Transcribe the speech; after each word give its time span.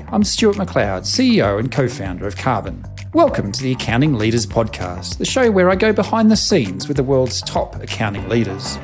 I'm 0.00 0.24
Stuart 0.24 0.56
McLeod, 0.56 1.02
CEO 1.02 1.58
and 1.58 1.70
co 1.70 1.86
founder 1.86 2.26
of 2.26 2.34
Karbon. 2.34 2.84
Welcome 3.12 3.52
to 3.52 3.62
the 3.62 3.72
Accounting 3.72 4.14
Leaders 4.14 4.46
Podcast, 4.46 5.18
the 5.18 5.24
show 5.26 5.50
where 5.50 5.68
I 5.68 5.74
go 5.74 5.92
behind 5.92 6.30
the 6.30 6.36
scenes 6.36 6.88
with 6.88 6.96
the 6.96 7.02
world's 7.02 7.42
top 7.42 7.76
accounting 7.76 8.26
leaders. 8.28 8.78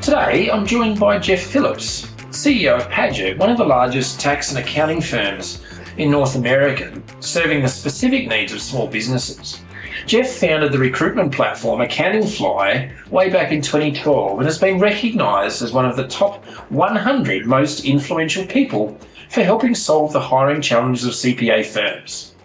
Today, 0.00 0.50
I'm 0.52 0.64
joined 0.64 1.00
by 1.00 1.18
Jeff 1.18 1.42
Phillips, 1.42 2.06
CEO 2.30 2.76
of 2.76 2.88
Padgett, 2.88 3.36
one 3.38 3.50
of 3.50 3.58
the 3.58 3.64
largest 3.64 4.20
tax 4.20 4.50
and 4.50 4.58
accounting 4.58 5.00
firms 5.00 5.64
in 5.96 6.12
North 6.12 6.36
America, 6.36 7.02
serving 7.18 7.62
the 7.62 7.68
specific 7.68 8.28
needs 8.28 8.52
of 8.52 8.60
small 8.60 8.86
businesses. 8.86 9.60
Jeff 10.06 10.30
founded 10.30 10.70
the 10.70 10.78
recruitment 10.78 11.34
platform 11.34 11.80
Accountingfly 11.80 13.10
way 13.10 13.28
back 13.28 13.50
in 13.50 13.60
2012 13.60 14.38
and 14.38 14.46
has 14.46 14.56
been 14.56 14.78
recognised 14.78 15.62
as 15.62 15.72
one 15.72 15.84
of 15.84 15.96
the 15.96 16.06
top 16.06 16.44
100 16.70 17.44
most 17.44 17.84
influential 17.84 18.46
people 18.46 18.96
for 19.28 19.42
helping 19.42 19.74
solve 19.74 20.12
the 20.12 20.20
hiring 20.20 20.62
challenges 20.62 21.04
of 21.04 21.12
CPA 21.12 21.66
firms. 21.66 22.36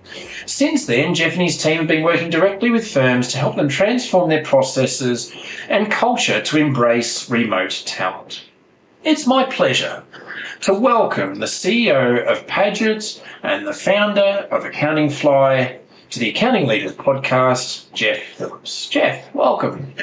Since 0.47 0.87
then, 0.87 1.13
Jeff 1.13 1.33
and 1.33 1.43
his 1.43 1.61
team 1.61 1.77
have 1.77 1.87
been 1.87 2.03
working 2.03 2.31
directly 2.31 2.71
with 2.71 2.91
firms 2.91 3.27
to 3.27 3.37
help 3.37 3.55
them 3.55 3.69
transform 3.69 4.31
their 4.31 4.43
processes 4.43 5.31
and 5.69 5.91
culture 5.91 6.41
to 6.41 6.57
embrace 6.57 7.29
remote 7.29 7.83
talent. 7.85 8.43
It's 9.03 9.27
my 9.27 9.43
pleasure 9.43 10.03
to 10.61 10.73
welcome 10.73 11.35
the 11.35 11.45
CEO 11.45 12.25
of 12.25 12.47
Padgett 12.47 13.21
and 13.43 13.67
the 13.67 13.73
founder 13.73 14.47
of 14.49 14.63
Accountingfly, 14.63 15.77
to 16.11 16.19
the 16.19 16.29
Accounting 16.29 16.67
Leaders 16.67 16.91
podcast, 16.91 17.91
Jeff 17.93 18.21
Phillips. 18.21 18.89
Jeff, 18.89 19.33
welcome. 19.33 19.93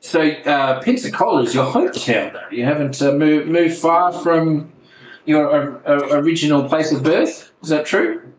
So, 0.00 0.20
uh, 0.20 0.82
Pensacola 0.82 1.44
is 1.44 1.54
your 1.54 1.66
hometown, 1.66 2.32
though. 2.32 2.48
You 2.50 2.64
haven't 2.64 3.00
uh, 3.00 3.12
moved, 3.12 3.48
moved 3.48 3.76
far 3.76 4.12
from 4.12 4.72
your 5.26 5.80
uh, 5.88 6.08
original 6.10 6.68
place 6.68 6.90
of 6.90 7.04
birth. 7.04 7.52
Is 7.62 7.68
that 7.68 7.86
true? 7.86 8.32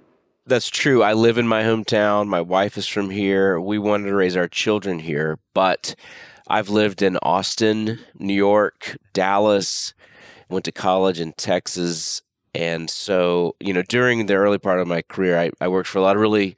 That's 0.45 0.67
true. 0.69 1.03
I 1.03 1.13
live 1.13 1.37
in 1.37 1.47
my 1.47 1.63
hometown. 1.63 2.27
My 2.27 2.41
wife 2.41 2.77
is 2.77 2.85
from 2.85 3.09
here. 3.09 3.61
We 3.61 3.79
wanted 3.79 4.09
to 4.09 4.15
raise 4.15 4.35
our 4.35 4.49
children 4.49 4.99
here, 4.99 5.39
but 5.53 5.95
I've 6.49 6.67
lived 6.67 7.01
in 7.01 7.17
Austin, 7.23 7.99
New 8.19 8.33
York, 8.33 8.97
Dallas, 9.13 9.93
went 10.49 10.65
to 10.65 10.73
college 10.73 11.21
in 11.21 11.31
Texas. 11.31 12.21
And 12.53 12.89
so, 12.89 13.55
you 13.59 13.73
know, 13.73 13.83
during 13.83 14.25
the 14.25 14.35
early 14.35 14.57
part 14.57 14.79
of 14.79 14.87
my 14.87 15.01
career, 15.01 15.39
I, 15.39 15.51
I 15.59 15.67
worked 15.69 15.89
for 15.89 15.99
a 15.99 16.01
lot 16.01 16.15
of 16.15 16.21
really 16.21 16.55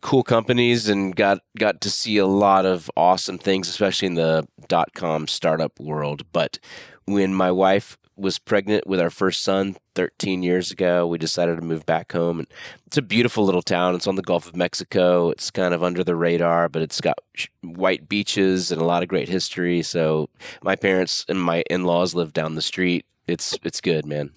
cool 0.00 0.22
companies 0.22 0.88
and 0.88 1.14
got 1.14 1.40
got 1.58 1.80
to 1.82 1.90
see 1.90 2.16
a 2.18 2.26
lot 2.26 2.66
of 2.66 2.90
awesome 2.96 3.38
things, 3.38 3.68
especially 3.68 4.06
in 4.06 4.14
the 4.14 4.46
dot 4.68 4.94
com 4.94 5.26
startup 5.26 5.78
world. 5.78 6.24
But 6.32 6.58
when 7.04 7.34
my 7.34 7.50
wife 7.50 7.96
was 8.16 8.38
pregnant 8.38 8.86
with 8.86 9.00
our 9.00 9.10
first 9.10 9.42
son 9.42 9.76
13 9.94 10.42
years 10.42 10.70
ago, 10.70 11.06
we 11.06 11.16
decided 11.16 11.56
to 11.56 11.62
move 11.62 11.86
back 11.86 12.12
home. 12.12 12.40
And 12.40 12.48
it's 12.86 12.98
a 12.98 13.02
beautiful 13.02 13.44
little 13.44 13.62
town. 13.62 13.94
It's 13.94 14.06
on 14.06 14.16
the 14.16 14.22
Gulf 14.22 14.46
of 14.46 14.54
Mexico. 14.54 15.30
It's 15.30 15.50
kind 15.50 15.72
of 15.72 15.82
under 15.82 16.04
the 16.04 16.14
radar, 16.14 16.68
but 16.68 16.82
it's 16.82 17.00
got 17.00 17.18
white 17.62 18.08
beaches 18.08 18.70
and 18.70 18.80
a 18.80 18.84
lot 18.84 19.02
of 19.02 19.08
great 19.08 19.28
history. 19.28 19.82
So 19.82 20.28
my 20.62 20.76
parents 20.76 21.24
and 21.28 21.40
my 21.40 21.62
in-laws 21.70 22.14
live 22.14 22.32
down 22.32 22.54
the 22.54 22.62
street. 22.62 23.06
It's 23.26 23.56
it's 23.62 23.80
good, 23.80 24.04
man. 24.04 24.30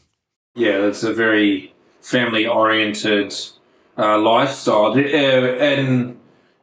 Yeah, 0.56 0.86
it's 0.86 1.04
a 1.04 1.14
very 1.14 1.74
family 2.00 2.46
oriented 2.46 3.34
uh, 3.98 4.18
lifestyle. 4.18 4.94
Uh, 4.94 4.98
and 4.98 6.20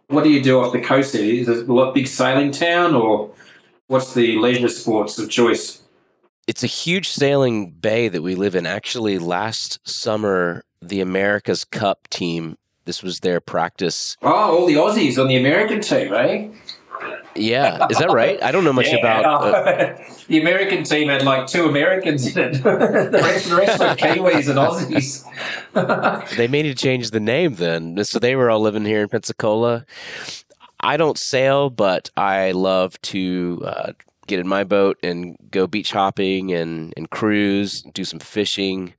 what 0.08 0.24
do 0.24 0.30
you 0.30 0.42
do 0.42 0.60
off 0.60 0.72
the 0.72 0.80
coast 0.80 1.12
there? 1.12 1.22
Is 1.22 1.48
it 1.48 1.68
a 1.68 1.92
big 1.92 2.06
sailing 2.06 2.50
town 2.50 2.94
or 2.94 3.32
what's 3.86 4.14
the 4.14 4.36
leisure 4.38 4.68
sports 4.68 5.18
of 5.18 5.30
choice? 5.30 5.82
It's 6.46 6.64
a 6.64 6.68
huge 6.68 7.08
sailing 7.08 7.70
bay 7.70 8.08
that 8.08 8.22
we 8.22 8.34
live 8.34 8.56
in. 8.56 8.66
Actually, 8.66 9.18
last 9.18 9.78
summer, 9.88 10.64
the 10.82 11.00
America's 11.00 11.64
Cup 11.64 12.08
team, 12.08 12.56
this 12.86 13.02
was 13.02 13.20
their 13.20 13.40
practice. 13.40 14.16
Oh, 14.22 14.58
all 14.58 14.66
the 14.66 14.74
Aussies 14.74 15.16
on 15.18 15.28
the 15.28 15.36
American 15.36 15.80
team, 15.80 16.12
eh? 16.12 16.48
Yeah, 17.36 17.86
is 17.90 17.98
that 17.98 18.10
right? 18.10 18.42
I 18.42 18.50
don't 18.50 18.64
know 18.64 18.72
much 18.72 18.88
yeah. 18.88 18.96
about. 18.96 19.24
Uh, 19.24 19.96
the 20.28 20.40
American 20.40 20.84
team 20.84 21.08
had 21.08 21.22
like 21.22 21.46
two 21.46 21.66
Americans 21.66 22.36
in 22.36 22.42
it. 22.42 22.52
the, 22.62 23.20
rest, 23.22 23.48
the 23.48 23.56
rest 23.56 23.78
were 23.78 23.86
Kiwis 23.94 24.48
and 24.48 24.58
Aussies. 24.58 25.24
they 26.36 26.48
may 26.48 26.62
need 26.62 26.76
to 26.76 26.82
change 26.82 27.10
the 27.10 27.20
name 27.20 27.54
then. 27.54 28.02
So 28.04 28.18
they 28.18 28.36
were 28.36 28.50
all 28.50 28.60
living 28.60 28.84
here 28.84 29.02
in 29.02 29.08
Pensacola. 29.08 29.86
I 30.80 30.96
don't 30.96 31.18
sail, 31.18 31.70
but 31.70 32.10
I 32.16 32.52
love 32.52 33.00
to 33.02 33.62
uh, 33.64 33.92
get 34.26 34.40
in 34.40 34.48
my 34.48 34.64
boat 34.64 34.98
and 35.02 35.36
go 35.50 35.66
beach 35.66 35.92
hopping 35.92 36.52
and, 36.52 36.92
and 36.96 37.10
cruise, 37.10 37.82
do 37.82 38.04
some 38.04 38.18
fishing. 38.20 38.94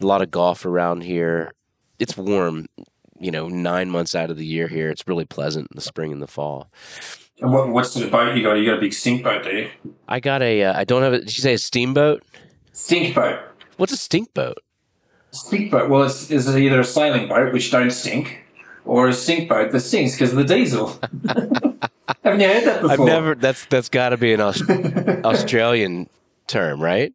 A 0.00 0.06
lot 0.06 0.22
of 0.22 0.30
golf 0.30 0.66
around 0.66 1.02
here. 1.02 1.52
It's 1.98 2.16
warm, 2.16 2.66
you 3.18 3.30
know, 3.30 3.48
nine 3.48 3.90
months 3.90 4.14
out 4.14 4.30
of 4.30 4.38
the 4.38 4.46
year 4.46 4.68
here. 4.68 4.90
It's 4.90 5.06
really 5.06 5.26
pleasant 5.26 5.68
in 5.70 5.76
the 5.76 5.82
spring 5.82 6.12
and 6.12 6.22
the 6.22 6.26
fall. 6.26 6.70
And 7.40 7.52
what, 7.52 7.68
what's 7.68 7.94
the 7.94 8.06
boat 8.06 8.36
you 8.36 8.42
got? 8.42 8.54
You 8.54 8.66
got 8.66 8.78
a 8.78 8.80
big 8.80 8.92
stink 8.92 9.24
boat, 9.24 9.44
do 9.44 9.50
you? 9.50 9.70
I 10.08 10.20
got 10.20 10.42
a. 10.42 10.64
Uh, 10.64 10.78
I 10.78 10.84
don't 10.84 11.02
have 11.02 11.12
a. 11.12 11.18
Did 11.20 11.36
you 11.36 11.42
say 11.42 11.54
a 11.54 11.58
steamboat? 11.58 12.22
Stink 12.72 13.14
boat. 13.14 13.40
What's 13.76 13.92
a 13.92 13.96
stink 13.96 14.34
boat? 14.34 14.58
Stink 15.30 15.70
boat. 15.70 15.88
Well, 15.88 16.02
it's, 16.02 16.30
it's 16.30 16.48
either 16.48 16.80
a 16.80 16.84
sailing 16.84 17.28
boat, 17.28 17.52
which 17.52 17.70
don't 17.70 17.90
stink, 17.90 18.44
or 18.84 19.08
a 19.08 19.12
stink 19.14 19.48
boat 19.48 19.72
that 19.72 19.80
stinks 19.80 20.12
because 20.12 20.32
of 20.32 20.36
the 20.36 20.44
diesel. 20.44 20.88
Haven't 22.24 22.40
you 22.40 22.48
heard 22.48 22.64
that 22.64 22.82
before? 22.82 22.90
I've 22.90 23.00
never. 23.00 23.34
That's 23.34 23.64
that's 23.66 23.88
got 23.88 24.10
to 24.10 24.16
be 24.18 24.34
an 24.34 24.40
Aust- 24.40 24.68
Australian 25.24 26.10
term, 26.46 26.82
right? 26.82 27.14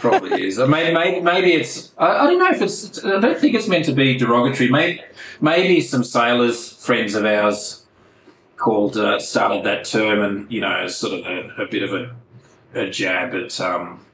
Probably 0.00 0.48
is. 0.48 0.58
Maybe, 0.58 0.92
maybe, 0.92 1.20
maybe 1.20 1.52
it's. 1.52 1.92
I, 1.96 2.24
I, 2.24 2.26
don't 2.26 2.38
know 2.38 2.50
if 2.50 2.60
it's. 2.60 3.04
I 3.04 3.20
don't 3.20 3.38
think 3.38 3.54
it's 3.54 3.68
meant 3.68 3.84
to 3.86 3.92
be 3.92 4.18
derogatory. 4.18 4.68
Maybe, 4.68 5.00
maybe 5.40 5.80
some 5.80 6.02
sailors, 6.02 6.72
friends 6.84 7.14
of 7.14 7.24
ours, 7.24 7.79
called 8.60 8.96
uh, 8.96 9.18
started 9.18 9.64
that 9.64 9.84
term, 9.84 10.22
and 10.22 10.52
you 10.52 10.60
know, 10.60 10.86
sort 10.86 11.18
of 11.18 11.26
a, 11.26 11.62
a 11.62 11.66
bit 11.66 11.82
of 11.82 11.92
a, 11.92 12.14
a 12.74 12.90
jab 12.90 13.34
at 13.34 13.60
um, 13.60 14.04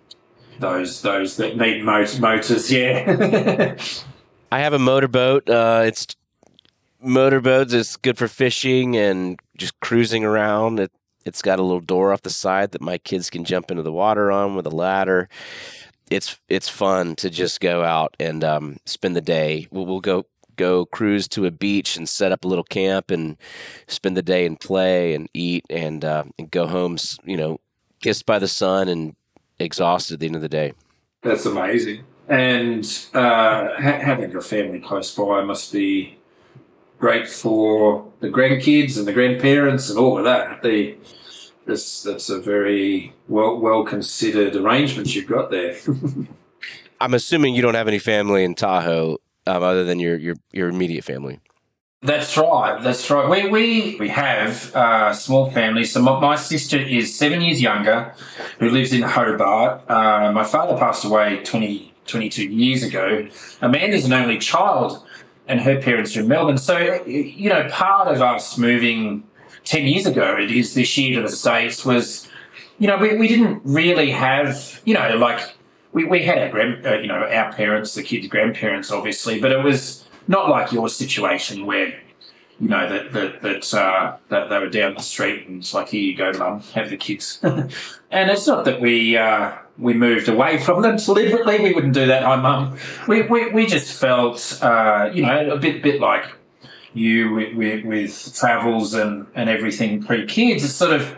those 0.59 1.03
those 1.03 1.37
that 1.37 1.57
need 1.57 1.85
mot- 1.85 2.19
motors. 2.21 2.73
Yeah, 2.73 3.77
I 4.53 4.61
have 4.61 4.73
a 4.73 4.79
motorboat. 4.79 5.51
Uh, 5.51 5.83
it's 5.85 6.07
motorboats. 7.01 7.73
It's 7.73 7.97
good 7.97 8.17
for 8.17 8.29
fishing 8.29 8.97
and 8.97 9.39
just 9.57 9.79
cruising 9.81 10.25
around. 10.25 10.81
It 10.81 10.93
it's 11.25 11.43
got 11.43 11.59
a 11.59 11.63
little 11.63 11.81
door 11.81 12.13
off 12.13 12.23
the 12.23 12.31
side 12.31 12.71
that 12.71 12.81
my 12.81 12.99
kids 12.99 13.31
can 13.31 13.45
jump 13.45 13.71
into 13.71 13.83
the 13.83 13.93
water 13.93 14.31
on 14.31 14.55
with 14.55 14.67
a 14.67 14.71
ladder. 14.71 15.29
It's 16.09 16.39
it's 16.49 16.69
fun 16.69 17.17
to 17.17 17.29
just 17.29 17.61
go 17.61 17.83
out 17.83 18.17
and 18.21 18.45
um, 18.45 18.77
spend 18.87 19.17
the 19.17 19.21
day. 19.21 19.67
We'll, 19.73 19.87
we'll 19.87 20.01
go 20.01 20.27
go 20.57 20.87
cruise 20.87 21.29
to 21.29 21.47
a 21.47 21.51
beach 21.51 21.97
and 21.97 22.09
set 22.09 22.33
up 22.33 22.45
a 22.45 22.49
little 22.49 22.65
camp 22.65 23.11
and 23.11 23.37
spend 23.87 24.17
the 24.17 24.23
day 24.23 24.47
and 24.47 24.59
play 24.59 25.15
and 25.15 25.29
eat 25.35 25.65
and, 25.71 26.05
uh, 26.05 26.25
and 26.39 26.51
go 26.51 26.67
home, 26.67 26.97
you 27.25 27.37
know, 27.37 27.61
kissed 28.01 28.27
by 28.27 28.39
the 28.39 28.49
sun 28.49 28.89
and 28.89 29.15
exhausted 29.59 30.15
at 30.15 30.21
the 30.21 30.27
end 30.27 30.37
of 30.37 30.43
the 30.43 30.49
day. 30.49 30.73
That's 31.23 31.47
amazing. 31.47 32.05
And 32.29 32.85
uh, 33.15 33.69
ha- 33.75 34.01
having 34.01 34.31
your 34.31 34.43
family 34.43 34.81
close 34.81 35.15
by 35.15 35.43
must 35.43 35.73
be 35.73 36.19
great 36.99 37.29
for 37.29 38.11
the 38.21 38.29
grandkids 38.29 38.99
and 38.99 39.07
the 39.07 39.13
grandparents 39.13 39.91
and 39.91 39.99
all 39.99 40.19
of 40.19 40.25
that. 40.25 40.63
The, 40.63 40.97
this, 41.67 42.03
that's 42.03 42.31
a 42.31 42.41
very 42.41 43.13
well 43.29 43.59
well 43.59 43.85
considered 43.85 44.57
arrangement 44.57 45.15
you've 45.15 45.27
got 45.27 45.51
there. 45.51 45.77
I'm 47.01 47.15
assuming 47.15 47.55
you 47.55 47.63
don't 47.63 47.75
have 47.75 47.89
any 47.89 47.99
family 47.99 48.43
in 48.43 48.55
Tahoe 48.55 49.19
um, 49.47 49.63
other 49.63 49.85
than 49.85 49.99
your, 49.99 50.17
your 50.17 50.37
your 50.53 50.69
immediate 50.69 51.05
family. 51.05 51.41
That's 52.03 52.37
right. 52.37 52.81
That's 52.83 53.11
right. 53.11 53.29
We 53.29 53.49
we 53.49 53.97
we 53.99 54.09
have 54.11 54.75
a 54.75 55.15
small 55.15 55.51
family. 55.51 55.85
So 55.85 56.03
my, 56.03 56.21
my 56.21 56.37
sister 56.37 56.79
is 56.79 57.17
seven 57.17 57.41
years 57.41 57.61
younger, 57.61 58.15
who 58.59 58.71
lives 58.71 58.93
in 58.93 59.03
Hobart. 59.03 59.91
Uh, 59.91 60.31
my 60.33 60.45
father 60.45 60.77
passed 60.79 61.05
away 61.05 61.43
20, 61.43 61.93
22 62.07 62.45
years 62.45 62.83
ago. 62.83 63.27
Amanda's 63.63 64.05
an 64.05 64.13
only 64.13 64.39
child, 64.39 65.05
and 65.49 65.61
her 65.61 65.81
parents 65.81 66.17
are 66.17 66.21
in 66.21 66.29
Melbourne. 66.29 66.59
So 66.59 67.03
you 67.07 67.49
know, 67.49 67.69
part 67.71 68.09
of 68.09 68.21
us 68.21 68.59
moving 68.59 69.25
ten 69.65 69.87
years 69.87 70.07
ago, 70.07 70.37
it 70.39 70.51
is 70.51 70.75
this 70.75 70.97
year 70.97 71.17
to 71.17 71.23
the 71.23 71.35
states 71.35 71.85
was, 71.85 72.29
you 72.79 72.87
know, 72.87 72.99
we, 72.99 73.17
we 73.17 73.27
didn't 73.27 73.63
really 73.65 74.11
have, 74.11 74.81
you 74.85 74.95
know, 74.95 75.17
like 75.17 75.56
we, 75.97 76.05
we 76.05 76.23
had 76.23 76.37
our 76.37 76.51
grand, 76.51 76.87
uh, 76.87 76.99
you 76.99 77.07
know, 77.07 77.27
our 77.27 77.51
parents, 77.55 77.95
the 77.95 78.03
kids' 78.03 78.29
grandparents, 78.29 78.91
obviously, 78.91 79.41
but 79.41 79.51
it 79.51 79.65
was 79.65 80.07
not 80.29 80.51
like 80.51 80.71
your 80.71 80.91
situation 80.91 81.65
where, 81.65 81.99
you 82.61 82.69
know, 82.69 82.87
that 82.87 83.15
that 83.15 83.41
that, 83.41 83.75
uh, 83.75 84.17
that 84.29 84.51
they 84.51 84.59
were 84.59 84.69
down 84.69 84.93
the 84.93 85.01
street 85.01 85.49
and 85.49 85.61
it's 85.61 85.73
like, 85.73 85.89
here 85.89 86.03
you 86.03 86.15
go, 86.15 86.33
mum, 86.33 86.61
have 86.75 86.91
the 86.91 86.99
kids. 86.99 87.39
and 87.43 88.31
it's 88.31 88.47
not 88.47 88.67
that 88.67 88.79
we 88.79 89.17
uh, 89.17 89.53
we 89.79 89.95
moved 89.95 90.29
away 90.29 90.59
from 90.59 90.83
them 90.83 90.99
deliberately. 90.99 91.61
We 91.61 91.73
wouldn't 91.73 91.95
do 91.95 92.07
that. 92.09 92.25
Hi, 92.25 92.37
mum. 92.37 92.77
We, 93.09 93.23
we 93.23 93.49
we 93.53 93.65
just 93.65 93.99
felt, 93.99 94.59
uh, 94.61 95.11
you 95.15 95.23
know, 95.23 95.51
a 95.51 95.57
bit 95.57 95.83
bit 95.83 95.99
like 95.99 96.27
you 96.93 97.33
with, 97.33 97.55
with, 97.55 97.85
with 97.87 98.37
travels 98.37 98.93
and 98.93 99.27
and 99.35 99.49
everything 99.49 100.03
pre 100.03 100.27
kids. 100.27 100.63
It's 100.63 100.75
sort 100.75 100.93
of 100.93 101.17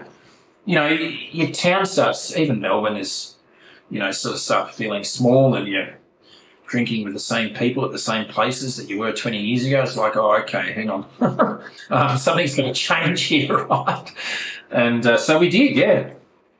you 0.67 0.75
know, 0.75 0.89
your 0.89 1.51
town 1.51 1.87
starts, 1.87 2.37
even 2.37 2.61
Melbourne 2.61 2.99
is, 2.99 3.38
you 3.91 3.99
know, 3.99 4.11
sort 4.13 4.35
of 4.35 4.41
start 4.41 4.75
feeling 4.75 5.05
small 5.05 5.55
and 5.55 5.67
you're 5.67 5.95
drinking 6.69 7.05
with 7.05 7.15
the 7.15 7.21
same 7.21 7.55
people 7.55 7.85
at 7.85 7.93
the 7.93 7.99
same 7.99 8.27
places 8.27 8.77
that 8.77 8.89
you 8.89 8.99
were 8.99 9.13
20 9.13 9.41
years 9.41 9.65
ago. 9.65 9.83
It's 9.83 9.97
like, 9.97 10.17
oh, 10.17 10.37
okay, 10.43 10.73
hang 10.73 10.91
on. 10.91 11.07
um, 11.91 12.19
something's 12.19 12.55
going 12.55 12.73
to 12.73 12.79
change 12.79 13.23
here, 13.23 13.65
right? 13.67 14.13
And 14.71 15.07
uh, 15.07 15.17
so 15.17 15.39
we 15.39 15.49
did, 15.49 15.75
yeah. 15.75 16.11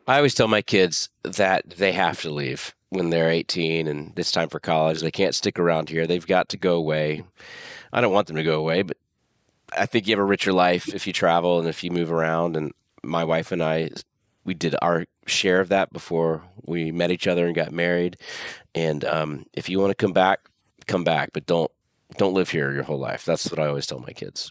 I 0.07 0.17
always 0.17 0.35
tell 0.35 0.49
my 0.49 0.63
kids 0.63 1.11
that 1.23 1.69
they 1.71 1.93
have 1.93 2.23
to 2.23 2.31
leave 2.31 2.75
when 2.89 3.11
they're 3.11 3.31
18 3.31 3.87
and 3.87 4.19
it's 4.19 4.33
time 4.33 4.49
for 4.49 4.59
college. 4.59 5.01
They 5.01 5.11
can't 5.11 5.35
stick 5.35 5.59
around 5.59 5.91
here. 5.91 6.07
They've 6.07 6.27
got 6.27 6.49
to 6.51 6.57
go 6.57 6.77
away. 6.77 7.25
I 7.93 8.01
don't 8.01 8.13
want 8.13 8.27
them 8.27 8.37
to 8.37 8.43
go 8.43 8.59
away, 8.59 8.83
but 8.83 8.97
I 9.77 9.85
think 9.85 10.07
you 10.07 10.13
have 10.13 10.21
a 10.21 10.25
richer 10.25 10.53
life 10.53 10.93
if 10.95 11.07
you 11.07 11.13
travel 11.13 11.59
and 11.59 11.69
if 11.69 11.85
you 11.85 11.91
move 11.91 12.11
around. 12.11 12.57
And 12.57 12.73
my 13.03 13.25
wife 13.25 13.53
and 13.53 13.63
I, 13.63 13.91
we 14.45 14.55
did 14.55 14.75
our 14.81 15.05
share 15.29 15.61
of 15.61 15.69
that 15.69 15.93
before 15.93 16.43
we 16.65 16.91
met 16.93 17.11
each 17.11 17.27
other 17.27 17.47
and 17.47 17.55
got 17.55 17.73
married. 17.73 18.17
And 18.75 19.05
um, 19.05 19.47
if 19.53 19.69
you 19.69 19.79
want 19.79 19.91
to 19.91 19.95
come 19.95 20.13
back, 20.13 20.49
come 20.87 21.05
back, 21.05 21.31
but 21.33 21.47
don't 21.47 21.71
don't 22.17 22.35
live 22.35 22.51
here 22.51 22.73
your 22.73 22.85
whole 22.85 22.99
life. 22.99 23.25
That's 23.25 23.51
what 23.51 23.61
I 23.61 23.67
always 23.67 23.87
tell 23.87 23.99
my 23.99 24.13
kids. 24.13 24.51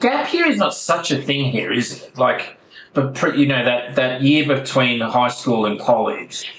Gap 0.00 0.32
year 0.32 0.46
is 0.46 0.58
not 0.58 0.74
such 0.74 1.10
a 1.10 1.20
thing 1.20 1.46
here, 1.46 1.72
is 1.72 2.02
it? 2.02 2.18
Like, 2.18 2.58
but 2.92 3.36
you 3.36 3.46
know 3.46 3.64
that 3.64 3.96
that 3.96 4.22
year 4.22 4.46
between 4.46 5.00
high 5.00 5.28
school 5.28 5.66
and 5.66 5.78
college, 5.78 6.50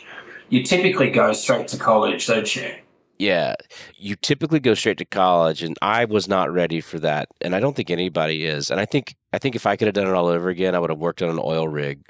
you 0.50 0.64
typically 0.64 1.10
go 1.10 1.34
straight 1.34 1.68
to 1.70 1.78
college, 1.78 2.28
don't 2.28 2.54
you? 2.56 2.76
Yeah, 3.18 3.56
you 3.96 4.18
typically 4.18 4.60
go 4.60 4.74
straight 4.74 4.98
to 4.98 5.06
college, 5.06 5.64
and 5.64 5.78
I 5.82 6.04
was 6.04 6.28
not 6.28 6.52
ready 6.52 6.82
for 6.82 7.00
that, 7.00 7.30
and 7.40 7.56
I 7.56 7.62
don't 7.62 7.74
think 7.76 7.90
anybody 7.90 8.46
is. 8.46 8.70
And 8.70 8.80
I 8.80 8.86
think 8.86 9.16
I 9.32 9.38
think 9.38 9.56
if 9.56 9.66
I 9.66 9.78
could 9.78 9.88
have 9.88 9.96
done 9.96 10.08
it 10.08 10.14
all 10.14 10.28
over 10.28 10.50
again, 10.50 10.76
I 10.76 10.80
would 10.80 10.90
have 10.90 11.00
worked 11.00 11.22
on 11.22 11.30
an 11.30 11.40
oil 11.42 11.68
rig 11.68 12.02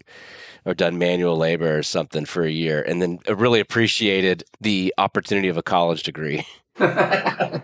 or 0.65 0.73
done 0.73 0.97
manual 0.97 1.37
labor 1.37 1.77
or 1.77 1.83
something 1.83 2.25
for 2.25 2.43
a 2.43 2.51
year, 2.51 2.81
and 2.81 3.01
then 3.01 3.19
really 3.27 3.59
appreciated 3.59 4.43
the 4.59 4.93
opportunity 4.97 5.47
of 5.47 5.57
a 5.57 5.63
college 5.63 6.03
degree. 6.03 6.45
yeah, 6.79 7.61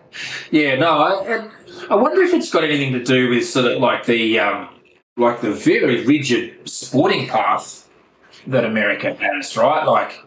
no, 0.51 1.03
I, 1.03 1.50
I 1.89 1.95
wonder 1.95 2.21
if 2.21 2.33
it's 2.33 2.50
got 2.50 2.63
anything 2.63 2.94
to 2.94 3.03
do 3.03 3.30
with 3.30 3.48
sort 3.48 3.65
of 3.65 3.80
like 3.80 4.06
the 4.06 4.39
um, 4.39 4.69
like 5.18 5.42
the 5.42 5.51
very 5.51 6.06
rigid 6.06 6.69
sporting 6.69 7.27
path 7.27 7.89
that 8.48 8.63
America 8.63 9.13
has, 9.15 9.57
right? 9.57 9.86
Like 9.86 10.19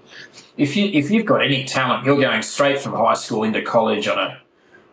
if 0.56 0.76
you 0.76 0.87
if 0.87 1.11
you've 1.11 1.26
got 1.26 1.43
any 1.43 1.65
talent, 1.65 2.05
you're 2.05 2.21
going 2.21 2.43
straight 2.43 2.81
from 2.81 2.93
high 2.93 3.15
school 3.15 3.44
into 3.44 3.62
college 3.62 4.06
on 4.09 4.19
a 4.19 4.41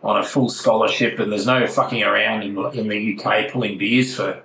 on 0.04 0.18
a 0.18 0.24
full 0.24 0.50
scholarship, 0.50 1.19
and 1.19 1.31
there's 1.31 1.45
no 1.45 1.68
fucking 1.68 2.01
around 2.01 2.44
in, 2.44 2.57
in 2.74 2.88
the 2.88 3.19
UK 3.19 3.51
pulling 3.51 3.78
beers 3.78 4.16
for 4.16 4.42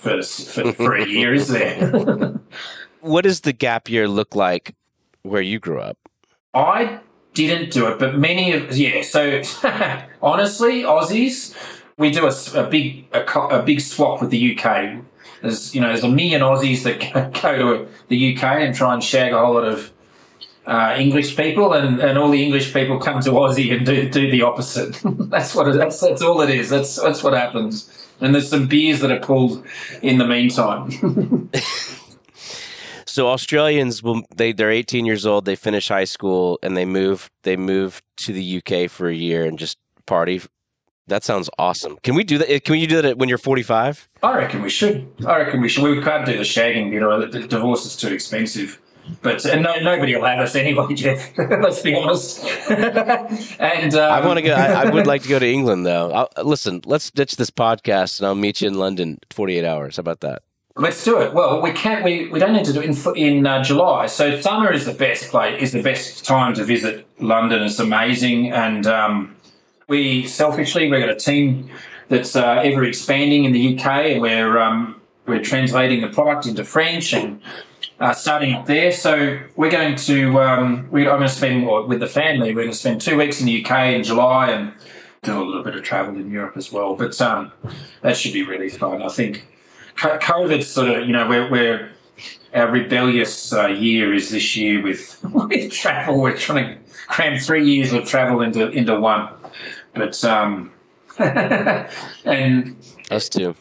for 0.00 0.22
for, 0.22 0.72
for 0.72 0.96
a 0.96 1.06
year, 1.06 1.34
is 1.34 1.48
there? 1.48 2.40
what 3.00 3.22
does 3.22 3.42
the 3.42 3.52
gap 3.52 3.88
year 3.88 4.08
look 4.08 4.34
like 4.34 4.74
where 5.22 5.42
you 5.42 5.58
grew 5.58 5.80
up? 5.80 5.98
I 6.54 7.00
didn't 7.34 7.70
do 7.70 7.86
it, 7.88 7.98
but 7.98 8.18
many 8.18 8.52
of 8.52 8.76
yeah. 8.76 9.02
So 9.02 9.42
honestly, 10.22 10.82
Aussies, 10.82 11.54
we 11.96 12.10
do 12.10 12.26
a, 12.26 12.60
a 12.60 12.68
big 12.68 13.06
a, 13.12 13.24
a, 13.24 13.62
big 13.62 13.80
swap 13.80 14.20
with 14.20 14.30
the 14.30 14.58
UK. 14.58 15.02
There's 15.42 15.74
you 15.74 15.80
know 15.80 15.88
there's 15.88 16.04
a 16.04 16.08
million 16.08 16.40
Aussies 16.40 16.82
that 16.84 17.00
go 17.42 17.78
to 17.86 17.88
the 18.08 18.36
UK 18.36 18.42
and 18.42 18.74
try 18.74 18.94
and 18.94 19.02
shag 19.02 19.32
a 19.32 19.38
whole 19.38 19.54
lot 19.54 19.64
of 19.64 19.92
uh, 20.66 20.94
English 20.98 21.36
people, 21.36 21.72
and, 21.72 22.00
and 22.00 22.18
all 22.18 22.30
the 22.30 22.42
English 22.42 22.72
people 22.72 22.98
come 22.98 23.20
to 23.22 23.30
Aussie 23.30 23.74
and 23.74 23.84
do, 23.86 24.08
do 24.08 24.30
the 24.30 24.42
opposite. 24.42 25.00
that's 25.30 25.54
what 25.54 25.68
it, 25.68 25.76
that's 25.76 26.00
that's 26.00 26.22
all 26.22 26.40
it 26.40 26.50
is. 26.50 26.68
That's 26.68 26.96
that's 26.96 27.22
what 27.22 27.34
happens. 27.34 27.99
And 28.20 28.34
there's 28.34 28.50
some 28.50 28.66
beers 28.66 29.00
that 29.00 29.10
are 29.10 29.20
pulled 29.20 29.64
in 30.02 30.18
the 30.18 30.26
meantime. 30.26 31.50
so 33.06 33.28
Australians 33.28 34.02
will 34.02 34.22
they 34.34 34.52
they're 34.52 34.70
18 34.70 35.06
years 35.06 35.26
old. 35.26 35.44
They 35.44 35.56
finish 35.56 35.88
high 35.88 36.04
school 36.04 36.58
and 36.62 36.76
they 36.76 36.84
move 36.84 37.30
they 37.42 37.56
move 37.56 38.02
to 38.18 38.32
the 38.32 38.62
UK 38.62 38.90
for 38.90 39.08
a 39.08 39.14
year 39.14 39.44
and 39.44 39.58
just 39.58 39.78
party. 40.06 40.42
That 41.06 41.24
sounds 41.24 41.50
awesome. 41.58 41.98
Can 42.04 42.14
we 42.14 42.22
do 42.22 42.38
that? 42.38 42.64
Can 42.64 42.72
we 42.72 42.86
do 42.86 43.02
that 43.02 43.18
when 43.18 43.28
you're 43.28 43.38
45? 43.38 44.08
I 44.22 44.36
reckon 44.36 44.62
we 44.62 44.70
should. 44.70 45.08
I 45.26 45.38
reckon 45.38 45.60
we 45.60 45.68
should. 45.68 45.82
We 45.82 46.00
can't 46.02 46.24
do 46.24 46.36
the 46.36 46.44
shagging 46.44 46.92
You 46.92 47.00
know, 47.00 47.26
The 47.26 47.48
divorce 47.48 47.84
is 47.84 47.96
too 47.96 48.14
expensive. 48.14 48.80
But 49.22 49.44
uh, 49.44 49.58
no, 49.58 49.80
nobody 49.80 50.14
will 50.14 50.24
have 50.24 50.38
us 50.38 50.54
anyway, 50.54 50.94
Jeff. 50.94 51.36
Let's 51.36 51.82
be 51.82 51.94
honest. 51.94 52.44
and 52.70 53.94
um, 53.94 54.12
I 54.12 54.24
want 54.24 54.38
to 54.38 54.42
go. 54.42 54.54
I, 54.54 54.84
I, 54.84 54.90
would 54.90 55.06
like 55.06 55.22
to 55.22 55.28
go 55.28 55.38
to 55.38 55.46
England, 55.52 55.86
though. 55.86 56.10
I'll, 56.12 56.44
listen, 56.44 56.80
let's 56.84 57.10
ditch 57.10 57.36
this 57.36 57.50
podcast, 57.50 58.18
and 58.18 58.26
I'll 58.26 58.34
meet 58.34 58.60
you 58.60 58.68
in 58.68 58.74
London. 58.74 59.18
Forty-eight 59.30 59.64
hours. 59.64 59.96
How 59.96 60.00
about 60.02 60.20
that? 60.20 60.42
Let's 60.76 61.04
do 61.04 61.20
it. 61.20 61.34
Well, 61.34 61.60
we 61.60 61.72
can't. 61.72 62.04
We, 62.04 62.28
we 62.28 62.38
don't 62.38 62.52
need 62.52 62.64
to 62.64 62.72
do 62.72 62.80
it 62.80 62.86
in 62.86 63.16
in 63.16 63.46
uh, 63.46 63.62
July. 63.62 64.06
So 64.06 64.40
summer 64.40 64.72
is 64.72 64.86
the 64.86 64.94
best 64.94 65.30
place. 65.30 65.60
Is 65.60 65.72
the 65.72 65.82
best 65.82 66.24
time 66.24 66.54
to 66.54 66.64
visit 66.64 67.06
London. 67.18 67.62
It's 67.62 67.78
amazing, 67.78 68.52
and 68.52 68.86
um, 68.86 69.36
we 69.88 70.26
selfishly 70.26 70.90
we've 70.90 71.00
got 71.00 71.10
a 71.10 71.16
team 71.16 71.68
that's 72.08 72.36
uh, 72.36 72.60
ever 72.64 72.84
expanding 72.84 73.44
in 73.44 73.52
the 73.52 73.76
UK, 73.76 73.86
and 73.86 74.20
we're 74.22 74.58
um, 74.58 75.00
we're 75.26 75.42
translating 75.42 76.00
the 76.00 76.08
product 76.08 76.46
into 76.46 76.64
French 76.64 77.12
and 77.12 77.40
uh, 78.00 78.14
starting 78.14 78.54
up 78.54 78.66
there. 78.66 78.90
So 78.90 79.38
we're 79.56 79.70
going 79.70 79.96
to, 79.96 80.40
um, 80.40 80.88
we, 80.90 81.02
I'm 81.02 81.18
going 81.18 81.28
to 81.28 81.28
spend 81.28 81.66
with 81.88 82.00
the 82.00 82.06
family. 82.06 82.54
We're 82.54 82.62
going 82.62 82.72
to 82.72 82.76
spend 82.76 83.00
two 83.00 83.16
weeks 83.16 83.40
in 83.40 83.46
the 83.46 83.64
UK 83.64 83.94
in 83.94 84.02
July 84.02 84.50
and 84.50 84.72
do 85.22 85.40
a 85.40 85.44
little 85.44 85.62
bit 85.62 85.76
of 85.76 85.82
travel 85.82 86.16
in 86.16 86.30
Europe 86.30 86.56
as 86.56 86.72
well. 86.72 86.96
But 86.96 87.20
um, 87.20 87.52
that 88.00 88.16
should 88.16 88.32
be 88.32 88.42
really 88.42 88.70
fun. 88.70 89.02
I 89.02 89.08
think 89.08 89.46
COVID 89.96 90.62
sort 90.62 90.88
of, 90.88 91.06
you 91.06 91.12
know, 91.12 91.28
we're, 91.28 91.50
we're 91.50 91.90
our 92.54 92.70
rebellious 92.70 93.52
uh, 93.52 93.68
year 93.68 94.12
is 94.12 94.30
this 94.30 94.56
year 94.56 94.82
with 94.82 95.22
with 95.24 95.70
travel. 95.72 96.20
We're 96.20 96.36
trying 96.36 96.74
to 96.74 96.92
cram 97.06 97.38
three 97.38 97.64
years 97.64 97.92
of 97.92 98.06
travel 98.06 98.42
into 98.42 98.70
into 98.70 98.98
one. 98.98 99.28
But 99.94 100.22
um, 100.24 100.72
and 101.18 102.76
us 103.10 103.28
too. 103.28 103.54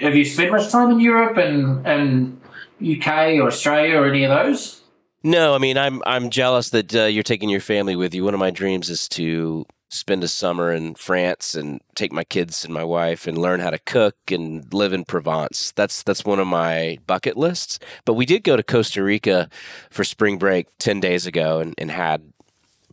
Have 0.00 0.14
you 0.14 0.24
spent 0.24 0.50
much 0.50 0.70
time 0.70 0.90
in 0.90 1.00
Europe 1.00 1.36
and 1.36 1.86
and 1.86 2.37
UK 2.80 3.36
or 3.38 3.48
Australia 3.48 3.96
or 3.96 4.06
any 4.06 4.24
of 4.24 4.30
those? 4.30 4.82
No, 5.22 5.54
I 5.54 5.58
mean 5.58 5.76
I'm 5.76 6.02
I'm 6.06 6.30
jealous 6.30 6.70
that 6.70 6.94
uh, 6.94 7.04
you're 7.04 7.22
taking 7.22 7.48
your 7.48 7.60
family 7.60 7.96
with 7.96 8.14
you. 8.14 8.24
One 8.24 8.34
of 8.34 8.40
my 8.40 8.50
dreams 8.50 8.88
is 8.88 9.08
to 9.10 9.66
spend 9.90 10.22
a 10.22 10.28
summer 10.28 10.72
in 10.72 10.94
France 10.94 11.54
and 11.54 11.80
take 11.94 12.12
my 12.12 12.24
kids 12.24 12.64
and 12.64 12.72
my 12.72 12.84
wife 12.84 13.26
and 13.26 13.38
learn 13.38 13.60
how 13.60 13.70
to 13.70 13.78
cook 13.78 14.16
and 14.30 14.72
live 14.72 14.92
in 14.92 15.04
Provence. 15.04 15.72
That's 15.74 16.02
that's 16.02 16.24
one 16.24 16.38
of 16.38 16.46
my 16.46 16.98
bucket 17.06 17.36
lists. 17.36 17.78
But 18.04 18.14
we 18.14 18.26
did 18.26 18.44
go 18.44 18.56
to 18.56 18.62
Costa 18.62 19.02
Rica 19.02 19.48
for 19.90 20.04
spring 20.04 20.38
break 20.38 20.66
10 20.78 21.00
days 21.00 21.26
ago 21.26 21.58
and, 21.60 21.74
and 21.78 21.90
had 21.90 22.32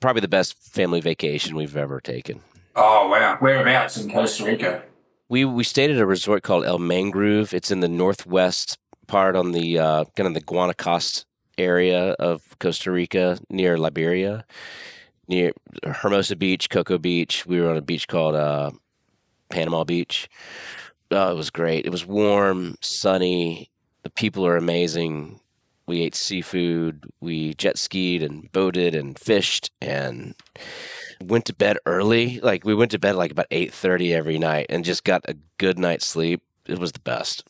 probably 0.02 0.22
the 0.22 0.28
best 0.28 0.58
family 0.58 1.02
vacation 1.02 1.56
we've 1.56 1.78
ever 1.78 2.00
taken. 2.00 2.42
Oh 2.76 3.10
wow. 3.10 3.38
Whereabouts 3.40 3.98
in 3.98 4.12
Costa 4.12 4.46
Rica? 4.46 4.84
We 5.28 5.44
we 5.44 5.64
stayed 5.64 5.92
at 5.92 5.98
a 5.98 6.06
resort 6.06 6.44
called 6.44 6.66
El 6.66 6.80
Mangroove. 6.80 7.54
It's 7.54 7.72
in 7.72 7.82
the 7.82 7.88
northwest 7.88 8.78
part 9.06 9.36
on 9.36 9.52
the 9.52 9.80
uh, 9.80 10.06
kind 10.16 10.28
of 10.28 10.34
the 10.34 10.42
Guanacaste 10.42 11.26
area 11.58 12.12
of 12.14 12.58
Costa 12.60 12.92
Rica 12.92 13.38
near 13.50 13.78
Liberia, 13.78 14.46
near 15.28 15.54
Hermosa 15.84 16.36
Beach, 16.36 16.70
Coco 16.70 16.98
Beach. 16.98 17.46
We 17.46 17.62
were 17.62 17.70
on 17.70 17.78
a 17.78 17.82
beach 17.82 18.08
called 18.08 18.36
uh, 18.36 18.72
Panama 19.50 19.84
Beach. 19.84 20.30
Oh, 21.12 21.32
it 21.32 21.36
was 21.36 21.50
great. 21.50 21.86
It 21.86 21.92
was 21.92 22.06
warm, 22.06 22.76
sunny. 22.82 23.70
The 24.04 24.10
people 24.10 24.46
are 24.46 24.58
amazing. 24.58 25.40
We 25.88 26.02
ate 26.02 26.16
seafood. 26.16 27.06
We 27.22 27.54
jet 27.54 27.78
skied 27.78 28.24
and 28.24 28.52
boated 28.52 28.96
and 28.96 29.18
fished 29.18 29.72
and 29.82 30.36
went 31.24 31.46
to 31.46 31.54
bed 31.54 31.78
early. 31.86 32.40
Like 32.42 32.66
we 32.66 32.74
went 32.74 32.92
to 32.92 33.00
bed 33.00 33.16
like 33.16 33.32
about 33.32 33.48
eight 33.52 33.72
thirty 33.72 34.14
every 34.14 34.40
night 34.40 34.66
and 34.70 34.84
just 34.84 35.04
got 35.04 35.22
a 35.30 35.36
good 35.58 35.78
night's 35.78 36.08
sleep. 36.08 36.42
It 36.68 36.80
was 36.80 36.92
the 36.92 37.00
best 37.00 37.44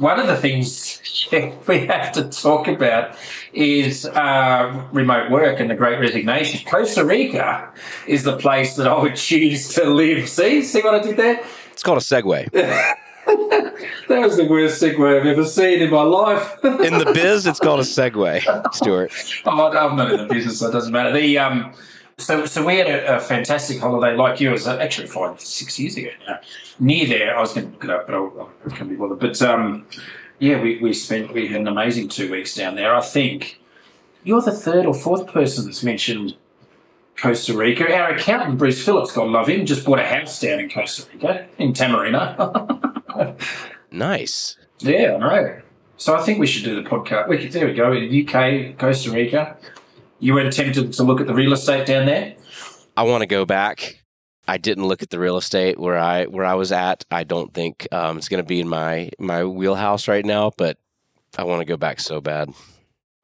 one 0.00 0.18
of 0.18 0.26
the 0.26 0.36
things 0.36 0.98
we 1.68 1.86
have 1.86 2.10
to 2.12 2.28
talk 2.30 2.66
about 2.68 3.16
is 3.52 4.06
uh, 4.06 4.86
remote 4.92 5.30
work 5.30 5.60
and 5.60 5.70
the 5.70 5.74
great 5.74 6.00
resignation. 6.00 6.68
Costa 6.68 7.04
Rica 7.04 7.70
is 8.06 8.24
the 8.24 8.36
place 8.38 8.76
that 8.76 8.88
I 8.88 8.98
would 9.00 9.16
choose 9.28 9.68
to 9.74 9.84
live. 9.84 10.28
See, 10.28 10.62
see 10.62 10.80
what 10.80 10.94
I 10.94 11.02
did 11.02 11.16
there? 11.16 11.44
It's 11.72 11.82
called 11.82 11.98
a 11.98 12.00
segue. 12.00 12.50
that 13.28 13.76
was 14.08 14.38
the 14.38 14.46
worst 14.46 14.82
segue 14.82 15.20
I've 15.20 15.26
ever 15.26 15.44
seen 15.44 15.82
in 15.82 15.90
my 15.90 16.02
life. 16.02 16.58
in 16.64 16.98
the 16.98 17.12
biz, 17.14 17.46
it's 17.46 17.60
called 17.60 17.80
a 17.80 17.84
segue, 17.84 18.74
Stuart. 18.74 19.12
Oh, 19.44 19.70
I'm 19.70 19.96
not 19.96 20.12
in 20.12 20.26
the 20.26 20.34
business, 20.34 20.60
so 20.60 20.68
it 20.68 20.72
doesn't 20.72 20.92
matter. 20.92 21.12
The 21.12 21.38
um, 21.38 21.74
so, 22.20 22.44
so 22.46 22.64
we 22.64 22.76
had 22.76 22.86
a, 22.86 23.16
a, 23.16 23.20
fantastic 23.20 23.80
holiday 23.80 24.16
like 24.16 24.40
you. 24.40 24.50
It 24.50 24.52
was 24.52 24.66
actually 24.66 25.08
five, 25.08 25.40
six 25.40 25.78
years 25.78 25.96
ago 25.96 26.10
now. 26.26 26.40
Near 26.78 27.06
there, 27.06 27.36
I 27.36 27.40
was 27.40 27.52
going 27.52 27.66
to 27.66 27.72
look 27.72 27.84
it 27.84 27.90
up, 27.90 28.06
but 28.06 28.14
I, 28.14 28.72
I 28.72 28.76
can't 28.76 28.88
be 28.88 28.96
bothered. 28.96 29.18
But 29.18 29.40
um, 29.42 29.86
yeah, 30.38 30.60
we, 30.60 30.78
we 30.78 30.92
spent 30.92 31.32
we 31.32 31.48
had 31.48 31.60
an 31.60 31.68
amazing 31.68 32.08
two 32.08 32.30
weeks 32.30 32.54
down 32.54 32.74
there. 32.74 32.94
I 32.94 33.00
think 33.00 33.60
you're 34.24 34.40
the 34.40 34.52
third 34.52 34.86
or 34.86 34.94
fourth 34.94 35.26
person 35.26 35.64
that's 35.66 35.82
mentioned 35.82 36.36
Costa 37.16 37.56
Rica. 37.56 37.92
Our 37.92 38.14
accountant 38.14 38.58
Bruce 38.58 38.84
Phillips, 38.84 39.12
God 39.12 39.28
love 39.28 39.48
him, 39.48 39.66
just 39.66 39.84
bought 39.84 39.98
a 39.98 40.06
house 40.06 40.40
down 40.40 40.60
in 40.60 40.70
Costa 40.70 41.06
Rica 41.12 41.46
in 41.58 41.72
Tamarina. 41.72 43.36
nice. 43.90 44.56
Yeah, 44.78 45.16
I 45.16 45.18
know. 45.18 45.60
So 45.98 46.16
I 46.16 46.22
think 46.22 46.38
we 46.38 46.46
should 46.46 46.64
do 46.64 46.82
the 46.82 46.88
podcast. 46.88 47.28
We 47.28 47.36
could, 47.36 47.52
there 47.52 47.66
we 47.66 47.74
go. 47.74 47.92
UK, 47.92 48.78
Costa 48.78 49.10
Rica. 49.10 49.56
You 50.20 50.34
weren't 50.34 50.52
tempted 50.52 50.92
to 50.92 51.02
look 51.02 51.20
at 51.20 51.26
the 51.26 51.34
real 51.34 51.54
estate 51.54 51.86
down 51.86 52.04
there? 52.04 52.34
I 52.96 53.04
want 53.04 53.22
to 53.22 53.26
go 53.26 53.46
back. 53.46 54.02
I 54.46 54.58
didn't 54.58 54.86
look 54.86 55.02
at 55.02 55.10
the 55.10 55.18
real 55.18 55.38
estate 55.38 55.78
where 55.78 55.96
I 55.96 56.26
where 56.26 56.44
I 56.44 56.54
was 56.54 56.72
at. 56.72 57.04
I 57.10 57.24
don't 57.24 57.54
think 57.54 57.88
um, 57.90 58.18
it's 58.18 58.28
going 58.28 58.42
to 58.42 58.46
be 58.46 58.60
in 58.60 58.68
my 58.68 59.10
my 59.18 59.44
wheelhouse 59.44 60.08
right 60.08 60.24
now, 60.24 60.52
but 60.56 60.76
I 61.38 61.44
want 61.44 61.60
to 61.60 61.64
go 61.64 61.76
back 61.76 62.00
so 62.00 62.20
bad. 62.20 62.52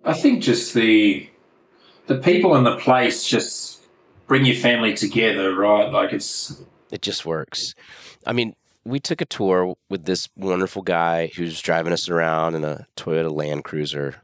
I 0.04 0.14
think 0.14 0.42
just 0.42 0.72
the 0.72 1.28
the 2.06 2.16
people 2.16 2.54
and 2.54 2.64
the 2.64 2.76
place 2.76 3.26
just 3.26 3.82
bring 4.26 4.46
your 4.46 4.56
family 4.56 4.94
together, 4.94 5.54
right? 5.54 5.92
Like 5.92 6.12
it's 6.12 6.62
it 6.90 7.02
just 7.02 7.26
works. 7.26 7.74
I 8.24 8.32
mean, 8.32 8.54
we 8.84 9.00
took 9.00 9.20
a 9.20 9.26
tour 9.26 9.76
with 9.90 10.04
this 10.04 10.28
wonderful 10.36 10.82
guy 10.82 11.32
who's 11.36 11.60
driving 11.60 11.92
us 11.92 12.08
around 12.08 12.54
in 12.54 12.64
a 12.64 12.86
Toyota 12.96 13.30
Land 13.30 13.64
Cruiser, 13.64 14.22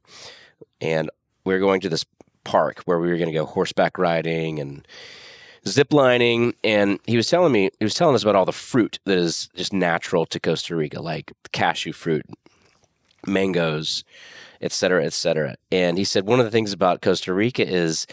and 0.81 1.11
we 1.45 1.52
are 1.52 1.61
going 1.61 1.81
to 1.81 1.88
this 1.88 2.05
park 2.45 2.81
where 2.85 2.99
we 2.99 3.09
were 3.09 3.17
going 3.17 3.29
to 3.29 3.33
go 3.33 3.47
horseback 3.47 3.99
riding 3.99 4.59
and 4.59 4.87
zip 5.67 5.93
lining. 5.93 6.55
And 6.65 6.99
he 7.07 7.17
was 7.17 7.29
telling 7.29 7.53
me 7.53 7.71
he 7.79 7.85
was 7.85 7.95
telling 7.95 8.15
us 8.15 8.23
about 8.23 8.37
all 8.37 8.45
the 8.45 8.53
fruit 8.53 8.99
that 9.05 9.19
is 9.19 9.49
just 9.55 9.73
natural 9.73 10.27
to 10.27 10.41
Costa 10.41 10.77
Rica 10.77 11.01
like 11.01 11.33
cashew 11.53 11.93
fruit 11.93 12.27
mangoes 13.27 14.05
et 14.61 14.73
cetera 14.73 15.05
et 15.05 15.13
cetera. 15.13 15.57
And 15.71 15.99
he 15.99 16.05
said 16.05 16.27
one 16.27 16.41
of 16.41 16.45
the 16.45 16.51
things 16.51 16.73
about 16.73 17.03
Costa 17.03 17.33
Rica 17.33 17.67
is 17.67 18.07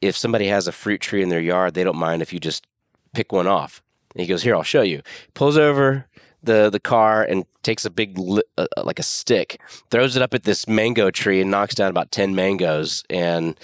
if 0.00 0.16
somebody 0.16 0.48
has 0.48 0.66
a 0.66 0.72
fruit 0.72 1.00
tree 1.00 1.22
in 1.22 1.28
their 1.28 1.40
yard 1.40 1.74
they 1.74 1.84
don't 1.84 1.96
mind 1.96 2.22
if 2.22 2.32
you 2.32 2.40
just 2.40 2.66
pick 3.14 3.32
one 3.32 3.46
off. 3.46 3.82
And 4.14 4.20
he 4.20 4.26
goes 4.26 4.42
here 4.42 4.56
I'll 4.56 4.62
show 4.62 4.82
you. 4.82 5.02
Pulls 5.34 5.56
over 5.56 6.06
the 6.46 6.70
the 6.70 6.80
car 6.80 7.22
and 7.22 7.44
takes 7.62 7.84
a 7.84 7.90
big 7.90 8.18
uh, 8.56 8.66
like 8.82 8.98
a 8.98 9.02
stick, 9.02 9.60
throws 9.90 10.16
it 10.16 10.22
up 10.22 10.34
at 10.34 10.44
this 10.44 10.66
mango 10.66 11.10
tree 11.10 11.40
and 11.40 11.50
knocks 11.50 11.74
down 11.74 11.90
about 11.90 12.10
ten 12.10 12.34
mangoes 12.34 13.04
and 13.10 13.58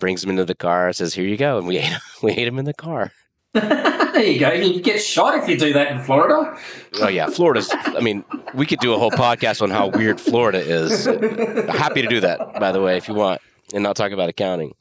brings 0.00 0.22
them 0.22 0.30
into 0.30 0.44
the 0.44 0.54
car. 0.54 0.92
Says, 0.92 1.14
"Here 1.14 1.26
you 1.26 1.36
go," 1.36 1.58
and 1.58 1.66
we 1.66 1.78
ate 1.78 1.92
we 2.22 2.32
ate 2.32 2.46
them 2.46 2.58
in 2.58 2.64
the 2.64 2.74
car. 2.74 3.12
there 3.52 4.24
you 4.24 4.38
go. 4.38 4.52
You 4.52 4.80
get 4.80 5.02
shot 5.02 5.34
if 5.38 5.48
you 5.48 5.58
do 5.58 5.72
that 5.72 5.90
in 5.90 6.00
Florida. 6.00 6.58
Oh 7.00 7.08
yeah, 7.08 7.28
Florida's. 7.28 7.70
I 7.72 8.00
mean, 8.00 8.24
we 8.54 8.66
could 8.66 8.78
do 8.80 8.92
a 8.92 8.98
whole 8.98 9.10
podcast 9.10 9.62
on 9.62 9.70
how 9.70 9.88
weird 9.88 10.20
Florida 10.20 10.58
is. 10.58 11.06
Happy 11.06 12.02
to 12.02 12.08
do 12.08 12.20
that, 12.20 12.60
by 12.60 12.72
the 12.72 12.80
way, 12.80 12.96
if 12.96 13.08
you 13.08 13.14
want, 13.14 13.40
and 13.72 13.82
not 13.82 13.96
talk 13.96 14.12
about 14.12 14.28
accounting. 14.28 14.74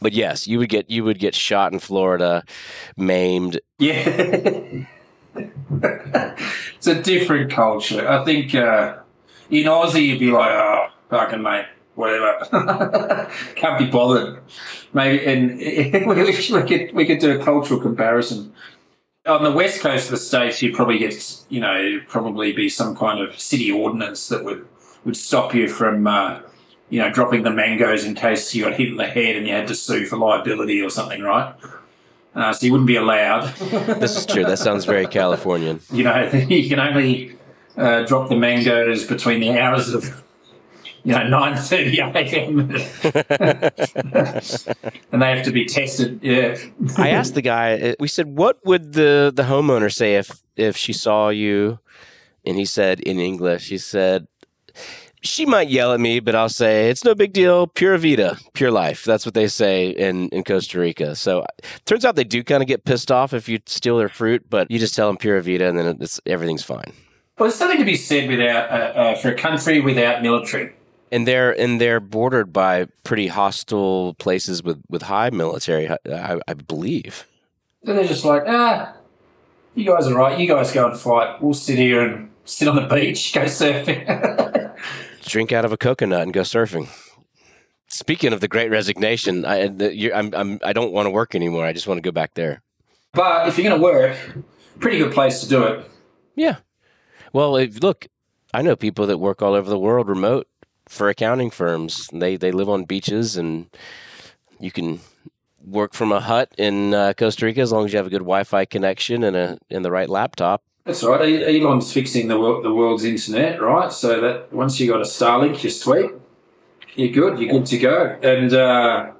But 0.00 0.12
yes, 0.12 0.46
you 0.46 0.58
would 0.58 0.68
get 0.68 0.90
you 0.90 1.04
would 1.04 1.18
get 1.18 1.34
shot 1.34 1.72
in 1.72 1.80
Florida, 1.80 2.44
maimed. 2.96 3.60
Yeah. 3.78 4.84
it's 5.34 6.86
a 6.86 7.02
different 7.02 7.50
culture. 7.50 8.08
I 8.08 8.24
think 8.24 8.54
uh, 8.54 8.98
in 9.50 9.64
Aussie 9.64 10.06
you'd 10.06 10.20
be 10.20 10.30
like, 10.30 10.50
oh, 10.50 10.88
fucking 11.10 11.42
mate, 11.42 11.66
whatever. 11.94 13.30
Can't 13.56 13.78
be 13.78 13.86
bothered. 13.86 14.40
Maybe, 14.92 15.24
and 15.24 15.58
we, 16.06 16.32
could 16.32 16.94
we 16.94 17.06
could 17.06 17.18
do 17.18 17.38
a 17.38 17.44
cultural 17.44 17.80
comparison. 17.80 18.52
On 19.26 19.44
the 19.44 19.52
west 19.52 19.80
coast 19.80 20.06
of 20.06 20.12
the 20.12 20.16
states, 20.16 20.62
you'd 20.62 20.74
probably 20.74 20.98
get, 20.98 21.44
you 21.50 21.60
know, 21.60 22.00
probably 22.08 22.52
be 22.52 22.68
some 22.68 22.96
kind 22.96 23.20
of 23.20 23.38
city 23.38 23.70
ordinance 23.70 24.28
that 24.28 24.44
would 24.44 24.66
would 25.04 25.16
stop 25.16 25.54
you 25.54 25.68
from, 25.68 26.06
uh, 26.06 26.40
you 26.88 27.00
know, 27.00 27.10
dropping 27.10 27.42
the 27.42 27.50
mangoes 27.50 28.04
in 28.04 28.14
case 28.14 28.54
you 28.54 28.64
got 28.64 28.74
hit 28.74 28.88
in 28.88 28.96
the 28.96 29.06
head 29.06 29.36
and 29.36 29.46
you 29.46 29.52
had 29.52 29.66
to 29.68 29.74
sue 29.74 30.06
for 30.06 30.16
liability 30.16 30.80
or 30.80 30.90
something, 30.90 31.22
right? 31.22 31.54
Uh, 32.38 32.52
so 32.52 32.64
you 32.66 32.72
wouldn't 32.72 32.86
be 32.86 32.96
allowed. 32.96 33.52
this 34.00 34.16
is 34.16 34.24
true. 34.24 34.44
That 34.44 34.58
sounds 34.58 34.84
very 34.84 35.06
Californian. 35.06 35.80
You 35.92 36.04
know, 36.04 36.30
you 36.48 36.68
can 36.68 36.78
only 36.78 37.36
uh, 37.76 38.04
drop 38.04 38.28
the 38.28 38.36
mangoes 38.36 39.04
between 39.04 39.40
the 39.40 39.58
hours 39.58 39.92
of 39.92 40.22
you 41.02 41.12
know 41.14 41.26
nine 41.26 41.56
thirty 41.56 41.98
a.m. 41.98 42.60
and 45.10 45.22
they 45.22 45.30
have 45.34 45.44
to 45.44 45.50
be 45.52 45.64
tested. 45.64 46.20
Yeah. 46.22 46.56
I 46.96 47.10
asked 47.10 47.34
the 47.34 47.42
guy. 47.42 47.78
Uh, 47.78 47.94
we 47.98 48.06
said, 48.06 48.38
"What 48.38 48.64
would 48.64 48.92
the 48.92 49.32
the 49.34 49.42
homeowner 49.42 49.92
say 49.92 50.14
if 50.14 50.40
if 50.56 50.76
she 50.76 50.92
saw 50.92 51.30
you?" 51.30 51.80
And 52.46 52.56
he 52.56 52.64
said 52.64 53.00
in 53.00 53.18
English, 53.18 53.68
he 53.68 53.78
said, 53.78 54.28
she 55.22 55.46
might 55.46 55.68
yell 55.68 55.92
at 55.92 56.00
me, 56.00 56.20
but 56.20 56.34
I'll 56.34 56.48
say 56.48 56.90
it's 56.90 57.04
no 57.04 57.14
big 57.14 57.32
deal. 57.32 57.66
Pura 57.66 57.98
vida, 57.98 58.38
pure 58.52 58.70
life. 58.70 59.04
That's 59.04 59.24
what 59.24 59.34
they 59.34 59.48
say 59.48 59.88
in, 59.90 60.28
in 60.28 60.44
Costa 60.44 60.78
Rica. 60.78 61.16
So 61.16 61.44
turns 61.84 62.04
out 62.04 62.16
they 62.16 62.24
do 62.24 62.44
kind 62.44 62.62
of 62.62 62.68
get 62.68 62.84
pissed 62.84 63.10
off 63.10 63.32
if 63.32 63.48
you 63.48 63.58
steal 63.66 63.98
their 63.98 64.08
fruit, 64.08 64.48
but 64.48 64.70
you 64.70 64.78
just 64.78 64.94
tell 64.94 65.08
them 65.08 65.16
pura 65.16 65.42
vida, 65.42 65.68
and 65.68 65.78
then 65.78 65.98
it's 66.00 66.20
everything's 66.26 66.62
fine. 66.62 66.92
Well, 67.38 67.48
there's 67.48 67.54
something 67.54 67.78
to 67.78 67.84
be 67.84 67.96
said 67.96 68.28
without 68.28 68.70
uh, 68.70 68.74
uh, 68.74 69.14
for 69.16 69.28
a 69.28 69.34
country 69.34 69.80
without 69.80 70.22
military. 70.22 70.72
And 71.10 71.26
they're 71.26 71.58
and 71.58 71.80
they're 71.80 72.00
bordered 72.00 72.52
by 72.52 72.86
pretty 73.04 73.28
hostile 73.28 74.14
places 74.14 74.62
with, 74.62 74.82
with 74.90 75.02
high 75.02 75.30
military, 75.30 75.88
I, 75.88 76.38
I 76.46 76.54
believe. 76.54 77.26
So 77.84 77.94
they're 77.94 78.04
just 78.04 78.24
like, 78.24 78.42
ah, 78.46 78.94
you 79.74 79.86
guys 79.86 80.06
are 80.08 80.14
right. 80.14 80.38
You 80.38 80.48
guys 80.48 80.72
go 80.72 80.90
and 80.90 80.98
fight. 80.98 81.40
We'll 81.40 81.54
sit 81.54 81.78
here 81.78 82.02
and 82.02 82.30
sit 82.44 82.68
on 82.68 82.76
the 82.76 82.82
beach, 82.82 83.32
go 83.32 83.42
surfing. 83.42 84.74
drink 85.28 85.52
out 85.52 85.64
of 85.64 85.72
a 85.72 85.76
coconut 85.76 86.22
and 86.22 86.32
go 86.32 86.40
surfing. 86.40 86.88
Speaking 87.88 88.32
of 88.32 88.40
the 88.40 88.48
Great 88.48 88.70
Resignation, 88.70 89.44
I 89.44 89.64
I'm, 90.14 90.34
I'm 90.34 90.60
I 90.64 90.72
don't 90.72 90.92
want 90.92 91.06
to 91.06 91.10
work 91.10 91.34
anymore. 91.34 91.64
I 91.64 91.72
just 91.72 91.86
want 91.86 91.98
to 91.98 92.02
go 92.02 92.12
back 92.12 92.34
there. 92.34 92.62
But 93.12 93.48
if 93.48 93.56
you're 93.56 93.68
going 93.68 93.80
to 93.80 93.82
work, 93.82 94.16
pretty 94.78 94.98
good 94.98 95.12
place 95.12 95.40
to 95.40 95.48
do 95.48 95.62
it. 95.64 95.90
Yeah. 96.34 96.56
Well, 97.32 97.56
if, 97.56 97.82
look, 97.82 98.06
I 98.52 98.62
know 98.62 98.76
people 98.76 99.06
that 99.06 99.18
work 99.18 99.42
all 99.42 99.54
over 99.54 99.68
the 99.68 99.78
world 99.78 100.08
remote 100.08 100.46
for 100.88 101.08
accounting 101.08 101.50
firms. 101.50 102.08
They 102.12 102.36
they 102.36 102.52
live 102.52 102.68
on 102.68 102.84
beaches, 102.84 103.36
and 103.36 103.66
you 104.60 104.70
can 104.70 105.00
work 105.64 105.94
from 105.94 106.12
a 106.12 106.20
hut 106.20 106.52
in 106.56 106.94
uh, 106.94 107.12
Costa 107.14 107.46
Rica 107.46 107.60
as 107.60 107.72
long 107.72 107.84
as 107.84 107.92
you 107.92 107.98
have 107.98 108.06
a 108.06 108.10
good 108.10 108.18
Wi-Fi 108.18 108.64
connection 108.64 109.24
and 109.24 109.36
a 109.36 109.58
and 109.70 109.84
the 109.84 109.90
right 109.90 110.08
laptop. 110.08 110.62
That's 110.88 111.04
right. 111.04 111.20
Elon's 111.42 111.92
fixing 111.92 112.28
the 112.28 112.40
world, 112.40 112.64
the 112.64 112.72
world's 112.72 113.04
internet, 113.04 113.60
right? 113.60 113.92
So 113.92 114.22
that 114.22 114.50
once 114.50 114.80
you 114.80 114.90
got 114.90 115.02
a 115.02 115.04
Starlink, 115.04 115.62
you're 115.62 115.70
sweet. 115.70 116.12
You're 116.94 117.12
good. 117.12 117.38
You're 117.38 117.52
good 117.52 117.66
to 117.66 117.78
go. 117.78 118.18
And 118.22 118.54
uh, 118.54 119.12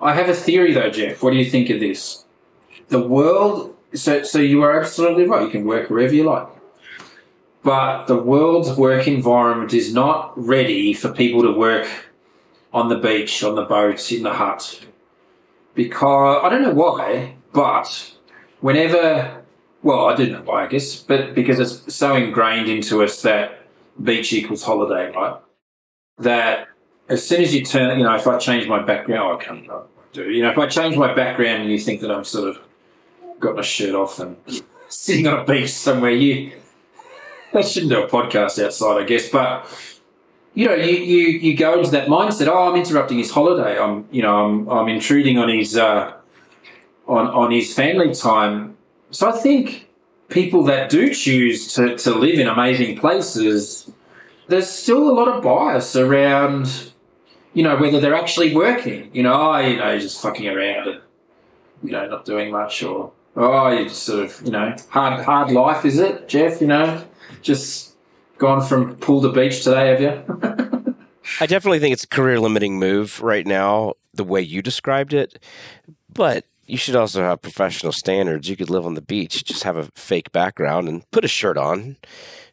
I 0.00 0.14
have 0.14 0.28
a 0.28 0.32
theory, 0.32 0.72
though, 0.72 0.88
Jeff. 0.88 1.24
What 1.24 1.32
do 1.32 1.38
you 1.38 1.50
think 1.50 1.70
of 1.70 1.80
this? 1.80 2.24
The 2.86 3.00
world. 3.00 3.74
So, 3.94 4.22
so 4.22 4.38
you 4.38 4.62
are 4.62 4.78
absolutely 4.78 5.24
right. 5.24 5.42
You 5.42 5.50
can 5.50 5.66
work 5.66 5.90
wherever 5.90 6.14
you 6.14 6.22
like, 6.22 6.46
but 7.64 8.06
the 8.06 8.16
world's 8.16 8.72
work 8.78 9.08
environment 9.08 9.74
is 9.74 9.92
not 9.92 10.34
ready 10.36 10.94
for 10.94 11.12
people 11.12 11.42
to 11.42 11.50
work 11.50 11.88
on 12.72 12.90
the 12.90 12.96
beach, 12.96 13.42
on 13.42 13.56
the 13.56 13.64
boats, 13.64 14.12
in 14.12 14.22
the 14.22 14.34
hut. 14.34 14.86
Because 15.74 16.44
I 16.44 16.48
don't 16.48 16.62
know 16.62 16.74
why, 16.74 17.34
but 17.52 18.12
whenever 18.60 19.42
well, 19.82 20.06
I 20.06 20.16
do 20.16 20.30
know 20.30 20.42
why, 20.42 20.64
I 20.64 20.66
guess, 20.66 20.96
but 20.96 21.34
because 21.34 21.60
it's 21.60 21.94
so 21.94 22.14
ingrained 22.14 22.68
into 22.68 23.02
us 23.02 23.22
that 23.22 23.60
beach 24.02 24.32
equals 24.32 24.62
holiday, 24.62 25.12
right? 25.14 25.40
That 26.18 26.68
as 27.08 27.26
soon 27.26 27.42
as 27.42 27.54
you 27.54 27.64
turn, 27.64 27.98
you 27.98 28.04
know, 28.04 28.14
if 28.14 28.26
I 28.26 28.38
change 28.38 28.66
my 28.66 28.82
background, 28.82 29.22
oh, 29.22 29.38
I 29.38 29.44
can't 29.44 29.68
do. 30.12 30.30
You 30.30 30.42
know, 30.42 30.50
if 30.50 30.58
I 30.58 30.66
change 30.66 30.96
my 30.96 31.14
background 31.14 31.62
and 31.62 31.70
you 31.70 31.78
think 31.78 32.00
that 32.00 32.10
I'm 32.10 32.24
sort 32.24 32.48
of 32.48 32.58
got 33.38 33.56
my 33.56 33.62
shirt 33.62 33.94
off 33.94 34.18
and 34.18 34.36
sitting 34.88 35.26
on 35.26 35.40
a 35.40 35.44
beach 35.44 35.70
somewhere, 35.70 36.10
you 36.10 36.52
I 37.54 37.62
shouldn't 37.62 37.92
do 37.92 38.02
a 38.02 38.08
podcast 38.08 38.62
outside, 38.62 39.02
I 39.02 39.04
guess, 39.04 39.28
but 39.28 39.66
you 40.54 40.66
know, 40.66 40.74
you, 40.74 40.96
you, 40.96 41.26
you 41.38 41.56
go 41.56 41.78
into 41.78 41.90
that 41.90 42.08
mindset. 42.08 42.48
Oh, 42.48 42.70
I'm 42.70 42.76
interrupting 42.76 43.18
his 43.18 43.30
holiday. 43.30 43.78
I'm, 43.78 44.06
you 44.10 44.22
know, 44.22 44.44
I'm, 44.44 44.68
I'm 44.68 44.88
intruding 44.88 45.38
on 45.38 45.48
his, 45.48 45.76
uh, 45.76 46.14
on, 47.06 47.26
on 47.28 47.50
his 47.50 47.74
family 47.74 48.14
time 48.14 48.75
so 49.16 49.30
I 49.30 49.32
think 49.32 49.88
people 50.28 50.62
that 50.64 50.90
do 50.90 51.14
choose 51.14 51.72
to, 51.72 51.96
to 51.96 52.14
live 52.14 52.38
in 52.38 52.46
amazing 52.46 52.98
places, 52.98 53.90
there's 54.48 54.68
still 54.68 55.08
a 55.08 55.14
lot 55.14 55.26
of 55.26 55.42
bias 55.42 55.96
around, 55.96 56.92
you 57.54 57.62
know, 57.62 57.78
whether 57.78 57.98
they're 57.98 58.14
actually 58.14 58.54
working. 58.54 59.10
You 59.14 59.22
know, 59.22 59.32
oh, 59.32 59.58
you 59.58 59.78
know, 59.78 59.98
just 59.98 60.20
fucking 60.20 60.46
around 60.46 60.88
and, 60.88 61.00
you 61.82 61.92
know, 61.92 62.06
not 62.06 62.26
doing 62.26 62.50
much 62.50 62.82
or, 62.82 63.10
oh, 63.36 63.68
you 63.70 63.84
just 63.84 64.02
sort 64.02 64.22
of, 64.22 64.42
you 64.44 64.50
know, 64.50 64.76
hard, 64.90 65.24
hard 65.24 65.50
life, 65.50 65.86
is 65.86 65.98
it, 65.98 66.28
Jeff? 66.28 66.60
You 66.60 66.66
know, 66.66 67.02
just 67.40 67.94
gone 68.36 68.62
from 68.62 68.96
pool 68.96 69.22
to 69.22 69.32
beach 69.32 69.64
today, 69.64 69.88
have 69.88 70.00
you? 70.02 70.94
I 71.40 71.46
definitely 71.46 71.78
think 71.78 71.94
it's 71.94 72.04
a 72.04 72.08
career 72.08 72.38
limiting 72.38 72.78
move 72.78 73.22
right 73.22 73.46
now, 73.46 73.94
the 74.12 74.24
way 74.24 74.42
you 74.42 74.60
described 74.60 75.14
it. 75.14 75.42
But 76.12 76.44
you 76.66 76.76
should 76.76 76.96
also 76.96 77.22
have 77.22 77.42
professional 77.42 77.92
standards. 77.92 78.48
You 78.48 78.56
could 78.56 78.70
live 78.70 78.86
on 78.86 78.94
the 78.94 79.02
beach, 79.02 79.44
just 79.44 79.62
have 79.64 79.76
a 79.76 79.88
fake 79.94 80.32
background 80.32 80.88
and 80.88 81.08
put 81.10 81.24
a 81.24 81.28
shirt 81.28 81.56
on 81.56 81.96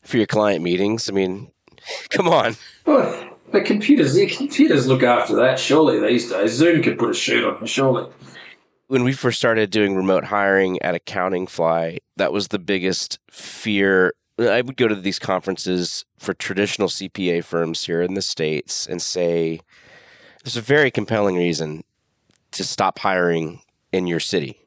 for 0.01 0.17
your 0.17 0.27
client 0.27 0.63
meetings. 0.63 1.09
I 1.09 1.13
mean, 1.13 1.51
come 2.09 2.27
on. 2.27 2.55
Well, 2.85 3.37
the 3.51 3.61
computers, 3.61 4.13
the 4.13 4.27
computers 4.27 4.87
look 4.87 5.03
after 5.03 5.35
that. 5.37 5.59
Surely 5.59 5.99
these 5.99 6.29
days, 6.29 6.53
Zoom 6.53 6.81
could 6.81 6.97
put 6.97 7.11
a 7.11 7.13
shirt 7.13 7.43
on. 7.43 7.65
Surely. 7.65 8.11
When 8.87 9.03
we 9.03 9.13
first 9.13 9.39
started 9.39 9.71
doing 9.71 9.95
remote 9.95 10.25
hiring 10.25 10.81
at 10.81 10.93
Accountingfly, 10.93 11.97
that 12.17 12.31
was 12.31 12.49
the 12.49 12.59
biggest 12.59 13.17
fear 13.31 14.13
I 14.39 14.61
would 14.61 14.77
go 14.77 14.87
to 14.87 14.95
these 14.95 15.19
conferences 15.19 16.05
for 16.17 16.33
traditional 16.33 16.87
CPA 16.87 17.43
firms 17.43 17.85
here 17.85 18.01
in 18.01 18.15
the 18.15 18.21
States 18.21 18.87
and 18.87 19.01
say, 19.01 19.59
there's 20.43 20.57
a 20.57 20.61
very 20.61 20.89
compelling 20.89 21.35
reason 21.35 21.83
to 22.51 22.63
stop 22.63 22.99
hiring 22.99 23.61
in 23.93 24.07
your 24.07 24.19
city. 24.19 24.57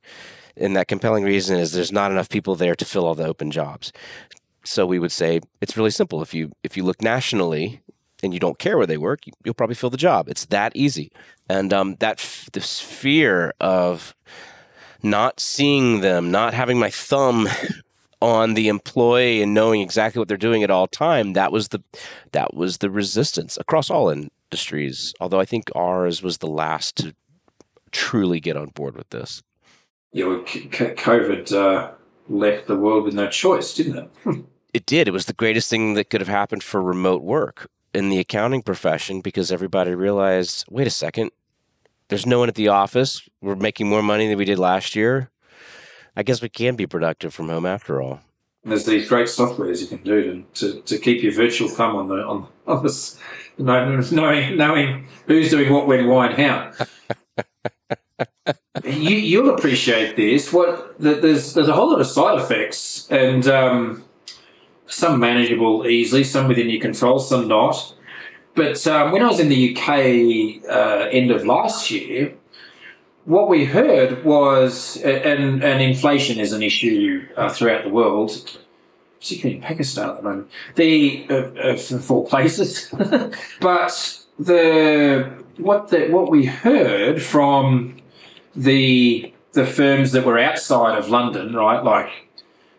And 0.57 0.75
that 0.75 0.89
compelling 0.89 1.25
reason 1.25 1.59
is 1.59 1.73
there's 1.73 1.93
not 1.93 2.11
enough 2.11 2.31
people 2.31 2.55
there 2.55 2.75
to 2.75 2.85
fill 2.85 3.05
all 3.05 3.15
the 3.15 3.27
open 3.27 3.51
jobs. 3.51 3.93
So 4.65 4.87
we 4.87 4.99
would 4.99 5.13
say 5.13 5.41
it's 5.61 5.77
really 5.77 5.91
simple. 5.91 6.23
If 6.23 6.33
you 6.33 6.53
if 6.63 6.77
you 6.77 6.85
look 6.85 7.03
nationally 7.03 7.83
and 8.23 8.33
you 8.33 8.41
don't 8.41 8.59
care 8.59 8.79
where 8.79 8.87
they 8.87 8.97
work, 8.97 9.21
you'll 9.45 9.55
probably 9.55 9.75
fill 9.75 9.91
the 9.91 9.97
job. 9.99 10.29
It's 10.29 10.47
that 10.47 10.73
easy. 10.75 11.13
And 11.49 11.73
um, 11.73 11.97
that 12.01 12.19
f- 12.19 12.49
this 12.53 12.81
fear 12.81 13.53
of 13.61 14.15
not 15.03 15.39
seeing 15.39 16.01
them, 16.01 16.31
not 16.31 16.55
having 16.55 16.79
my 16.79 16.91
thumb 16.91 17.49
on 18.23 18.55
the 18.55 18.69
employee 18.69 19.43
and 19.43 19.53
knowing 19.53 19.83
exactly 19.83 20.19
what 20.19 20.27
they're 20.27 20.37
doing 20.37 20.63
at 20.63 20.71
all 20.71 20.87
time, 20.87 21.35
that 21.35 21.53
was 21.53 21.69
the 21.69 21.83
that 22.33 22.55
was 22.55 22.79
the 22.79 22.91
resistance 22.91 23.59
across 23.59 23.91
all 23.91 24.09
industries. 24.09 25.13
Although 25.21 25.41
I 25.41 25.45
think 25.45 25.71
ours 25.75 26.23
was 26.23 26.39
the 26.39 26.49
last 26.49 26.97
to 26.97 27.15
truly 27.93 28.41
get 28.41 28.57
on 28.57 28.69
board 28.69 28.97
with 28.97 29.11
this. 29.11 29.43
Yeah, 30.13 30.27
well, 30.27 30.47
c- 30.47 30.69
COVID 30.69 31.53
uh, 31.53 31.91
left 32.29 32.67
the 32.67 32.77
world 32.77 33.05
with 33.05 33.15
no 33.15 33.29
choice, 33.29 33.75
didn't 33.75 33.99
it? 34.25 34.45
it 34.73 34.87
did. 34.87 35.09
It 35.09 35.13
was 35.13 35.27
the 35.27 35.33
greatest 35.33 35.69
thing 35.69 35.95
that 35.95 36.11
could 36.11 36.21
have 36.21 36.29
happened 36.29 36.63
for 36.63 36.83
remote 36.83 37.23
work 37.23 37.69
in 37.95 38.11
the 38.11 38.19
accounting 38.19 38.63
profession 38.63 39.21
because 39.21 39.51
everybody 39.51 39.95
realized 39.95 40.67
wait 40.71 40.87
a 40.87 40.91
second, 40.91 41.31
there's 42.09 42.27
no 42.27 42.39
one 42.39 42.49
at 42.49 42.55
the 42.55 42.69
office. 42.69 43.29
We're 43.41 43.57
making 43.57 43.89
more 43.89 44.03
money 44.03 44.29
than 44.29 44.39
we 44.39 44.45
did 44.45 44.59
last 44.59 44.95
year. 44.95 45.31
I 46.17 46.23
guess 46.23 46.41
we 46.41 46.49
can 46.49 46.77
be 46.77 46.87
productive 46.87 47.35
from 47.35 47.49
home 47.49 47.67
after 47.67 48.01
all. 48.01 48.21
And 48.63 48.73
there's 48.73 48.85
these 48.85 49.09
great 49.09 49.29
softwares 49.29 49.81
you 49.81 49.87
can 49.87 50.03
do 50.03 50.45
to, 50.55 50.73
to, 50.73 50.81
to 50.83 50.99
keep 50.99 51.23
your 51.23 51.33
virtual 51.33 51.69
thumb 51.69 51.97
on 51.97 52.09
the 52.09 52.25
on, 52.25 52.49
on 52.67 52.83
this, 52.83 53.19
knowing 53.59 54.57
knowing 54.57 55.07
who's 55.27 55.51
doing 55.51 55.73
what, 55.73 55.87
when, 55.87 56.07
why, 56.07 56.29
and 56.29 56.37
how. 56.37 56.73
you, 58.85 59.17
you'll 59.17 59.55
appreciate 59.55 60.17
this. 60.17 60.53
What 60.53 60.99
there's 60.99 61.55
there's 61.55 61.69
a 61.69 61.73
whole 61.73 61.91
lot 61.91 62.01
of 62.01 62.07
side 62.07 62.39
effects, 62.39 63.09
and 63.11 63.47
um, 63.47 64.05
some 64.87 65.19
manageable 65.21 65.87
easily, 65.87 66.25
some 66.25 66.49
within 66.49 66.71
your 66.71 66.81
control, 66.81 67.19
some 67.19 67.49
not. 67.49 67.95
But 68.55 68.87
um, 68.87 69.13
when 69.13 69.23
I 69.23 69.27
was 69.27 69.39
in 69.39 69.49
the 69.49 69.77
UK 69.77 70.71
uh, 70.71 71.09
end 71.11 71.31
of 71.31 71.45
last 71.45 71.91
year, 71.91 72.35
what 73.27 73.49
we 73.49 73.65
heard 73.65 74.25
was, 74.25 74.97
and, 74.99 75.63
and 75.63 75.83
inflation 75.83 76.39
is 76.39 76.53
an 76.53 76.63
issue 76.63 77.27
uh, 77.37 77.51
throughout 77.51 77.85
the 77.85 77.91
world, 77.91 78.59
particularly 79.21 79.57
in 79.57 79.63
Pakistan 79.63 80.09
at 80.09 80.17
the 80.17 80.23
moment, 80.23 80.51
the 80.77 81.27
uh, 81.29 81.35
uh, 81.35 81.77
four 81.77 82.27
places. 82.27 82.89
but 83.61 84.25
the 84.39 85.31
what 85.59 85.89
the 85.89 86.09
what 86.09 86.31
we 86.31 86.45
heard 86.45 87.21
from 87.23 87.96
the 88.57 89.33
the 89.53 89.67
firms 89.67 90.13
that 90.13 90.25
were 90.25 90.39
outside 90.39 90.99
of 90.99 91.09
London, 91.09 91.55
right, 91.55 91.83
like 91.83 92.09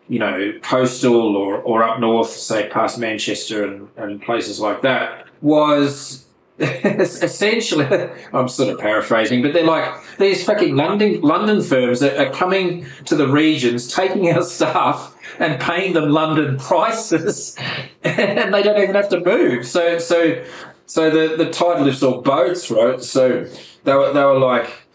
you 0.08 0.18
know 0.18 0.52
coastal 0.62 1.36
or, 1.36 1.58
or 1.58 1.82
up 1.82 2.00
north, 2.00 2.30
say 2.30 2.68
past 2.68 2.98
Manchester 2.98 3.64
and, 3.64 3.88
and 3.96 4.22
places 4.22 4.60
like 4.60 4.82
that, 4.82 5.26
was 5.40 6.24
essentially, 6.58 7.86
I'm 8.32 8.48
sort 8.48 8.70
of 8.70 8.80
paraphrasing, 8.80 9.42
but 9.42 9.52
they're 9.52 9.62
like 9.62 9.94
these 10.18 10.44
fucking 10.44 10.74
London 10.74 11.20
London 11.20 11.62
firms 11.62 12.00
that 12.00 12.18
are 12.18 12.32
coming 12.32 12.84
to 13.04 13.14
the 13.14 13.28
regions, 13.28 13.86
taking 13.86 14.28
our 14.32 14.42
staff 14.42 15.16
and 15.38 15.60
paying 15.60 15.92
them 15.92 16.10
London 16.10 16.58
prices, 16.58 17.56
and 18.02 18.52
they 18.52 18.62
don't 18.62 18.82
even 18.82 18.96
have 18.96 19.08
to 19.10 19.20
move. 19.20 19.66
So, 19.66 19.98
so, 19.98 20.44
so 20.86 21.10
the 21.10 21.36
the 21.36 21.50
tide 21.50 21.82
lifts 21.82 22.02
all 22.02 22.22
boats, 22.22 22.72
right? 22.72 23.00
So 23.00 23.46
they 23.84 23.94
were 23.94 24.12
they 24.12 24.24
were 24.24 24.38
like, 24.38 24.87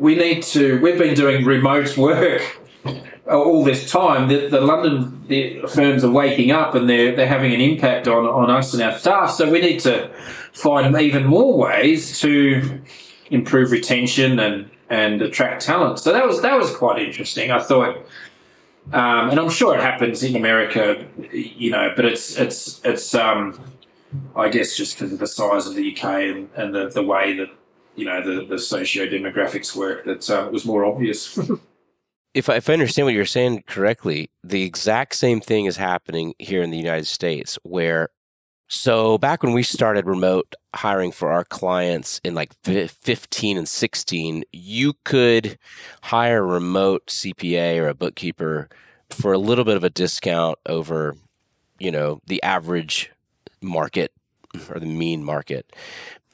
we 0.00 0.14
need 0.16 0.42
to. 0.44 0.80
We've 0.80 0.98
been 0.98 1.14
doing 1.14 1.44
remote 1.44 1.96
work 1.96 2.42
all 3.30 3.64
this 3.64 3.90
time, 3.90 4.28
the, 4.28 4.48
the 4.48 4.60
London 4.60 5.24
the 5.28 5.60
firms 5.68 6.02
are 6.04 6.10
waking 6.10 6.50
up 6.50 6.74
and 6.74 6.88
they're 6.88 7.14
they're 7.14 7.26
having 7.26 7.54
an 7.54 7.60
impact 7.60 8.08
on, 8.08 8.26
on 8.26 8.50
us 8.50 8.74
and 8.74 8.82
our 8.82 8.98
staff. 8.98 9.30
So 9.30 9.50
we 9.50 9.60
need 9.60 9.80
to 9.80 10.10
find 10.52 10.98
even 11.00 11.24
more 11.26 11.56
ways 11.56 12.18
to 12.20 12.80
improve 13.30 13.70
retention 13.70 14.38
and 14.38 14.70
and 14.88 15.22
attract 15.22 15.62
talent. 15.62 16.00
So 16.00 16.12
that 16.12 16.26
was 16.26 16.42
that 16.42 16.58
was 16.58 16.74
quite 16.74 17.00
interesting. 17.00 17.50
I 17.50 17.60
thought, 17.60 17.96
um, 18.92 19.30
and 19.30 19.38
I'm 19.38 19.50
sure 19.50 19.76
it 19.76 19.80
happens 19.80 20.22
in 20.22 20.34
America, 20.34 21.06
you 21.32 21.70
know, 21.70 21.92
but 21.94 22.04
it's 22.04 22.36
it's 22.36 22.80
it's 22.84 23.14
um, 23.14 23.60
I 24.34 24.48
guess 24.48 24.76
just 24.76 24.96
because 24.96 25.12
of 25.12 25.20
the 25.20 25.28
size 25.28 25.66
of 25.66 25.76
the 25.76 25.94
UK 25.94 26.04
and, 26.04 26.48
and 26.56 26.74
the, 26.74 26.88
the 26.88 27.02
way 27.02 27.34
that 27.34 27.50
you 28.00 28.06
know 28.06 28.22
the 28.22 28.46
the 28.46 28.58
socio 28.58 29.06
demographics 29.06 29.76
work 29.76 30.04
that 30.06 30.28
uh, 30.30 30.48
was 30.50 30.64
more 30.64 30.84
obvious. 30.84 31.38
if 32.34 32.48
I, 32.48 32.56
if 32.56 32.70
I 32.70 32.72
understand 32.72 33.04
what 33.06 33.14
you're 33.14 33.26
saying 33.26 33.64
correctly, 33.66 34.30
the 34.42 34.62
exact 34.62 35.14
same 35.14 35.40
thing 35.40 35.66
is 35.66 35.76
happening 35.76 36.34
here 36.38 36.62
in 36.62 36.70
the 36.70 36.78
United 36.78 37.06
States, 37.06 37.58
where 37.62 38.08
so 38.68 39.18
back 39.18 39.42
when 39.42 39.52
we 39.52 39.62
started 39.62 40.06
remote 40.06 40.54
hiring 40.74 41.12
for 41.12 41.30
our 41.30 41.44
clients 41.44 42.20
in 42.24 42.34
like 42.34 42.54
15 42.64 43.58
and 43.58 43.68
16, 43.68 44.44
you 44.52 44.94
could 45.04 45.58
hire 46.02 46.38
a 46.38 46.46
remote 46.46 47.08
CPA 47.08 47.78
or 47.80 47.88
a 47.88 47.94
bookkeeper 47.94 48.68
for 49.10 49.32
a 49.32 49.38
little 49.38 49.64
bit 49.64 49.76
of 49.76 49.84
a 49.84 49.90
discount 49.90 50.56
over, 50.66 51.16
you 51.80 51.90
know, 51.90 52.20
the 52.26 52.40
average 52.44 53.10
market 53.60 54.12
or 54.70 54.78
the 54.78 54.86
mean 54.86 55.24
market. 55.24 55.74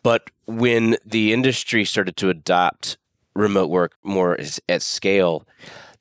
But 0.07 0.31
when 0.47 0.99
the 1.05 1.33
industry 1.33 1.85
started 1.85 2.17
to 2.19 2.31
adopt 2.31 2.97
remote 3.35 3.71
work 3.71 3.97
more 4.05 4.39
at 4.69 4.83
scale, 4.83 5.45